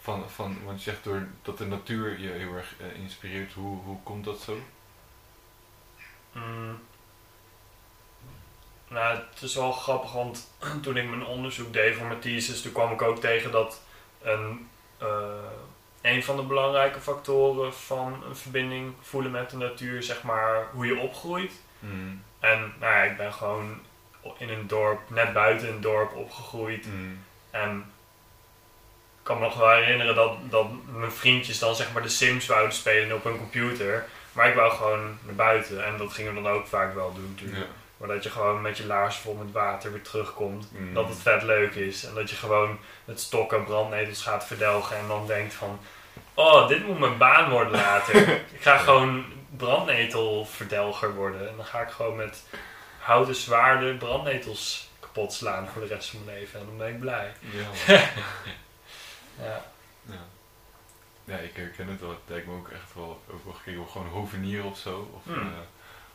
[0.00, 3.78] van, van, want je zegt door, dat de natuur je heel erg eh, inspireert, hoe,
[3.84, 4.58] hoe komt dat zo?
[6.32, 6.78] Mm.
[8.90, 10.48] Nou, het is wel grappig, want
[10.82, 13.80] toen ik mijn onderzoek deed voor mijn thesis, toen kwam ik ook tegen dat
[14.22, 14.68] een,
[14.98, 15.08] eh,
[16.02, 20.86] een van de belangrijke factoren van een verbinding voelen met de natuur, zeg maar, hoe
[20.86, 21.52] je opgroeit.
[21.78, 22.22] Mm.
[22.40, 23.80] En nou ja, ik ben gewoon
[24.38, 26.86] in een dorp, net buiten een dorp opgegroeid.
[26.86, 27.18] Mm.
[27.50, 27.76] En
[29.18, 32.46] ik kan me nog wel herinneren dat, dat mijn vriendjes dan zeg maar de Sims
[32.46, 34.08] wouden spelen op een computer.
[34.32, 35.86] Maar ik wou gewoon naar buiten.
[35.86, 37.66] En dat gingen we dan ook vaak wel doen natuurlijk.
[37.66, 37.79] Ja.
[38.00, 40.68] Maar dat je gewoon met je laars vol met water weer terugkomt.
[40.72, 40.94] Mm.
[40.94, 42.04] Dat het vet leuk is.
[42.04, 44.96] En dat je gewoon met stokken brandnetels gaat verdelgen.
[44.96, 45.80] En dan denkt van...
[46.34, 48.28] Oh, dit moet mijn baan worden later.
[48.56, 49.24] ik ga gewoon
[49.56, 51.48] brandnetelverdelger worden.
[51.48, 52.44] En dan ga ik gewoon met
[52.98, 56.60] houten zwaarden brandnetels kapot slaan voor de rest van mijn leven.
[56.60, 57.32] En dan ben ik blij.
[57.40, 57.96] Ja.
[59.42, 59.64] Ja.
[60.02, 60.24] ja.
[61.24, 62.10] ja, ik herken het wel.
[62.10, 65.10] Het lijkt me ook echt wel, ook wel gekeken om gewoon hovenier of zo.
[65.14, 65.42] Of, eh,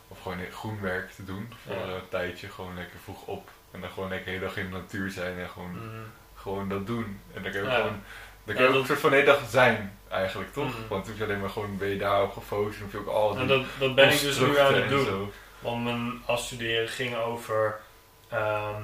[0.08, 1.82] of gewoon groen werk te doen voor Ja.
[1.82, 2.48] een tijdje.
[2.48, 3.50] Gewoon lekker vroeg op.
[3.70, 6.04] En dan gewoon lekker de hele dag in de natuur zijn en gewoon, Mm.
[6.34, 7.20] gewoon dat doen.
[7.34, 7.74] En dan kan je Ja.
[7.74, 8.02] gewoon,
[8.44, 10.64] dan kan je ook een soort van de hele dag zijn eigenlijk, toch?
[10.68, 10.88] Mhm.
[10.88, 12.98] Want toen hoef je alleen maar gewoon, ben je daar op gefocust en hoef je
[12.98, 15.04] ook al die En dat, dat ben ik dus nu aan het doen.
[15.04, 15.32] zo.
[15.58, 17.80] Want mijn afstuderen ging over
[18.28, 18.82] ehm,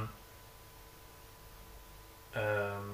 [2.33, 2.89] ehm,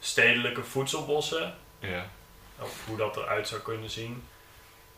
[0.00, 1.54] stedelijke voedselbossen.
[1.78, 2.06] Ja.
[2.58, 4.24] Of hoe dat eruit zou kunnen zien.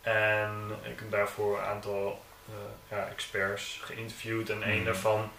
[0.02, 2.24] En ik heb daarvoor een aantal
[2.90, 4.50] ja, experts geïnterviewd.
[4.50, 4.84] En één Mhm.
[4.84, 5.30] daarvan,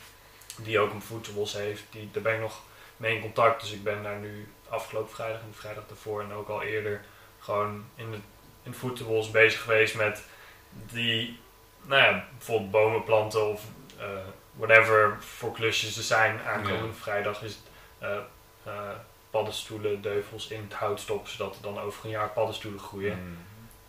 [0.56, 2.62] die ook een voedselbos heeft, die, daar ben ik nog
[2.98, 3.62] mee in contact.
[3.62, 7.02] Dus ik ben daar nu afgelopen vrijdag en de vrijdag daarvoor en ook al eerder
[7.40, 8.22] gewoon in het,
[8.64, 10.24] in bezig geweest met
[10.70, 11.40] die,
[11.82, 13.62] nou ja, bijvoorbeeld bomen planten of
[13.98, 14.06] eh,
[14.54, 16.40] whatever voor klusjes er zijn.
[16.42, 17.64] Aankomende vrijdag is het
[18.00, 18.18] eh,
[18.64, 18.90] eh,
[19.30, 23.18] paddenstoelen, deuvels in het hout stoppen, zodat er dan over een jaar paddenstoelen groeien.
[23.18, 23.38] Mm.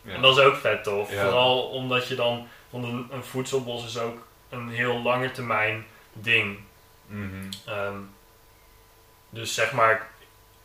[0.02, 0.14] Ja.
[0.14, 1.12] En dat is ook vet tof.
[1.12, 1.22] Ja.
[1.22, 4.18] Vooral omdat je dan, want een, een voedselbos is ook
[4.50, 6.58] een heel lange termijn ding.
[7.06, 7.26] Mhm.
[7.66, 7.96] Ehm,
[9.30, 10.06] dus zeg maar,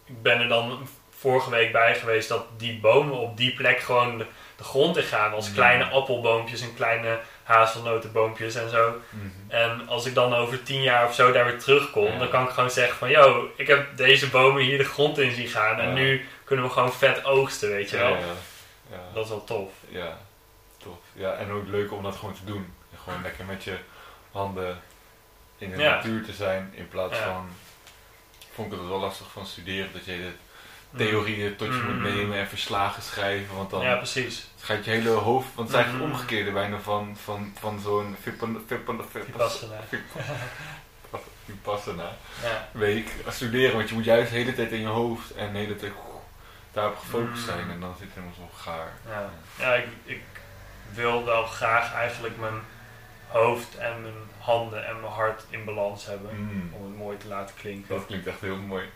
[0.06, 0.88] ik ben er dan
[1.20, 4.26] vorige week bij geweest dat die bomen op die plek gewoon de,
[4.58, 5.34] de grond in gaan.
[5.34, 5.54] Als Mm.
[5.54, 8.94] kleine appelboompjes en kleine hazelnotenboompjes en zo.
[9.10, 9.26] Mhm.
[9.48, 12.18] En als ik dan over tien jaar of zo daar weer terugkom, Ja.
[12.18, 13.10] dan kan ik gewoon zeggen van...
[13.10, 15.94] Yo, ik heb deze bomen hier de grond in zien gaan en Ja.
[15.94, 18.16] nu kunnen we gewoon vet oogsten, weet je wel.
[18.16, 19.00] Ja.
[19.14, 19.70] Dat is wel tof.
[19.90, 20.14] Ja, tof.
[21.14, 22.74] Ja, en ook leuk om dat gewoon te doen.
[22.92, 23.78] En gewoon lekker met je
[24.32, 24.80] handen
[25.58, 25.96] in de Ja.
[25.96, 27.24] natuur te zijn in plaats Ja.
[27.26, 27.50] van.
[28.54, 30.32] Vond ik het wel lastig van studeren dat je
[30.92, 32.02] de theorieën tot je moet Mm.
[32.02, 33.56] nemen en verslagen schrijven.
[33.56, 34.48] Want dan Ja, precies.
[34.60, 35.56] gaat je hele hoofd.
[35.56, 36.12] Want het is eigenlijk Mm.
[36.12, 38.16] het omgekeerde bijna van, van, van zo'n
[41.46, 42.12] Vipassana.
[42.44, 42.68] Ja.
[42.72, 43.76] week studeren.
[43.76, 45.92] Want je moet juist de hele tijd in je hoofd en de hele tijd
[46.72, 47.46] daarop gefocust Mm.
[47.54, 47.70] zijn.
[47.70, 48.92] En dan zit je helemaal zo gaar.
[49.10, 50.22] Ja, ja ik, ik
[50.94, 52.62] wil wel graag eigenlijk mijn
[53.28, 56.36] hoofd en mijn handen en mijn hart in balans hebben.
[56.36, 56.74] Mm.
[56.74, 57.96] Om het mooi te laten klinken.
[57.96, 58.90] Dat klinkt echt heel mooi.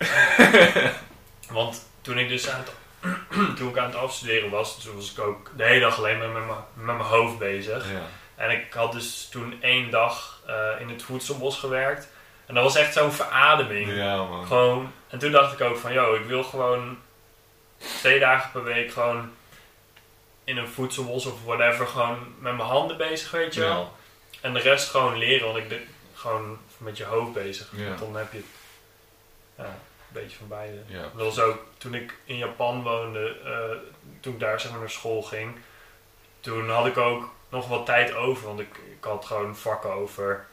[1.50, 2.72] Want toen ik dus aan het,
[3.58, 6.28] toen ik aan het afstuderen was, toen was ik ook de hele dag alleen maar
[6.28, 7.92] met mijn, met mijn hoofd bezig.
[7.92, 8.02] Ja.
[8.36, 12.10] En ik had dus toen één dag eh, in het voedselbos gewerkt.
[12.46, 13.96] En dat was echt zo'n verademing.
[13.96, 14.46] Ja, man.
[14.46, 16.98] Gewoon, en toen dacht ik ook van, yo, ik wil gewoon
[17.78, 19.30] twee dagen per week gewoon
[20.48, 23.68] in een voedselbos of whatever, gewoon met mijn handen bezig, weet je Ja.
[23.68, 23.96] wel.
[24.42, 25.82] En de rest gewoon leren, want ik ben
[26.14, 27.72] gewoon met je hoofd bezig.
[27.76, 27.86] Ja.
[27.88, 28.46] Want dan heb je het,
[29.58, 29.72] ja, een
[30.22, 30.78] beetje van beide.
[30.90, 33.90] Dat was ook toen ik in Japan woonde, eh,
[34.20, 35.56] toen ik daar zeg maar naar school ging.
[36.40, 40.46] Toen had ik ook nog wat tijd over, want ik, ik had gewoon vakken over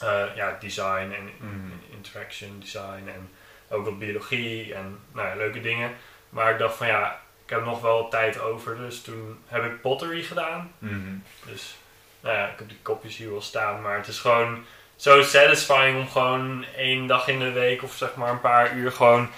[0.00, 1.70] eh, ja, design en Mhm.
[1.90, 3.30] interaction design en
[3.68, 5.96] ook wat biologie en nou ja, leuke dingen.
[6.28, 9.80] Maar ik dacht van ja, ik heb nog wel tijd over, dus toen heb ik
[9.80, 10.72] pottery gedaan.
[10.78, 11.14] Mhm.
[11.46, 11.76] Dus
[12.20, 14.64] nou ja, ik heb die kopjes hier wel staan, maar het is gewoon
[14.96, 18.92] zo satisfying om gewoon één dag in de week of zeg maar een paar uur
[18.92, 19.28] gewoon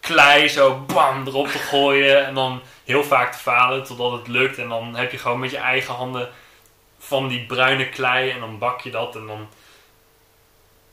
[0.00, 4.58] klei zo bam erop te gooien en dan heel vaak te falen totdat het lukt
[4.58, 6.28] en dan heb je gewoon met je eigen handen
[6.98, 9.48] van die bruine klei en dan bak je dat en dan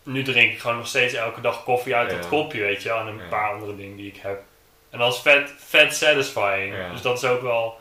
[0.04, 2.18] nu drink ik gewoon nog steeds elke dag koffie uit Ja.
[2.18, 3.28] dat kopje, weet je en een Ja.
[3.30, 4.42] paar andere dingen die ik heb.
[4.90, 6.76] En dat is vet, vet satisfying.
[6.76, 6.90] Ja.
[6.92, 7.80] Dus dat is ook wel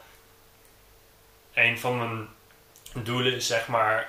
[1.54, 2.28] een van mijn
[3.04, 4.08] doelen, is zeg maar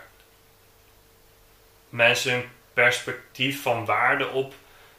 [1.90, 4.54] mensen hun perspectief van waarde op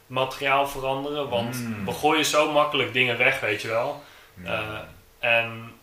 [0.07, 1.29] materiaal veranderen.
[1.29, 1.85] Want Mm.
[1.85, 4.03] we gooien zo makkelijk dingen weg, weet je wel.
[4.43, 4.87] Ja.
[5.19, 5.73] En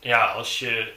[0.00, 0.92] ja, als je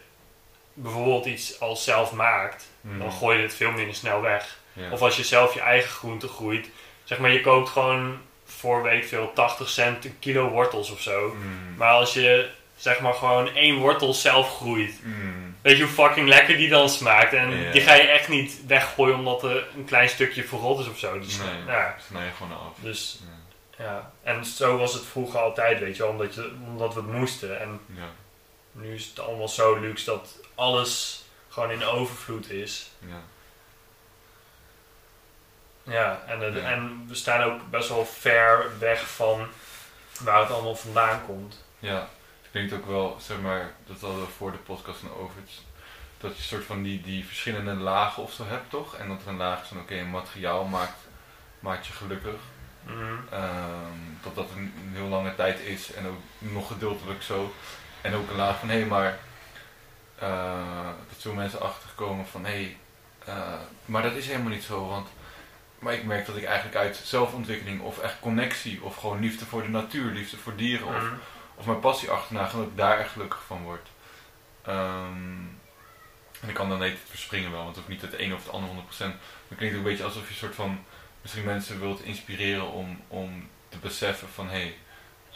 [0.74, 3.00] bijvoorbeeld iets als zelf maakt, Mhm.
[3.00, 4.58] dan gooi je het veel minder snel weg.
[4.74, 4.92] Ja.
[4.92, 6.70] Of als je zelf je eigen groente groeit.
[7.04, 8.22] Zeg maar, je koopt gewoon
[8.62, 11.28] voor weet ik veel 80 cent een kilo wortels of zo.
[11.28, 11.76] Mhm.
[11.78, 15.00] Maar als je zeg maar gewoon één wortel zelf groeit.
[15.04, 15.18] Mhm.
[15.62, 17.34] Weet je hoe fucking lekker die dan smaakt?
[17.34, 20.98] En die ga je echt niet weggooien omdat er een klein stukje verrot is of
[21.00, 21.20] zo.
[21.20, 22.74] Dus, Nee, ja, snij je gewoon af.
[22.80, 23.20] dus
[23.78, 23.84] Ja.
[23.84, 24.12] ja.
[24.24, 26.12] En zo was het vroeger altijd, weet je wel.
[26.12, 27.60] Omdat, je, omdat we het moesten.
[27.60, 28.10] En Ja.
[28.72, 32.90] nu is het allemaal zo luxe dat alles gewoon in overvloed is.
[33.00, 33.22] Ja.
[35.84, 36.72] Ja, en, Ja.
[36.72, 39.48] en we staan ook best wel ver weg van
[40.22, 41.64] waar het allemaal vandaan komt.
[41.80, 42.08] Ja,
[42.42, 45.36] ik denk ook wel, zeg maar, dat hadden we voor de podcast nog over.
[46.18, 48.96] Dat je een soort van die, die verschillende lagen of zo hebt, toch?
[48.96, 50.98] En dat er een laag is van, oké, een materiaal maakt,
[51.60, 52.40] maakt je gelukkig.
[52.84, 53.14] Mhm.
[53.32, 57.54] Ehm, dat dat een, een heel lange tijd is en ook nog gedeeltelijk zo.
[58.02, 59.18] En ook een laag van, hé, maar
[60.20, 62.78] eh, dat veel mensen achterkomen van, hé,
[63.26, 63.36] Eh,
[63.86, 65.08] maar dat is helemaal niet zo, want
[65.82, 69.62] maar ik merk dat ik eigenlijk uit zelfontwikkeling of echt connectie of gewoon liefde voor
[69.62, 71.14] de natuur, liefde voor dieren of, Mhm.
[71.56, 73.88] of mijn passie achterna, dat ik daar echt gelukkig van word.
[74.62, 75.40] Ehm,
[76.42, 78.54] en ik kan dan niet het verspringen wel, want hoeft niet het een of het
[78.54, 79.16] ander 100%.
[79.48, 80.84] Het klinkt ook een beetje alsof je een soort van
[81.22, 84.76] misschien mensen wilt inspireren om, om te beseffen van hé, hey,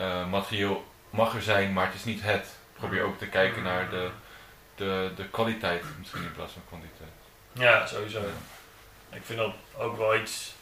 [0.08, 2.48] eh, materieel mag er zijn, maar het is niet het.
[2.74, 4.10] Probeer ook te kijken naar de,
[4.76, 7.10] de, de kwaliteit misschien in plaats van kwantiteit.
[7.54, 8.20] Ja, sowieso.
[8.20, 8.26] Ja.
[9.16, 10.53] Ik vind dat ook wel iets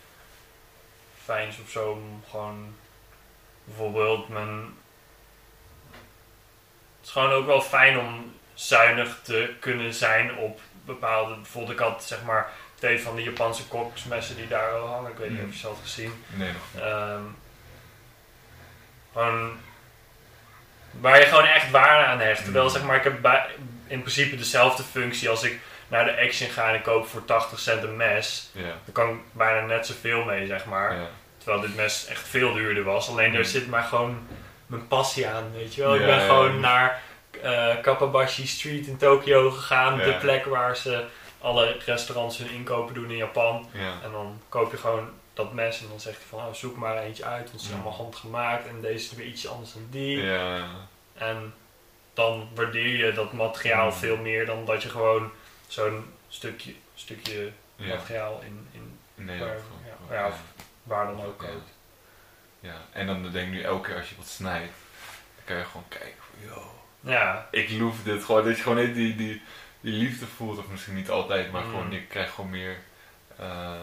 [1.24, 2.76] fijns of zo gewoon
[3.64, 4.74] bijvoorbeeld mijn.
[6.99, 11.36] Het is gewoon ook wel fijn om zuinig te kunnen zijn op bepaalde.
[11.36, 15.12] Bijvoorbeeld, ik had zeg maar twee van die Japanse koksmessen die daar al hangen.
[15.12, 15.47] Ik weet niet Mm.
[15.47, 16.24] of je ze had gezien.
[16.30, 16.84] Nee, nog niet.
[19.14, 19.58] Gewoon
[20.91, 22.43] waar je gewoon echt waarde aan hecht.
[22.43, 22.72] Terwijl Mm.
[22.72, 23.45] zeg maar, ik heb bij,
[23.88, 27.60] in principe dezelfde functie als ik naar de Action ga en ik koop voor 80
[27.60, 28.50] cent een mes.
[28.52, 28.62] Ja.
[28.64, 30.98] Daar kan ik bijna net zoveel mee, zeg maar.
[31.38, 33.10] Terwijl dit mes echt veel duurder was.
[33.10, 34.28] Alleen daar zit maar gewoon
[34.66, 35.96] mijn passie aan, weet je wel.
[35.96, 37.02] ik ben gewoon naar
[37.82, 39.98] Kapabashi Street in Tokio gegaan.
[39.98, 41.06] De plek waar ze
[41.42, 43.70] alle restaurants hun inkopen doen in Japan.
[43.72, 43.92] Ja.
[44.04, 46.98] En dan koop je gewoon dat mes en dan zegt hij van oh, zoek maar
[46.98, 47.74] eentje uit, want is Ja.
[47.74, 50.32] allemaal handgemaakt en deze is weer iets anders dan die.
[51.18, 51.54] En
[52.14, 53.94] dan waardeer je dat materiaal Mm.
[53.94, 55.32] veel meer dan dat je gewoon
[55.74, 57.96] zo'n stukje, stukje Ja.
[57.96, 59.58] materiaal in, in Nee, waar,
[60.10, 60.40] ja, of
[60.84, 61.48] waar dan ook Ja.
[61.48, 61.70] koopt.
[62.60, 62.76] Ja.
[62.92, 64.74] En dan denk ik nu elke keer als je wat snijdt,
[65.36, 66.72] dan kan je gewoon kijken van, yo,
[67.12, 68.46] Ja, ik loef dit gewoon.
[68.46, 69.42] Dat je gewoon net die, die,
[69.82, 71.70] die liefde voelt, of misschien niet altijd, maar Mm.
[71.70, 72.78] gewoon, je krijgt gewoon meer
[73.38, 73.82] eh,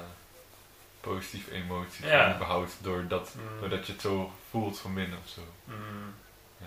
[1.00, 2.34] positieve emoties Ja.
[2.34, 3.60] überhaupt doordat, Mm.
[3.60, 5.40] doordat je het zo voelt van binnen of zo.
[5.64, 6.14] mm,
[6.58, 6.66] Ja.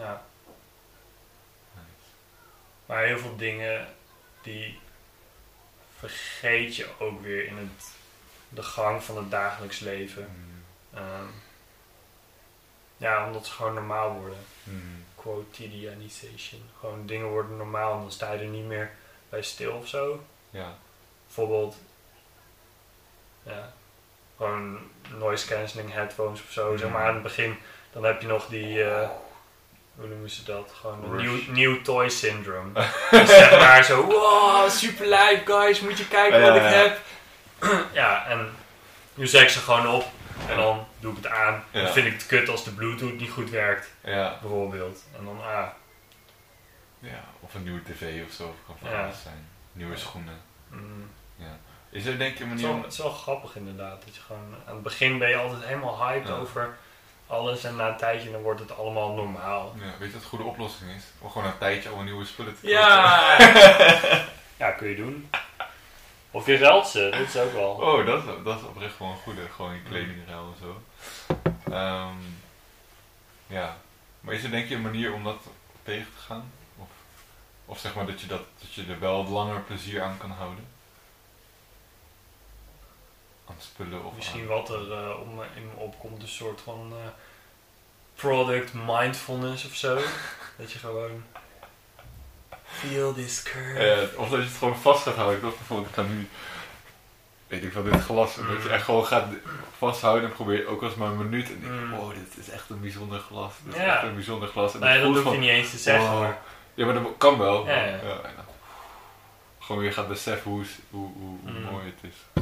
[0.00, 0.22] ja.
[1.74, 2.06] Nice.
[2.86, 3.86] Maar heel veel dingen
[4.46, 4.78] die
[5.98, 7.90] vergeet je ook weer in het,
[8.48, 10.22] de gang van het dagelijks leven.
[10.22, 10.64] Mm.
[10.98, 11.26] Ehm,
[12.96, 14.38] ja, omdat ze gewoon normaal worden.
[14.62, 15.04] Mm.
[15.14, 16.62] Quotidianisation.
[16.78, 18.90] Gewoon dingen worden normaal en dan sta je er niet meer
[19.28, 20.24] bij stil of zo.
[20.50, 20.78] Ja.
[21.26, 21.76] Bijvoorbeeld,
[23.42, 23.72] ja,
[24.36, 24.78] gewoon
[25.18, 26.76] noise cancelling headphones of zo.
[26.76, 27.58] Zeg maar aan het begin,
[27.92, 29.10] dan heb je nog die, eh,
[29.96, 30.72] hoe noemen ze dat?
[30.80, 32.72] Gewoon new, new toy syndrome.
[33.10, 36.68] dus zeg maar zo, wow, super live guys, moet je kijken Ja, wat ik ja.
[36.68, 36.98] heb.
[37.92, 38.50] ja, en
[39.14, 40.04] nu zet ik ze gewoon op
[40.48, 41.64] en dan doe ik het aan.
[41.70, 41.82] Ja.
[41.82, 44.38] Dan vind ik het kut als de bluetooth niet goed werkt, Ja.
[44.40, 45.04] bijvoorbeeld.
[45.18, 45.66] En dan, ah,
[46.98, 47.24] ja.
[47.40, 49.02] Of een nieuwe tv of zo, kan van Ja.
[49.04, 49.48] alles zijn.
[49.72, 50.40] Nieuwe schoenen.
[50.68, 51.10] mm,
[51.90, 54.02] Is er denk je een Het is, manier wel, het is wel grappig inderdaad.
[54.04, 56.34] Dat je gewoon, aan het begin ben je altijd helemaal hyped Ja.
[56.34, 56.76] over
[57.26, 57.64] alles.
[57.64, 59.74] En na een tijdje dan wordt het allemaal normaal.
[59.78, 61.02] Ja, weet je wat een goede oplossing is?
[61.18, 62.78] Om gewoon een tijdje allemaal nieuwe spullen te kopen.
[62.78, 63.36] Ja!
[64.62, 65.30] ja, kun je doen.
[66.30, 67.70] Of je ruilt ze, dat is ook wel.
[67.70, 69.40] Oh, dat, is- dat is oprecht wel een goede.
[69.56, 70.82] Gewoon je kledingruil en zo.
[71.72, 72.14] Ehm,
[73.46, 73.76] ja.
[74.20, 75.38] Maar is er denk je een manier om dat
[75.82, 76.52] tegen te gaan?
[76.76, 76.88] Of,
[77.64, 80.66] of zeg maar dat je, dat, dat je er wel langer plezier aan kan houden?
[83.48, 84.46] Aan spullen of Misschien aan...
[84.46, 87.08] wat er eh, om, in me opkomt, een soort van eh,
[88.14, 89.98] product mindfulness of zo.
[90.58, 91.22] dat je gewoon.
[92.64, 93.78] Feel this curve.
[93.78, 95.36] Eh, of dat je het gewoon vast gaat houden.
[95.36, 96.28] Ik dacht bijvoorbeeld, ik ga nu...
[97.46, 98.34] Weet ik van dit glas.
[98.34, 99.26] Dat je echt gewoon gaat
[99.78, 101.48] vasthouden en probeer ook als maar een minuut.
[101.48, 101.92] En denk Mm.
[101.94, 103.52] oh, dit is echt een bijzonder glas.
[103.64, 104.74] Dit is echt een bijzonder glas.
[104.74, 106.10] En nee, dat hoef je niet eens te zeggen.
[106.10, 106.20] Wow.
[106.20, 106.38] Maar,
[106.74, 107.66] Ja, maar dat kan wel.
[107.68, 108.44] Ja, maar-
[109.60, 111.62] gewoon weer gaat beseffen hoe, hoe, hoe, hoe Mm.
[111.62, 112.35] mooi het is.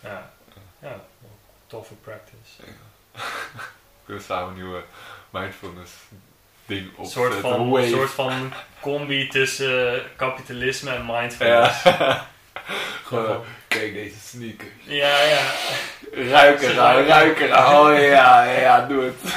[0.00, 0.30] Ja,
[0.82, 1.00] ja,
[1.66, 2.62] toffe practice.
[3.12, 4.82] We kunnen samen een nieuwe
[5.30, 5.92] mindfulness
[6.66, 7.32] ding Een opzetten.
[7.32, 11.82] soort van, een soort van combi tussen eh, kapitalisme en mindfulness.
[11.82, 12.26] Ja.
[13.04, 14.70] Gewoon, kijk deze sneakers.
[14.84, 15.40] Ja, ja.
[16.12, 17.76] Ruik eraan, ruik eraan.
[17.76, 19.34] Oh ja, ja, doe het.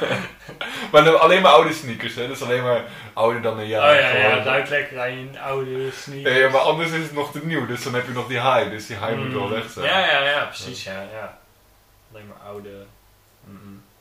[0.92, 2.26] maar alleen maar oude sneakers, hè?
[2.26, 2.84] Dus alleen maar
[3.14, 3.90] ouder dan een jaar.
[3.94, 6.36] oh ja, ja, ruikt lekker aan je oude sneakers.
[6.36, 8.70] Ja, maar anders is het nog te nieuw, dus dan heb je nog die high,
[8.70, 9.86] dus die high moet wel Mm, weg zijn.
[9.86, 11.38] Ja, ja, ja, precies, ja, ja.
[12.12, 12.86] Alleen maar oude...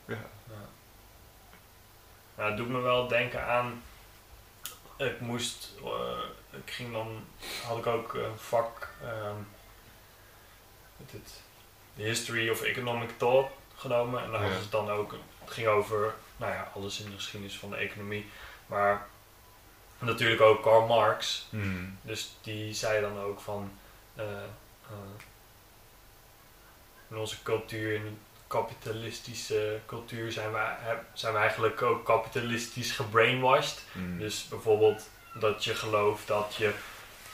[0.06, 0.16] Ja.
[0.50, 0.56] Ja.
[2.36, 3.84] Nou, het doet me wel denken aan...
[4.98, 5.72] Ik moest...
[5.84, 7.26] eh, ik ging dan...
[7.68, 8.90] Had ik ook een vak...
[9.04, 9.36] ehm
[11.12, 11.42] het,
[11.96, 14.24] de History of Economic Thought genomen.
[14.24, 15.16] En daar hadden ze het dan ook...
[15.44, 16.14] Het ging over...
[16.38, 18.30] Nou ja, alles in de geschiedenis van de economie.
[18.74, 19.06] Maar...
[20.00, 21.48] Natuurlijk ook Karl Marx.
[21.50, 21.98] Mm.
[22.02, 23.72] Dus die zei dan ook van
[24.16, 24.24] eh,
[24.90, 25.22] eh,
[27.10, 28.12] in onze cultuur, in de
[28.48, 30.50] kapitalistische cultuur, zijn
[30.80, 33.84] heb- zijn we eigenlijk ook kapitalistisch gebrainwashed.
[33.92, 34.20] Mm.
[34.20, 35.10] Dus bijvoorbeeld
[35.40, 36.74] dat je gelooft dat je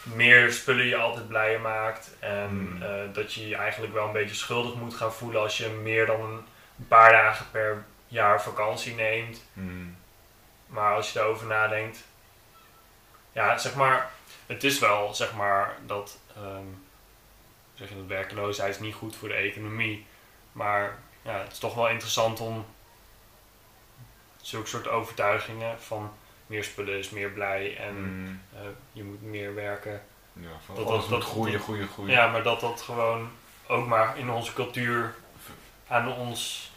[0.04, 2.12] meer spullen je altijd blijer maakt.
[2.20, 2.82] En Hmm.
[2.84, 6.06] eh, dat je je eigenlijk wel een beetje schuldig moet gaan voelen als je meer
[6.06, 6.22] dan
[6.80, 9.44] een paar dagen per jaar vakantie neemt.
[9.54, 9.98] Mm.
[10.70, 12.04] Maar als je daarover nadenkt,
[13.32, 14.12] ja, zeg maar,
[14.46, 16.64] het is wel, zeg maar, dat, ehm,
[17.74, 20.06] zeg je dat werkeloosheid is niet goed voor de economie.
[20.52, 22.66] Maar ja, het is toch wel interessant om
[24.42, 26.12] zulke soort overtuigingen van
[26.48, 28.42] meer spullen is meer blij en Mm.
[28.54, 28.60] eh,
[28.92, 30.02] je moet meer werken.
[30.34, 32.12] Ja, van Dat- dat- dat- groeien, groeien, groeien.
[32.14, 33.30] Ja, maar dat dat gewoon
[33.68, 35.16] ook maar in onze cultuur
[35.88, 36.72] aan ons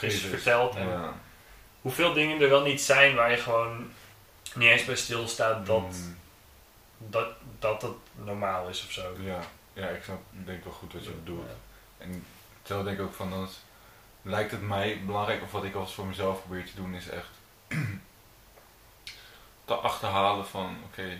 [0.00, 0.74] is verteld.
[0.74, 1.14] En Ja.
[1.82, 3.92] Hoeveel dingen er wel niet zijn waar je gewoon
[4.54, 6.18] niet eens bij stilstaat dat Mm.
[6.98, 7.28] dat,
[7.58, 9.16] dat het normaal is of zo.
[9.20, 9.40] Ja,
[9.72, 11.46] ja, ik snap, ik denk wel goed wat je bedoelt.
[11.48, 12.04] Ja.
[12.04, 12.24] En
[12.58, 13.48] hetzelfde denk ik ook van, dan
[14.22, 17.30] lijkt het mij belangrijk, of wat ik als voor mezelf probeer te doen, is echt
[19.64, 21.18] te achterhalen van, oké,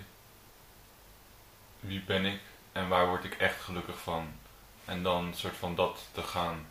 [1.80, 2.40] wie ben ik
[2.72, 4.32] en waar word ik echt gelukkig van?
[4.84, 6.66] En dan een soort van dat te gaan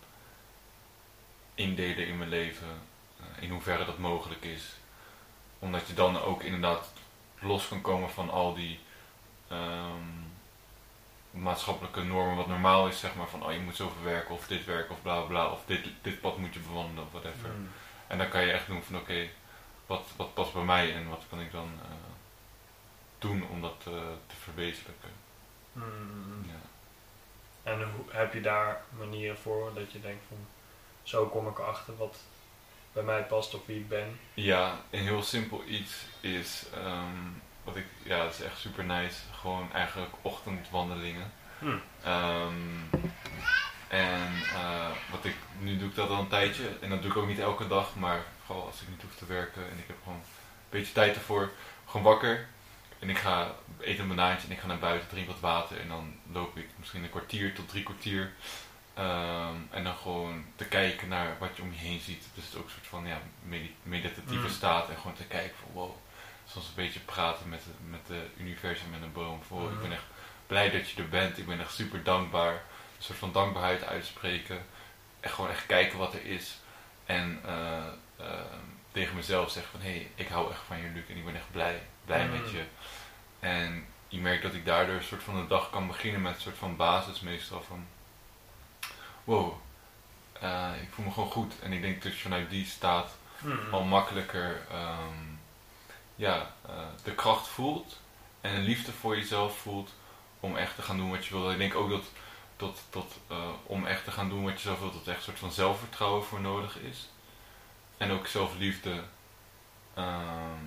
[1.55, 2.81] indelen in mijn leven,
[3.39, 4.63] in hoeverre dat mogelijk is.
[5.59, 6.91] Omdat je dan ook inderdaad
[7.39, 8.80] los kan komen van al die
[9.47, 10.22] ehm,
[11.32, 14.65] maatschappelijke normen wat normaal is, zeg maar, van oh je moet zoveel werken of dit
[14.65, 17.49] werken of bla bla of dit, dit pad moet je bewandelen of whatever.
[17.49, 17.69] Mm.
[18.07, 19.30] En dan kan je echt doen van oké,
[19.86, 21.89] wat, wat past bij mij en wat kan ik dan eh,
[23.19, 23.93] doen om dat eh,
[24.28, 25.11] te verwezenlijken.
[25.72, 26.45] Mm.
[26.47, 26.69] Ja.
[27.63, 30.38] En heb je daar manieren voor dat je denkt van
[31.03, 32.17] zo kom ik erachter wat
[32.93, 34.19] bij mij past of wie ik ben?
[34.33, 37.17] Ja, een heel simpel iets is, ehm,
[37.63, 41.31] wat ik, ja, dat is echt super nice, gewoon eigenlijk ochtendwandelingen.
[41.59, 41.77] Hm.
[42.03, 42.53] Ehm,
[43.87, 47.17] en eh, wat ik, nu doe ik dat al een tijdje, en dat doe ik
[47.17, 49.97] ook niet elke dag, maar vooral als ik niet hoef te werken en ik heb
[50.03, 50.25] gewoon een
[50.69, 51.51] beetje tijd ervoor,
[51.85, 52.47] gewoon wakker.
[52.99, 55.87] En ik ga eten een banaantje en ik ga naar buiten, drink wat water en
[55.87, 58.31] dan loop ik misschien een kwartier tot drie kwartier.
[58.93, 62.23] Ehm, en dan gewoon te kijken naar wat je om je heen ziet.
[62.33, 64.53] Dus het is ook een soort van ja, medi- meditatieve Mm.
[64.53, 65.91] staat en gewoon te kijken van wow.
[66.47, 69.41] Soms een beetje praten met, het- met de universum en een boom.
[69.47, 69.81] Wow, Ik Mhm.
[69.81, 70.03] ben echt
[70.47, 71.37] blij dat je er bent.
[71.37, 72.53] Ik ben echt super dankbaar.
[72.53, 74.65] Een soort van dankbaarheid uitspreken.
[75.19, 76.57] En gewoon echt kijken wat er is.
[77.05, 77.77] En eh,
[78.17, 78.25] eh,
[78.91, 81.35] tegen mezelf zeggen van hé, hey, ik hou echt van je Luc en ik ben
[81.35, 82.31] echt blij, blij Mm.
[82.31, 82.63] met je.
[83.39, 86.41] En je merkt dat ik daardoor een soort van de dag kan beginnen met een
[86.41, 87.85] soort van basis meestal van
[89.24, 89.53] wow,
[90.39, 91.53] eh, ik voel me gewoon goed.
[91.59, 93.11] En ik denk dat je vanuit die staat
[93.43, 93.59] Mm.
[93.74, 95.17] al makkelijker ehm,
[96.15, 97.99] ja, eh, de kracht voelt
[98.41, 99.93] en een liefde voor jezelf voelt
[100.39, 101.51] om echt te gaan doen wat je wil.
[101.51, 102.03] Ik denk ook dat,
[102.57, 105.17] dat, dat eh, om echt te gaan doen wat je zelf wilt, dat er echt
[105.17, 107.09] een soort van zelfvertrouwen voor nodig is.
[107.97, 109.03] En ook zelfliefde.
[109.93, 110.65] Ehm,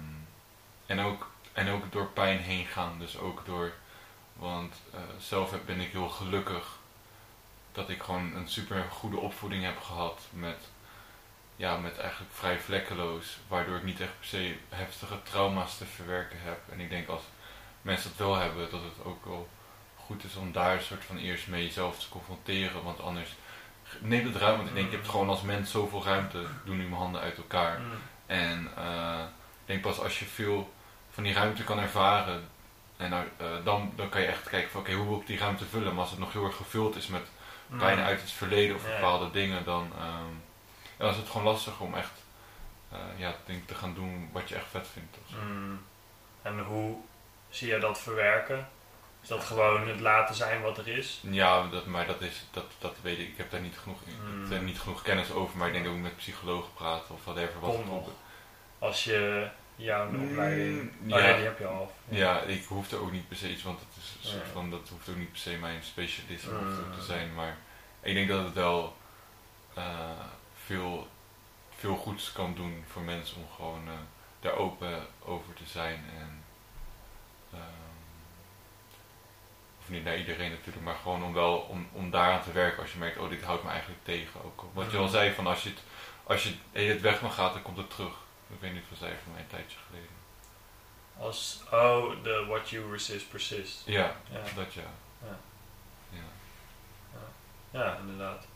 [0.86, 2.98] en, ook, en ook door pijn heen gaan.
[2.98, 3.72] Dus ook door,
[4.32, 4.74] want
[5.18, 6.78] zelf heb- ben ik heel gelukkig
[7.74, 10.68] dat ik gewoon een super goede opvoeding heb gehad met
[11.56, 16.38] ja, met eigenlijk vrij vlekkeloos, waardoor ik niet echt per se heftige trauma's te verwerken
[16.42, 16.58] heb.
[16.72, 17.22] En ik denk als
[17.82, 19.48] mensen dat wel hebben, dat het ook wel
[19.96, 23.34] goed is om daar een soort van eerst mee jezelf te confronteren, want anders
[24.00, 24.56] neemt het ruimte.
[24.56, 27.20] Want ik denk, je hebt gewoon als mens zoveel ruimte, ik doe nu mijn handen
[27.20, 27.80] uit elkaar.
[27.80, 27.86] Mm.
[28.26, 29.24] En eh,
[29.60, 30.72] ik denk pas als je veel
[31.10, 32.48] van die ruimte kan ervaren,
[32.96, 35.38] en nou, eh, dan, dan kan je echt kijken van oké, hoe wil ik die
[35.38, 35.92] ruimte vullen?
[35.92, 37.26] Maar als het nog heel erg gevuld is met
[37.66, 37.78] Mm.
[37.78, 38.94] pijn uit het verleden of Ja.
[38.94, 40.32] bepaalde dingen, dan, ehm,
[40.96, 42.22] dan is het gewoon lastig om echt
[42.92, 45.16] eh, ja, denk, te gaan doen wat je echt vet vindt.
[45.44, 45.80] Mm.
[46.42, 46.96] En hoe
[47.48, 48.68] zie je dat verwerken?
[49.22, 51.20] Is dat gewoon het laten zijn wat er is?
[51.22, 53.28] Ja, dat, maar dat, is, dat, dat weet ik.
[53.28, 54.52] Ik heb daar niet genoeg, in- Mm.
[54.52, 57.60] ik niet genoeg kennis over, maar ik denk ook met psychologen praten of whatever.
[57.60, 58.08] Wat Kom nog.
[58.78, 60.90] Als je jouw Mm, opleiding...
[61.06, 61.16] ja.
[61.16, 61.92] Oh ja, die heb je al.
[62.08, 64.52] Ja, ik hoef er ook niet per se iets, want het is een soort Ja.
[64.52, 65.82] van, dat hoeft ook niet per se mijn
[66.50, 66.78] Mm.
[66.78, 67.34] ook te zijn.
[67.34, 67.56] Maar
[68.02, 68.96] ik denk dat het wel
[69.74, 69.84] eh,
[70.64, 71.08] veel,
[71.76, 73.92] veel goeds kan doen voor mensen om gewoon eh,
[74.40, 76.04] daar open over te zijn.
[76.18, 76.42] En,
[77.52, 77.62] ehm,
[79.80, 82.92] of niet naar iedereen natuurlijk, maar gewoon om wel om, om daaraan te werken als
[82.92, 84.44] je merkt, oh dit houdt me eigenlijk tegen.
[84.44, 84.64] Ook.
[84.72, 85.10] Wat je al Mm.
[85.10, 85.82] zei, van als je het,
[86.24, 88.14] als je het weg mag gaat, dan komt het terug.
[88.54, 90.08] Ik weet niet of zei van mij een tijdje geleden.
[91.18, 93.82] Als, oh, de what you resist persist.
[93.86, 94.40] Ja, Ja.
[94.54, 94.82] dat ja.
[95.22, 95.36] Ja.
[96.10, 96.18] ja.
[97.70, 98.46] Ja, inderdaad.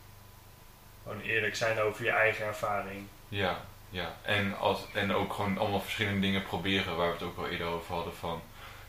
[1.02, 3.06] Gewoon eerlijk zijn over je eigen ervaring.
[3.28, 4.16] Ja, ja.
[4.22, 7.66] En, als, en ook gewoon allemaal verschillende dingen proberen, waar we het ook al eerder
[7.66, 8.14] over hadden.
[8.14, 8.42] Van,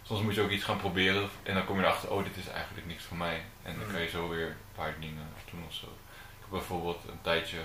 [0.03, 2.47] soms moet je ook iets gaan proberen en dan kom je erachter, oh dit is
[2.47, 3.43] eigenlijk niks voor mij.
[3.63, 3.91] En dan Mm.
[3.93, 5.85] kan je zo weer een paar dingen doen of zo.
[5.85, 7.57] Ik heb bijvoorbeeld een tijdje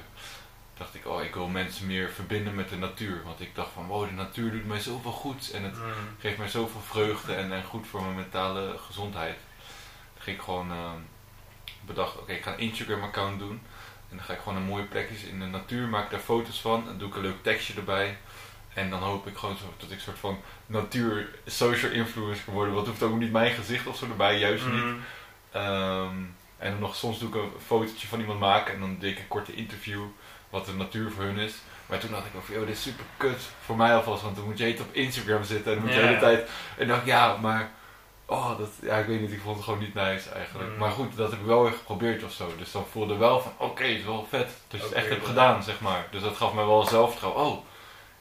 [0.78, 3.22] dacht ik, oh, ik wil mensen meer verbinden met de natuur.
[3.24, 5.50] Want ik dacht van, wow, de natuur doet mij zoveel goed.
[5.50, 5.92] En het Mm.
[6.18, 9.36] geeft mij zoveel vreugde en, en goed voor mijn mentale gezondheid.
[10.14, 11.00] Dan ging ik gewoon ehm,
[11.80, 13.60] bedacht, oké, ik ga een Instagram account doen.
[14.10, 16.88] En dan ga ik gewoon een mooie plekjes in de natuur, maak daar foto's van.
[16.88, 18.18] En doe ik een leuk tekstje erbij.
[18.74, 22.74] En dan hoop ik gewoon dat ik een soort van natuur social influencer kan worden.
[22.74, 24.84] Want het hoeft ook niet mijn gezicht of zo erbij, juist niet.
[24.84, 25.00] Mm.
[25.50, 26.16] Ehm,
[26.58, 29.18] en dan nog soms doe ik een fotootje van iemand maken en dan deed ik
[29.18, 30.04] een korte interview
[30.54, 31.54] wat de natuur voor hun is.
[31.86, 34.44] Maar toen dacht ik van, joh, dit is super kut voor mij alvast, want dan
[34.44, 36.48] moet je het op Instagram zitten en dan moet je de hele tijd...
[36.78, 37.70] En dacht ik, ja, maar...
[38.26, 40.70] Oh, dat, ja, ik weet niet, ik vond het gewoon niet nice eigenlijk.
[40.70, 40.76] Mm.
[40.78, 42.56] Maar goed, dat heb ik wel weer geprobeerd of zo.
[42.58, 45.20] Dus dan voelde wel van, oké, het is wel vet dat je het echt hebt
[45.22, 45.28] ja.
[45.28, 46.06] gedaan, zeg maar.
[46.10, 47.44] Dus dat gaf mij wel zelfvertrouwen.
[47.44, 47.64] Oh,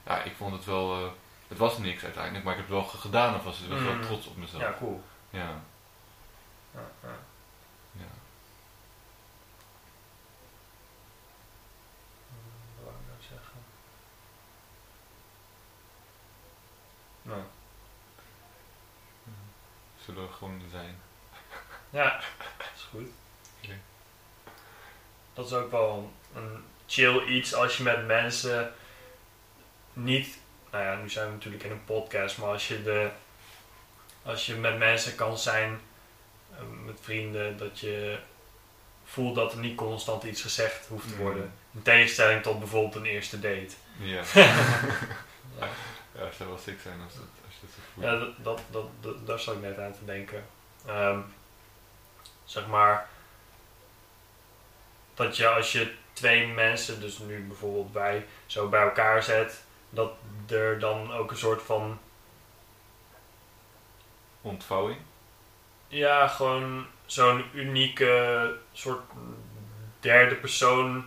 [0.06, 0.92] ja, ik vond het wel...
[0.92, 1.06] eh,
[1.48, 3.78] het was niks uiteindelijk, maar ik heb het wel ge- gedaan of was ik wel
[3.94, 4.02] Mm.
[4.02, 4.62] trots op mezelf.
[4.62, 5.02] Ja, cool.
[5.30, 5.60] ja.
[7.92, 8.12] ja.
[12.76, 13.58] Wat wou ik nou zeggen?
[17.22, 17.40] Nou,
[20.04, 21.00] Zullen we gewoon zijn?
[21.90, 22.20] ja,
[22.76, 23.08] is goed.
[25.34, 28.72] Dat is ook wel een chill iets als je met mensen
[29.92, 30.38] niet,
[30.70, 33.10] nou ja, nu zijn we natuurlijk in een podcast, maar als je de,
[34.22, 35.80] als je met mensen kan zijn,
[36.52, 38.18] eh, met vrienden, dat je
[39.04, 41.20] voelt dat er niet constant iets gezegd hoeft te Mm.
[41.20, 41.52] worden.
[41.74, 43.74] In tegenstelling tot bijvoorbeeld een eerste date.
[43.98, 44.22] Ja.
[45.60, 45.68] Ja.
[46.14, 47.22] ja, zou wel sick zijn als, dat,
[47.94, 50.44] Ja, dat, dat, dat, dat- daar zat ik net aan te denken.
[50.86, 51.20] Ehm,
[52.44, 53.08] zeg maar,
[55.14, 60.12] dat je als je twee mensen, dus nu bijvoorbeeld wij, zo bij elkaar zet, dat
[60.48, 61.98] er dan ook een soort van,
[64.40, 64.98] Ontvouwing?
[65.88, 69.00] ja, gewoon zo'n unieke soort
[70.00, 71.04] derde persoon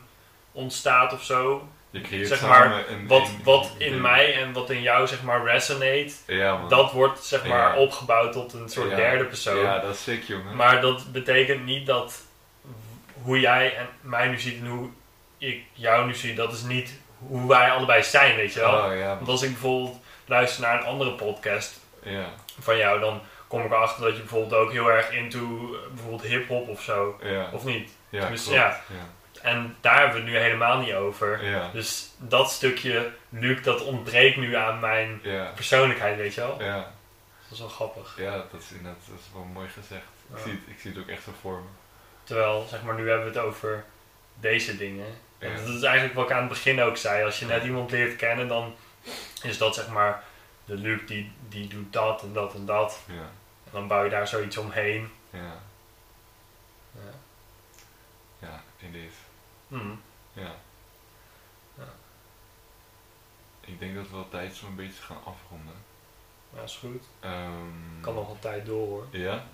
[0.51, 1.68] ontstaat of zo.
[1.91, 4.81] Je creëert Zeg samen maar, een, Wat, een- wat een in mij en wat in
[4.81, 8.95] jou, zeg maar, resonate, Ja, dat wordt, zeg maar, opgebouwd tot een soort Ja.
[8.95, 9.57] derde persoon.
[9.57, 10.55] Ja, dat is sick, jongen.
[10.55, 12.21] Maar dat betekent niet dat
[13.21, 14.89] hoe jij en mij nu ziet en hoe
[15.38, 18.73] ik jou nu zie, dat is niet hoe wij allebei zijn, weet je wel.
[18.73, 22.25] Oh, Want als ik bijvoorbeeld luister naar een andere podcast ja,
[22.59, 26.21] van jou, dan kom ik erachter dat je bijvoorbeeld ook heel erg into eh, bijvoorbeeld
[26.31, 27.19] hip-hop of zo,
[27.51, 27.89] of niet.
[28.09, 28.81] Ja, tenminste, ja.
[29.47, 31.43] En daar hebben we het nu helemaal niet over.
[31.45, 36.63] Ja, Dus dat stukje, Luc, dat ontbreekt nu aan mijn ja, persoonlijkheid, weet je wel.
[36.63, 36.95] ja.
[37.43, 38.15] Dat is wel grappig.
[38.17, 40.03] Ja, dat is inderdaad dat is wel mooi gezegd.
[40.33, 41.67] Ik, zie het, ik zie het ook echt zo voor me.
[42.23, 43.83] Terwijl, zeg maar, nu hebben we het over
[44.39, 45.05] deze dingen.
[45.39, 47.23] En dat is eigenlijk wat ik aan het begin ook zei.
[47.23, 48.75] Als je net iemand leert kennen, dan
[49.43, 50.23] is dat zeg maar
[50.65, 52.99] de Luc die, die doet dat en dat en dat.
[53.05, 53.13] Ja,
[53.63, 55.11] En dan bouw je daar zoiets omheen.
[55.29, 55.39] ja,
[56.91, 57.11] Ja.
[58.39, 59.11] ja, indeed.
[59.68, 59.89] Hm.
[60.34, 60.55] Ja.
[61.78, 61.93] Ja.
[63.59, 65.76] Ik denk dat het wel tijd een beetje gaan afronden.
[66.55, 67.03] Ja, is goed.
[67.20, 69.05] Ehm, Kan nog een tijd door hoor.
[69.11, 69.45] Ja?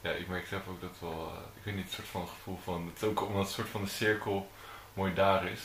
[0.00, 2.58] Ja, ik merk zelf ook dat wel, eh, ik weet niet, een soort van gevoel
[2.64, 4.50] van, het is ook omdat het soort van de cirkel
[4.94, 5.60] mooi daar is.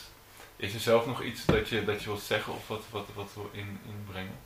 [0.56, 3.34] Is er zelf nog iets dat je, dat je wilt zeggen of wat, wat, wat
[3.34, 4.38] wil in, inbrengen?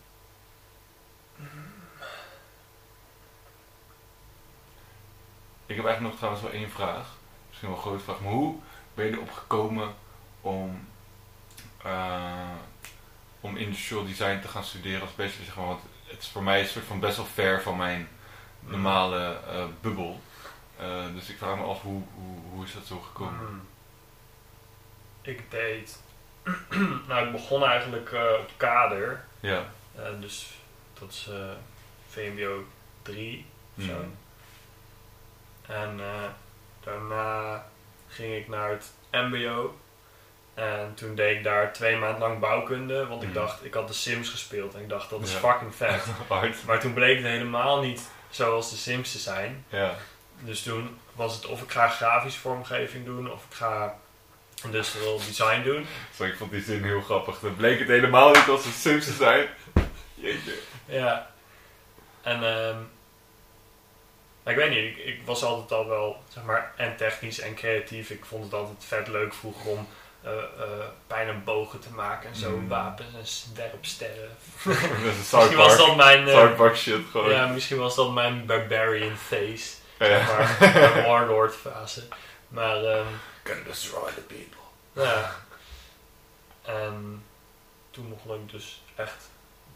[5.66, 7.16] Ik heb eigenlijk nog trouwens wel één vraag.
[7.48, 8.20] Misschien wel een grote vraag.
[8.20, 8.56] Maar hoe
[8.94, 9.94] ben je erop gekomen
[10.40, 10.88] om,
[11.82, 12.50] eh,
[13.40, 15.44] om industrial design te gaan studeren als bachelor?
[15.44, 18.08] Zeg maar, want het is voor mij een soort van best wel ver van mijn
[18.60, 20.20] normale eh, bubbel.
[20.76, 23.46] Eh, dus ik vraag me af, hoe, hoe, hoe is dat zo gekomen?
[23.46, 25.30] Hm.
[25.30, 26.02] Ik deed.
[27.08, 29.24] nou, ik begon eigenlijk op kader.
[29.40, 29.64] Ja.
[30.20, 30.50] Dus
[30.98, 31.30] dat is
[32.08, 32.64] VMBO
[33.02, 33.92] 3 of zo.
[33.92, 34.08] Mhm.
[35.66, 36.00] En
[36.80, 37.64] daarna
[38.14, 39.78] ging ik naar het MBO.
[40.54, 43.06] En toen deed ik daar twee maanden lang bouwkunde.
[43.06, 43.38] Want ik Mhm.
[43.38, 44.74] dacht, ik had de Sims gespeeld.
[44.74, 45.38] En ik dacht, dat is Ja.
[45.38, 46.04] fucking vet.
[46.66, 49.64] Maar toen bleek het helemaal niet zoals de Sims te zijn.
[49.68, 49.94] Ja.
[50.40, 53.32] Dus toen was het of ik ga grafische vormgeving doen.
[53.32, 53.98] Of ik ga
[54.64, 55.86] industrial design doen.
[56.16, 57.38] Zo, ik vond die zin heel grappig.
[57.38, 59.48] Dan bleek het helemaal niet als een Sims te zijn.
[60.14, 60.58] Jeetje.
[60.86, 61.30] Ja.
[62.22, 62.76] En ehm
[64.44, 68.10] ik weet niet, ik, ik was altijd al wel, zeg maar, en technisch en creatief.
[68.10, 69.88] Ik vond het altijd vet leuk vroeger om
[71.06, 72.68] pijn en bogen te maken en zo, Mm.
[72.68, 73.26] wapens en
[73.80, 74.36] sterren.
[75.16, 77.30] Misschien was dat mijn, Park shit gewoon.
[77.30, 80.06] ja, misschien was dat mijn barbarian face, Ja.
[80.26, 80.26] zeg
[80.60, 82.02] maar, de warlord fase.
[82.48, 82.76] Maar
[83.44, 85.02] Gonna destroy the people.
[85.04, 85.30] ja.
[86.62, 87.24] En
[87.90, 89.28] toen begon ik dus echt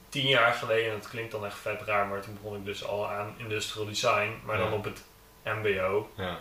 [0.08, 2.84] tien jaar geleden, en dat klinkt dan echt vet raar, maar toen begon ik dus
[2.84, 5.04] al aan industrial design, maar dan op het
[5.44, 6.10] MBO.
[6.14, 6.38] Ja.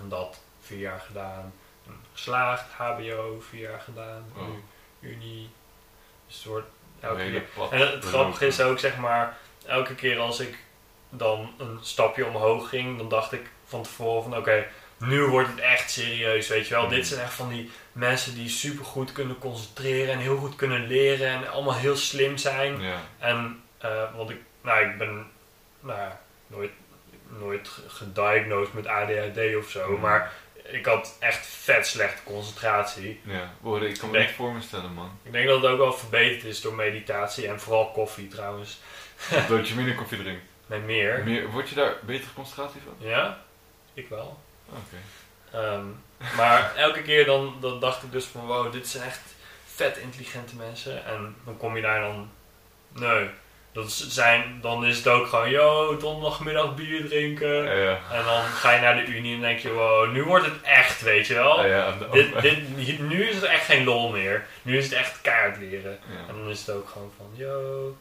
[0.00, 1.52] En dat vier jaar gedaan.
[2.12, 4.42] geslaagd, HBO, vier jaar gedaan, Oh.
[4.98, 5.50] nu Unie.
[6.26, 6.66] Dus het wordt
[7.00, 7.44] elke keer.
[7.70, 9.36] En het grappige is ook, zeg maar,
[9.66, 10.58] elke keer als ik
[11.10, 14.66] dan een stapje omhoog ging, dan dacht ik van tevoren van oké,
[14.98, 16.82] nu wordt het echt serieus, weet je wel.
[16.86, 16.94] Mhm.
[16.94, 20.86] Dit zijn echt van die mensen die super goed kunnen concentreren en heel goed kunnen
[20.86, 22.80] leren en allemaal heel slim zijn.
[22.80, 25.26] Ja, En, eh, want ik, nou, ik ben
[25.80, 26.10] nou,
[26.46, 26.70] nooit,
[27.38, 30.00] nooit ge- gediagnosed met ADHD of zo, Mhm.
[30.00, 30.32] maar
[30.62, 33.20] ik had echt vet slechte concentratie.
[33.24, 33.50] ja.
[33.80, 35.18] Ik kan me niet voor me stellen, man.
[35.22, 38.78] Ik denk dat het ook wel verbeterd is door meditatie en vooral koffie trouwens.
[39.48, 40.42] Dat je minder koffie drinkt.
[40.66, 41.22] Nee, meer.
[41.24, 43.08] Meer, word je daar betere concentratie van?
[43.08, 43.38] Ja,
[43.94, 44.38] ik wel.
[44.68, 44.96] Oké.
[45.52, 45.84] Ehm,
[46.36, 49.20] maar elke keer dan, dan dacht ik dus van wow, dit zijn echt
[49.74, 51.04] vet intelligente mensen.
[51.06, 52.30] En dan kom je daar dan,
[52.92, 53.28] nee,
[53.72, 57.64] dat zijn, dan is het ook gewoon, yo, donderdagmiddag bier drinken.
[57.64, 57.98] Ja, ja.
[58.12, 61.02] En dan ga je naar de Unie en denk je, wow, nu wordt het echt,
[61.02, 61.66] weet je wel.
[61.66, 64.46] Ja, Dit, dit, nu is het echt geen lol meer.
[64.62, 65.98] Nu is het echt kaart leren.
[66.28, 67.96] En dan is het ook gewoon van, yo,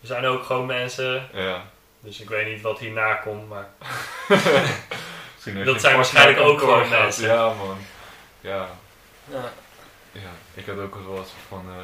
[0.00, 1.28] we zijn ook gewoon mensen.
[1.32, 1.64] ja.
[2.00, 3.68] Dus ik weet niet wat hierna komt, maar
[5.54, 7.26] Misschien heeft Dat zijn waarschijnlijk ook gewoon mensen.
[7.28, 7.78] Ja, man.
[8.40, 8.68] Ja,
[9.30, 9.52] ja.
[10.12, 10.30] ja.
[10.54, 11.82] Ik had ook wel eens van eh,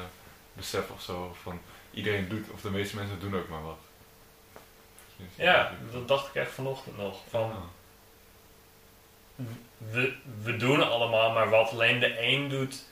[0.52, 1.60] besef of zo van
[1.90, 3.78] iedereen doet, of de meeste mensen doen ook maar wat.
[5.34, 7.18] Ja, dat dacht ik echt vanochtend nog.
[7.28, 7.50] Van,
[9.36, 9.44] Ah.
[9.90, 11.70] we, we doen allemaal maar wat.
[11.70, 12.84] Alleen de een doet,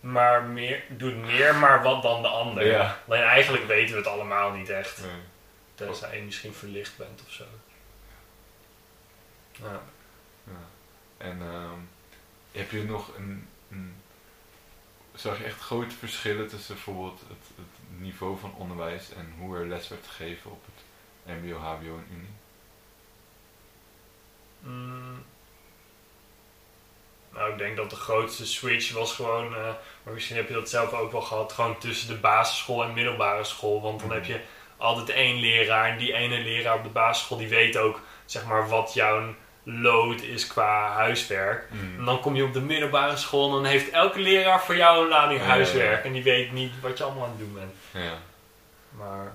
[0.00, 2.66] maar meer, doet meer maar wat dan de ander.
[2.66, 2.98] Ja.
[3.08, 5.00] Alleen eigenlijk weten we het allemaal niet echt.
[5.00, 5.10] Nee.
[5.74, 7.44] Tenzij je misschien verlicht bent of zo.
[9.52, 9.80] Ja.
[11.22, 11.78] En ehm,
[12.52, 13.94] heb je nog een, een.
[15.14, 19.66] Zag je echt grote verschillen tussen bijvoorbeeld het, het niveau van onderwijs en hoe er
[19.66, 22.30] les werd gegeven op het MBO, HBO en Unie?
[24.60, 25.22] Mm.
[27.32, 29.70] Nou, ik denk dat de grootste switch was gewoon, eh,
[30.02, 33.44] maar misschien heb je dat zelf ook wel gehad, gewoon tussen de basisschool en middelbare
[33.44, 33.80] school.
[33.80, 34.16] Want dan Mhm.
[34.16, 34.40] heb je
[34.76, 38.68] altijd één leraar en die ene leraar op de basisschool die weet ook, zeg maar,
[38.68, 41.64] wat jouw load is qua huiswerk.
[41.98, 45.02] En dan kom je op de middelbare school en dan heeft elke leraar voor jou
[45.02, 45.56] een lading Ja, ja, ja.
[45.56, 48.04] huiswerk en die weet niet wat je allemaal aan het doen bent.
[48.04, 48.18] Ja.
[48.90, 49.32] Maar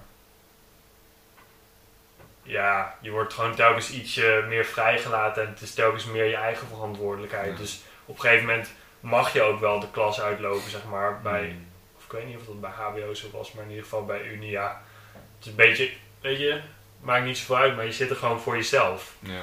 [2.44, 6.68] ja, je wordt gewoon telkens ietsje meer vrijgelaten en het is telkens meer je eigen
[6.68, 7.52] verantwoordelijkheid.
[7.52, 7.58] Ja.
[7.58, 8.70] Dus op een gegeven moment
[9.00, 11.68] mag je ook wel de klas uitlopen, zeg maar, bij, Mm.
[11.98, 14.24] of ik weet niet of dat bij HBO zo was, maar in ieder geval bij
[14.24, 14.82] Unia.
[15.14, 16.62] Het is een beetje, weet je,
[17.00, 19.14] maakt niet zoveel uit, maar je zit er gewoon voor jezelf.
[19.20, 19.42] Ja.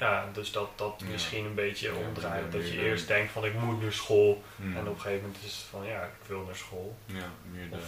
[0.00, 1.06] Ja, dus dat dat Ja.
[1.06, 2.52] misschien een beetje Ja, omdraait.
[2.52, 4.42] Dat je eerst eh, denkt van ik moet naar school.
[4.56, 4.76] Mm.
[4.76, 6.96] En op een gegeven moment is het van ja, ik wil naar school.
[7.06, 7.82] Ja, meer de Of-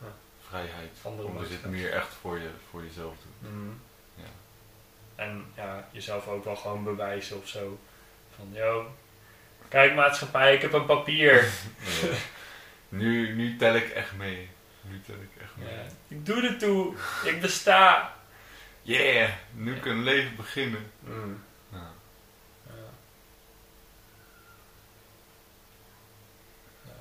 [0.00, 0.06] ja.
[0.48, 0.90] vrijheid.
[1.02, 1.70] Andere Om het motivatie.
[1.70, 3.58] meer echt voor, je, voor jezelf te doen.
[3.58, 3.72] Mhm.
[4.14, 4.30] Ja.
[5.14, 7.78] En ja, jezelf ook wel gewoon bewijzen of zo.
[8.36, 8.94] Van, yo,
[9.68, 11.44] kijk maatschappij, ik heb een papier.
[12.88, 14.48] Nu, nu tel ik echt mee.
[14.80, 15.74] Nu tel ik echt mee.
[15.74, 18.16] ja, ik doe er toe, ik besta.
[18.82, 20.90] Yeah, nu kan een leven beginnen.
[21.00, 21.44] Mm.
[21.72, 21.90] Ja.
[22.66, 22.72] Ja.
[26.84, 26.92] Ja.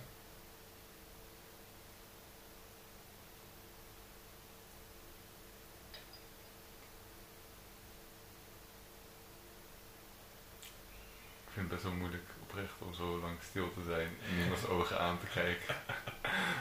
[11.45, 14.65] Ik vind het best wel moeilijk oprecht om zo lang stil te zijn en iemands
[14.67, 15.75] ogen aan te kijken.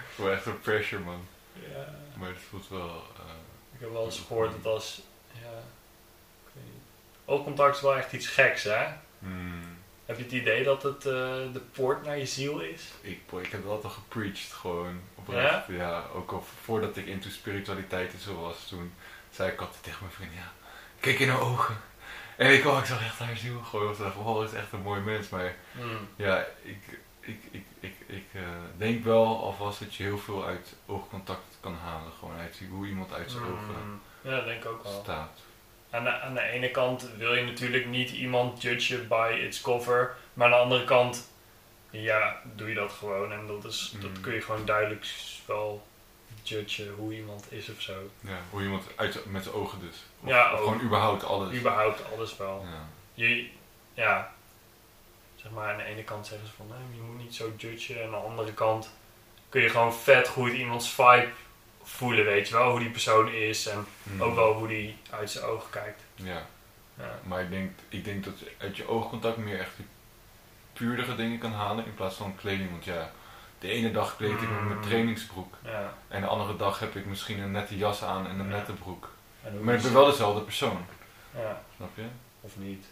[0.05, 1.27] ik voel echt een pressure man.
[1.53, 1.95] Ja.
[2.17, 2.89] Maar het voelt wel.
[3.17, 3.35] eh,
[3.75, 5.01] Ik heb wel eens gehoord dat als,
[5.33, 5.63] ja.
[7.25, 8.87] Oogcontact is wel echt iets geks, hè?
[9.19, 9.77] hmm,
[10.07, 11.13] Heb je het idee dat het eh,
[11.53, 12.83] de poort naar je ziel is?
[13.01, 15.01] ik, ik heb wel altijd gepreached gewoon.
[15.15, 15.67] Oprecht.
[15.69, 16.05] Ja?
[16.15, 18.93] ook al voordat ik into spiritualiteit en zo was, toen
[19.31, 20.53] zei ik altijd tegen mijn vriend, ja,
[21.01, 21.77] kijk in haar ogen.
[22.37, 23.93] En ik, oh, ik zag echt haar ziel gewoon.
[23.93, 25.29] Ik dacht, dat is echt een mooi mens.
[25.29, 26.09] Maar Mm.
[26.17, 28.43] Ja, ik, ik, ik, ik, ik eh,
[28.77, 32.13] denk wel alvast dat je heel veel uit oogcontact kan halen.
[32.19, 34.01] Gewoon uit hoe iemand uit zijn ogen Mm.
[34.23, 35.01] Ja, dat denk ik ook wel.
[35.03, 35.31] staat.
[35.91, 40.17] Aan de, aan de ene kant wil je natuurlijk niet iemand judgen by its cover.
[40.35, 41.31] Maar aan de andere kant,
[41.91, 43.33] ja, doe je dat gewoon.
[43.33, 44.21] En dat, is, dat Mm.
[44.21, 45.07] kun je gewoon duidelijk
[45.47, 45.87] wel
[46.43, 47.93] judgen hoe iemand is of zo.
[48.21, 49.97] Ja, hoe iemand uit, met zijn ogen dus.
[50.21, 50.65] Of, Ja, of ook.
[50.65, 51.55] gewoon überhaupt alles.
[51.55, 52.67] Überhaupt alles wel.
[52.71, 52.85] Ja.
[53.15, 53.49] Je,
[53.95, 54.33] ja,
[55.37, 57.97] zeg maar aan de ene kant zeggen ze van, nee, je moet niet zo judgen.
[57.97, 58.91] En aan de andere kant
[59.49, 61.29] kun je gewoon vet goed iemands vibe
[61.83, 62.71] voelen, weet je wel.
[62.71, 64.23] Hoe die persoon is en Mm.
[64.23, 66.03] ook wel hoe die uit zijn ogen kijkt.
[66.15, 66.47] Ja,
[66.95, 67.19] Ja.
[67.23, 69.73] maar ik denk, ik denk dat je uit je oogcontact meer echt
[70.73, 72.71] puurdere dingen kan halen in plaats van kleding.
[72.71, 73.11] Want ja,
[73.59, 74.83] de ene dag kleed ik met mijn Mm.
[74.83, 75.55] trainingsbroek.
[75.65, 75.95] Ja.
[76.09, 78.57] En de andere dag heb ik misschien een nette jas aan en een Ja.
[78.57, 79.09] nette broek.
[79.63, 80.85] Maar ik ben wel dezelfde persoon.
[81.37, 82.05] Ja, Snap je?
[82.41, 82.87] of niet.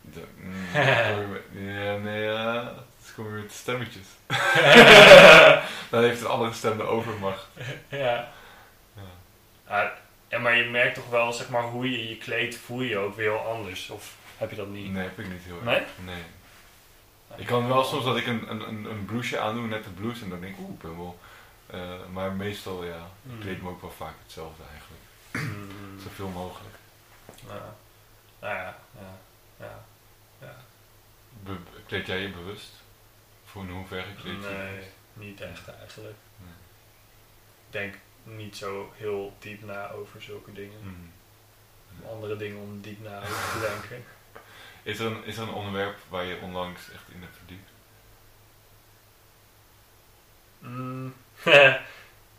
[0.00, 0.64] De, mm,
[1.68, 2.74] ja, nee, ja.
[3.16, 4.06] Dan kom je met stemmetjes.
[5.90, 7.46] dan heeft een andere stem de overmacht.
[7.88, 8.32] ja.
[9.68, 9.92] Ja.
[10.28, 13.16] Ja, maar je merkt toch wel, zeg maar, hoe je je kleedt, voel je ook
[13.16, 13.90] weer heel anders.
[13.90, 14.92] Of heb je dat niet?
[14.92, 15.64] Nee, heb ik niet heel erg.
[15.64, 15.82] Nee?
[16.14, 16.22] Nee.
[17.36, 20.30] Ik kan wel soms dat ik een, een, een, blouseje aandoe, net een blouse, en
[20.30, 21.18] dan denk ik, oeh, ik ben wel...
[21.66, 21.80] eh,
[22.12, 23.40] maar meestal, ja, ik Hmm.
[23.40, 25.02] kleed me ook wel vaak hetzelfde eigenlijk.
[25.32, 26.00] Mm.
[26.02, 26.74] Zoveel mogelijk.
[27.48, 27.74] Ja.
[28.40, 29.18] Nou ja, ja,
[29.58, 29.78] ja.
[30.40, 30.54] ja.
[31.44, 32.70] Be- kleed jij je bewust?
[33.50, 36.16] Voor in hoeverre je je Nee, niet echt eigenlijk.
[36.36, 36.52] Nee.
[37.66, 40.80] Ik denk niet zo heel diep na over zulke dingen.
[40.82, 41.12] Hmm.
[42.08, 44.04] Andere dingen om diep na over te denken.
[44.82, 47.70] Is, er een, is er een onderwerp waar je onlangs echt in hebt verdiept?
[50.58, 51.14] Mm.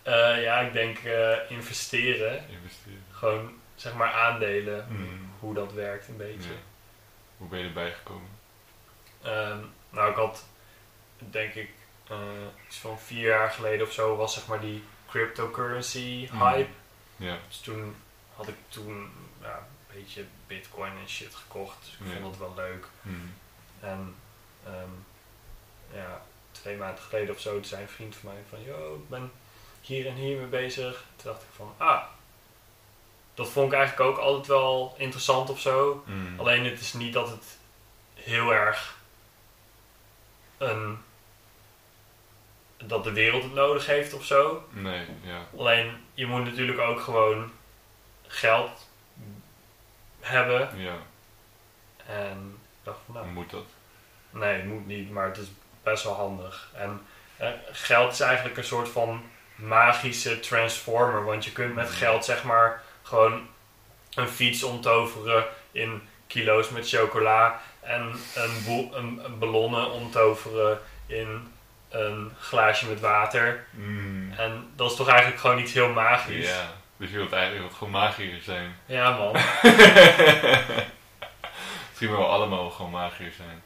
[0.03, 2.49] Eh, ja, ik denk eh, investeren.
[2.49, 3.03] Investeren?
[3.11, 4.85] Gewoon, zeg maar, aandelen.
[4.87, 5.31] Hmm.
[5.39, 6.49] Hoe dat werkt een beetje.
[6.49, 6.59] Ja.
[7.37, 8.29] Hoe ben je erbij gekomen?
[9.21, 9.59] Ehm,
[9.89, 10.45] nou, ik had,
[11.29, 11.69] denk ik,
[12.07, 12.17] eh,
[12.67, 16.39] iets van vier jaar geleden of zo, was zeg maar die cryptocurrency Mm.
[16.41, 16.69] hype.
[17.15, 17.37] Ja.
[17.47, 17.95] Dus toen
[18.35, 19.11] had ik toen
[19.41, 21.77] ja, een beetje bitcoin en shit gekocht.
[21.99, 22.85] Dus ik vond het wel leuk.
[23.01, 23.33] Hmm.
[23.79, 24.15] En
[24.65, 24.89] ehm,
[25.93, 26.21] ja,
[26.51, 29.31] twee maanden geleden of zo, toen zei een vriend van mij van, yo, ik ben
[29.81, 31.03] hier en hier mee bezig.
[31.15, 32.03] Toen dacht ik van, ah,
[33.33, 36.03] dat vond ik eigenlijk ook altijd wel interessant of zo.
[36.05, 36.39] Hmm.
[36.39, 37.57] Alleen het is niet dat het
[38.13, 38.97] heel erg
[40.57, 40.97] een,
[42.83, 44.67] dat de wereld het nodig heeft of zo.
[44.69, 45.39] Nee, ja.
[45.57, 47.51] Alleen je moet natuurlijk ook gewoon
[48.27, 48.89] geld
[50.19, 50.69] hebben.
[50.75, 50.95] Ja,
[52.05, 53.65] En ik dacht van nou, moet dat?
[54.29, 55.47] nee, het moet niet, maar het is
[55.83, 56.69] best wel handig.
[56.73, 57.01] En
[57.37, 59.23] eh, geld is eigenlijk een soort van
[59.55, 61.23] magische transformer.
[61.25, 63.47] Want je kunt met geld zeg maar gewoon
[64.13, 67.61] een fiets omtoveren in kilo's met chocola.
[67.79, 71.53] En een, een ballonnen omtoveren in
[71.91, 73.65] een glaasje met water.
[73.71, 74.33] Hmm.
[74.37, 76.49] En dat is toch eigenlijk gewoon iets heel magisch.
[76.49, 76.65] Ja,
[76.97, 78.75] dus je wilt eigenlijk wat gewoon magier zijn.
[78.85, 79.31] Ja, man.
[81.89, 83.61] Misschien wel allemaal gewoon magier zijn.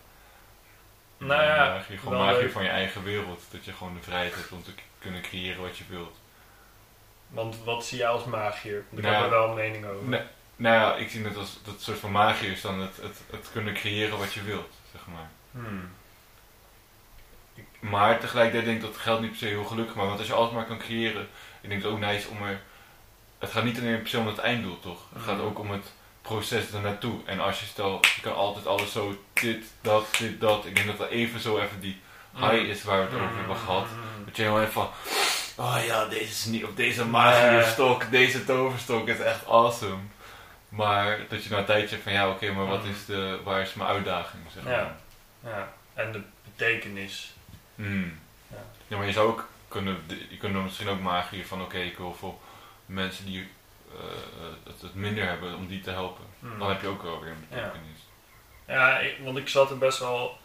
[1.18, 2.52] Nou ja, magier, gewoon magier leuk.
[2.52, 3.43] van je eigen wereld.
[3.52, 6.19] Dat je gewoon de vrijheid hebt om te kunnen creëren wat je wilt.
[7.27, 8.84] Want wat zie jij als magier?
[8.89, 10.07] Want ik Nou, heb er wel een mening over.
[10.07, 10.22] Nee,
[10.56, 13.49] nou ja, ik zie het als dat soort van magie is dan het, het, het
[13.52, 15.30] kunnen creëren wat je wilt, zeg maar.
[15.52, 15.89] Hmm.
[17.90, 20.07] Maar tegelijkertijd denk ik dat geld niet per se heel gelukkig maakt.
[20.07, 21.28] Want als je alles maar kan creëren,
[21.62, 22.62] ik denk het ook nice om er...
[23.40, 24.99] Het gaat niet alleen per se om het einddoel, toch?
[25.14, 25.45] Het gaat Mhm.
[25.45, 25.91] ook om het
[26.22, 27.20] proces ernaartoe.
[27.26, 30.66] En als je stel, je kan altijd alles zo, dit, dat, dit, dat.
[30.66, 32.02] Ik denk dat dat even zo even die
[32.36, 33.88] high is waar we het over hebben gehad.
[33.88, 34.26] Hmm.
[34.26, 34.90] Dat je helemaal even van,
[35.56, 40.02] oh ja, deze is niet, op deze magische stok, deze toverstok is echt awesome.
[40.70, 43.74] Maar dat je na een tijdje van, ja oké, maar wat is de, waar is
[43.74, 44.74] mijn uitdaging, zeg maar.
[44.74, 44.95] Ja.
[45.44, 45.74] Ja.
[45.94, 47.35] En de betekenis.
[47.76, 48.19] Hmm.
[48.47, 48.57] Ja.
[48.88, 51.97] Ja, maar je zou ook kunnen, je kunt dan misschien ook magier van, oké, ik
[51.97, 52.35] wil voor
[52.85, 53.49] mensen die
[53.93, 53.99] eh,
[54.72, 56.26] het, het minder hebben, om die te helpen.
[56.39, 56.60] Hmm.
[56.60, 57.99] Dan heb je ook wel weer een betekenis.
[58.68, 60.38] Ja, ik- want ik zat er best wel.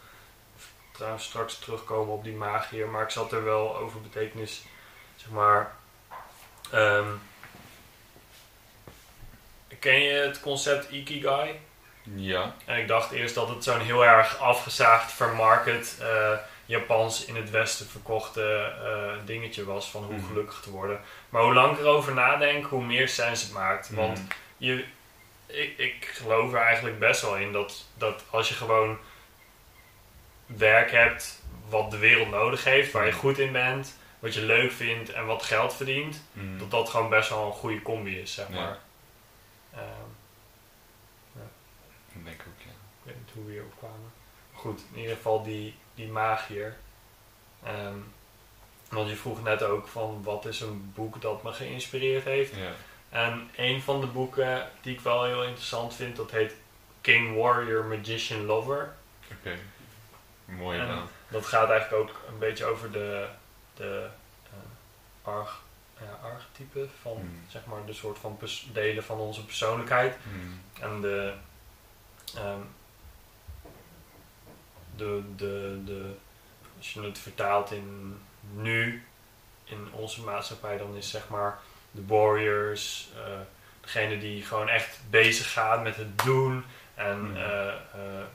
[0.91, 4.61] Trouwens, straks terugkomen op die magier, maar ik zat er wel over betekenis,
[5.15, 5.71] zeg maar.
[6.71, 7.07] ehm,
[9.79, 11.59] ken je het concept Ikigai?
[12.15, 12.55] Ja.
[12.65, 16.33] En ik dacht eerst dat het zo'n heel erg afgezaagd, vermarket, eh,
[16.71, 20.25] Japans in het Westen verkochte eh, dingetje was van hoe Mhm.
[20.27, 21.01] gelukkig te worden.
[21.29, 23.89] Maar hoe lang ik erover nadenk, hoe meer sens het maakt.
[23.89, 24.27] Want Hmm.
[24.57, 24.85] je,
[25.45, 28.97] ik, ik geloof er eigenlijk best wel in dat, dat als je gewoon
[30.45, 34.71] werk hebt wat de wereld nodig heeft, waar je goed in bent, wat je leuk
[34.71, 36.23] vindt en wat geld verdient,
[36.57, 38.53] dat dat gewoon best wel een goede combi is, zeg Ja.
[38.55, 38.79] maar.
[39.73, 40.09] Ehm,
[42.13, 42.71] Dat denk ik ook, ja.
[42.71, 44.11] ik weet niet hoe we hierop kwamen.
[44.53, 46.75] Goed, in ieder geval die, die magier.
[47.63, 47.95] Ehm,
[48.89, 52.55] want je vroeg net ook van wat is een boek dat me geïnspireerd heeft.
[52.55, 52.71] Ja.
[53.09, 56.53] En een van de boeken die ik wel heel interessant vind, dat heet
[57.01, 58.93] King Warrior Magician Lover.
[59.31, 59.57] Oké.
[60.45, 61.07] Mooie En naam.
[61.27, 63.27] dat gaat eigenlijk ook een beetje over de,
[63.73, 64.07] de
[64.43, 65.61] eh, arch,
[65.99, 67.43] ja, archetypen van Hmm.
[67.49, 68.39] zeg maar de soort van
[68.73, 70.15] delen van onze persoonlijkheid.
[70.23, 70.61] Hmm.
[70.79, 71.33] En de,
[72.35, 72.59] ehm,
[74.95, 76.11] de, de, de,
[76.77, 78.17] als je het vertaalt in
[78.55, 79.03] nu,
[79.63, 81.59] in onze maatschappij, dan is zeg maar
[81.91, 83.39] de warriors, eh
[83.81, 86.63] degene die gewoon echt bezig gaat met het doen
[86.93, 87.35] en Hmm.
[87.35, 87.73] eh, eh,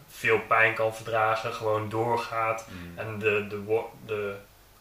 [0.08, 2.66] veel pijn kan verdragen, gewoon doorgaat.
[2.68, 2.98] Hmm.
[2.98, 3.64] En de, de,
[4.06, 4.36] de,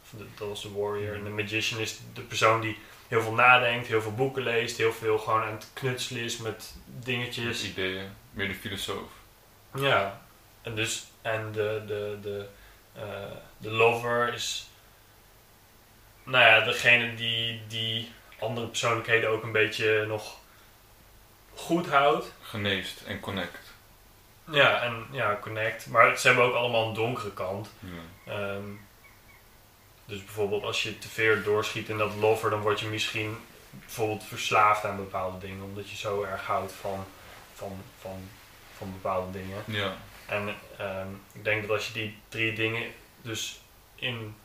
[0.10, 1.16] de, dat was de warrior.
[1.16, 2.78] En de magician is de persoon die
[3.08, 6.76] heel veel nadenkt, heel veel boeken leest, heel veel gewoon aan het knutselen is met
[6.86, 7.64] dingetjes.
[7.64, 8.10] ideeën.
[8.32, 9.10] Meer de filosoof.
[9.76, 10.22] Ja,
[10.62, 12.48] en dus, en de, de, de,
[12.94, 14.70] eh, de lover is,
[16.24, 20.38] nou ja, degene die, die andere persoonlijkheden ook een beetje nog
[21.54, 22.34] goed houdt.
[22.42, 23.74] Geneest en connect.
[24.52, 25.88] Ja, en ja, connect.
[25.88, 27.70] Maar ze hebben ook allemaal een donkere kant.
[27.80, 28.34] Ja.
[28.34, 28.70] Ehm,
[30.06, 33.38] dus bijvoorbeeld als je te veel doorschiet in dat lover, dan word je misschien
[33.70, 35.64] bijvoorbeeld verslaafd aan bepaalde dingen.
[35.64, 37.06] Omdat je zo erg houdt van,
[37.54, 38.30] van, van,
[38.78, 39.64] van bepaalde dingen.
[39.66, 39.96] Ja.
[40.26, 42.84] En ehm, ik denk dat als je die drie dingen
[43.22, 43.62] dus
[43.96, 44.36] in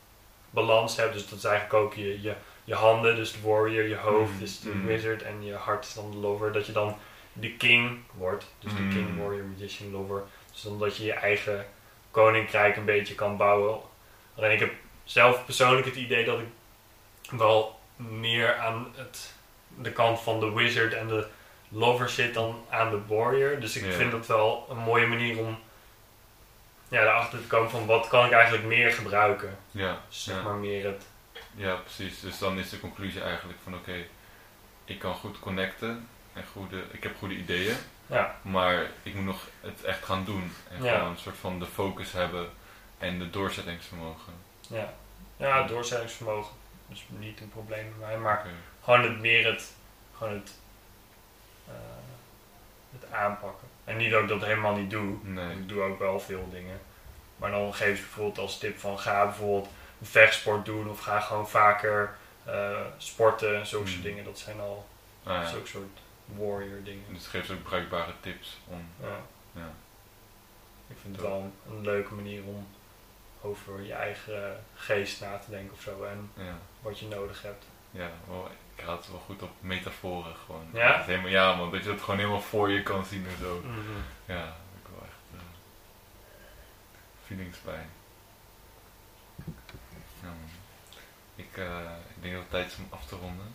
[0.50, 2.34] balans hebt, dus dat is eigenlijk ook je, je,
[2.64, 4.86] je handen, dus de warrior, je hoofd Mhm, is de mhm.
[4.86, 6.96] wizard en je hart is dan de lover, dat je dan
[7.32, 8.46] de king wordt.
[8.58, 8.90] Dus de Mhm.
[8.92, 10.22] king, warrior, magician, lover.
[10.52, 11.66] Dus dan dat je je eigen
[12.10, 13.78] koninkrijk een beetje kan bouwen.
[14.36, 14.72] Alleen ik heb
[15.04, 16.46] zelf persoonlijk het idee dat ik
[17.30, 19.34] wel meer aan het,
[19.76, 21.26] de kant van de wizard en de
[21.68, 23.60] lover zit dan aan de warrior.
[23.60, 25.58] Dus ik vind dat wel een mooie manier om
[26.90, 29.58] ja, erachter te komen van wat kan ik eigenlijk meer gebruiken.
[29.70, 29.98] Ja.
[30.08, 30.42] Dus zeg Ja.
[30.42, 31.04] maar meer het.
[31.54, 32.20] ja, precies.
[32.20, 34.04] Dus dan is de conclusie eigenlijk van oké,
[34.84, 37.76] ik kan goed connecten en goede, ik heb goede ideeën,
[38.06, 40.52] Ja, maar ik moet nog het echt gaan doen.
[40.70, 40.94] En Ja.
[40.96, 42.50] gewoon een soort van de focus hebben
[42.98, 44.32] en de doorzettingsvermogen.
[44.68, 44.92] ja.
[45.36, 46.54] ja, doorzettingsvermogen.
[46.86, 48.46] Dus niet een probleem bij mij, maar
[48.84, 49.72] gewoon het meer het,
[50.16, 50.54] gewoon het,
[51.66, 51.72] eh,
[53.00, 53.68] het aanpakken.
[53.90, 55.16] En niet dat ik dat helemaal niet doe.
[55.22, 55.50] Nee.
[55.56, 56.80] Ik doe ook wel veel dingen.
[57.36, 59.68] Maar dan geef je bijvoorbeeld als tip van ga bijvoorbeeld
[60.00, 62.14] een vechtsport doen of ga gewoon vaker
[62.44, 63.48] eh, sporten.
[63.66, 64.02] Zulke soort Hmm.
[64.02, 64.88] dingen, dat zijn al
[65.24, 65.46] Ah, ja.
[65.48, 67.04] zulke soort warrior dingen.
[67.08, 68.84] Dus het geeft ook bruikbare tips om.
[69.00, 69.16] Ja.
[69.52, 69.68] Ja.
[70.88, 72.66] Ik vind het wel een, een leuke manier om
[73.42, 76.58] over je eigen geest na te denken of zo en Ja.
[76.80, 77.64] wat je nodig hebt.
[77.90, 78.48] Ja, wel,
[78.80, 80.66] ik het wel goed op metaforen gewoon.
[80.72, 80.96] Ja?
[80.96, 83.60] Dat helemaal, ja man, dat je het gewoon helemaal voor je kan zien en zo.
[83.64, 83.78] Mhm.
[84.24, 84.44] Ja,
[84.82, 85.40] ik wel echt eh,
[87.26, 87.86] feelings bij.
[90.22, 90.50] Ja, man.
[91.36, 93.46] Ik, eh, ik denk dat het tijd is om af te ronden.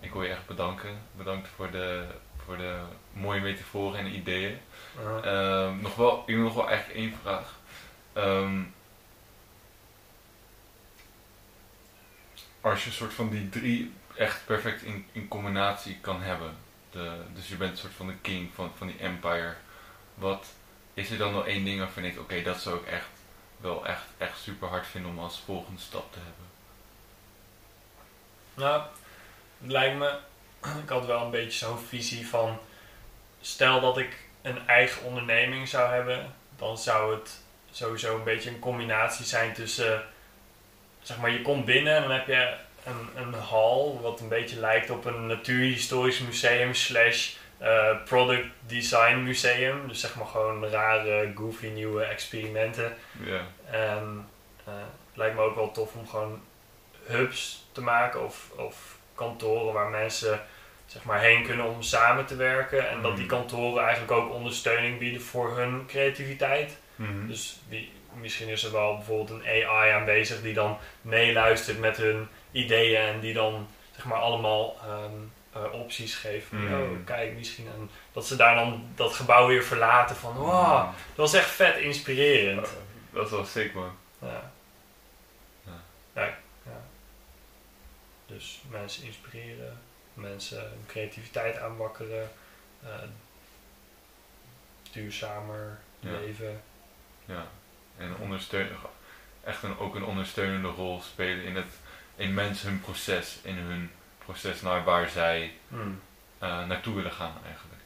[0.00, 0.98] Ik wil je echt bedanken.
[1.16, 2.06] Bedankt voor de,
[2.44, 2.80] voor de
[3.12, 4.58] mooie metaforen en ideeën.
[4.98, 5.20] Ja.
[5.22, 7.58] Ehm, nog wel, ik heb nog wel eigenlijk één vraag.
[8.12, 8.62] Ehm,
[12.60, 16.56] als je een soort van die drie echt perfect in, in combinatie kan hebben.
[16.90, 19.54] De, dus je bent een soort van de king van, van die empire.
[20.14, 20.46] Wat
[20.94, 23.08] is er dan nog één ding waarvan denkt, oké, dat zou ik echt
[23.56, 26.44] wel echt, echt super hard vinden om als volgende stap te hebben.
[28.54, 28.82] Nou,
[29.60, 30.18] het lijkt me,
[30.82, 32.58] ik had wel een beetje zo'n visie van,
[33.40, 38.58] stel dat ik een eigen onderneming zou hebben, dan zou het sowieso een beetje een
[38.58, 40.04] combinatie zijn tussen,
[41.02, 44.60] zeg maar, je komt binnen en dan heb je een, een hal wat een beetje
[44.60, 49.88] lijkt op een natuurhistorisch museum slash eh, product design museum.
[49.88, 52.96] Dus zeg maar gewoon rare, goofy nieuwe experimenten.
[53.24, 53.40] Ja,
[53.70, 54.28] En
[54.64, 54.72] eh,
[55.14, 56.40] lijkt me ook wel tof om gewoon
[57.06, 60.40] hubs te maken of, of kantoren waar mensen
[60.86, 62.88] zeg maar, heen kunnen om samen te werken.
[62.88, 63.30] En dat die Mm.
[63.30, 66.76] kantoren eigenlijk ook ondersteuning bieden voor hun creativiteit.
[66.96, 67.26] Mhm.
[67.26, 67.58] Dus
[68.20, 73.20] misschien is er wel bijvoorbeeld een AI aanwezig die dan meeluistert met hun ideeën en
[73.20, 75.12] die dan zeg maar allemaal ehm,
[75.52, 76.46] eh, opties geeft.
[76.46, 76.74] Van, Mm.
[76.82, 77.66] Oh, kijk, misschien.
[77.66, 81.76] En dat ze daar dan dat gebouw weer verlaten van, wow, dat was echt vet
[81.76, 82.68] inspirerend.
[83.10, 83.96] dat is wel sick man.
[84.18, 84.50] Ja.
[85.64, 85.82] Ja.
[86.14, 86.26] Ja.
[86.66, 86.80] ja.
[88.26, 89.80] Dus mensen inspireren,
[90.14, 92.30] mensen hun creativiteit aanwakkeren,
[92.82, 92.88] eh,
[94.92, 96.10] duurzamer Ja.
[96.10, 96.62] leven.
[97.24, 97.46] Ja,
[97.96, 98.68] en ondersteun,
[99.44, 101.68] echt een, ook een ondersteunende rol spelen in, het,
[102.16, 106.00] in mensen hun proces, in hun proces naar waar zij Hmm.
[106.38, 107.80] eh, naartoe willen gaan eigenlijk.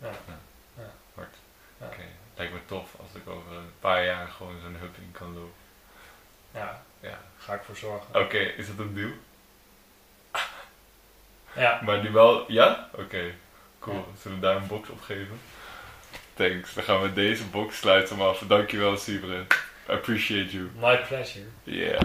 [0.00, 0.08] Ja.
[0.26, 0.38] Ja.
[0.82, 0.90] Ja.
[1.14, 1.34] Hard.
[1.80, 1.86] Ja.
[1.86, 2.02] Oké,
[2.36, 5.52] lijkt me tof als ik over een paar jaar gewoon zo'n hub in kan lopen.
[6.54, 7.18] ja, Ja.
[7.38, 8.14] ga ik voor zorgen.
[8.20, 9.10] Oké, is dat een deal?
[11.56, 12.88] Ja, Maar nu wel, ja?
[12.92, 13.34] Oké,
[13.78, 14.06] cool.
[14.20, 15.40] Zullen we daar een box op geven?
[16.34, 18.38] Thanks, dan gaan we deze box sluiten hem af.
[18.38, 19.40] Dankjewel Sibre.
[19.88, 20.70] I appreciate you.
[20.74, 21.44] my pleasure.
[21.62, 22.00] Yeah.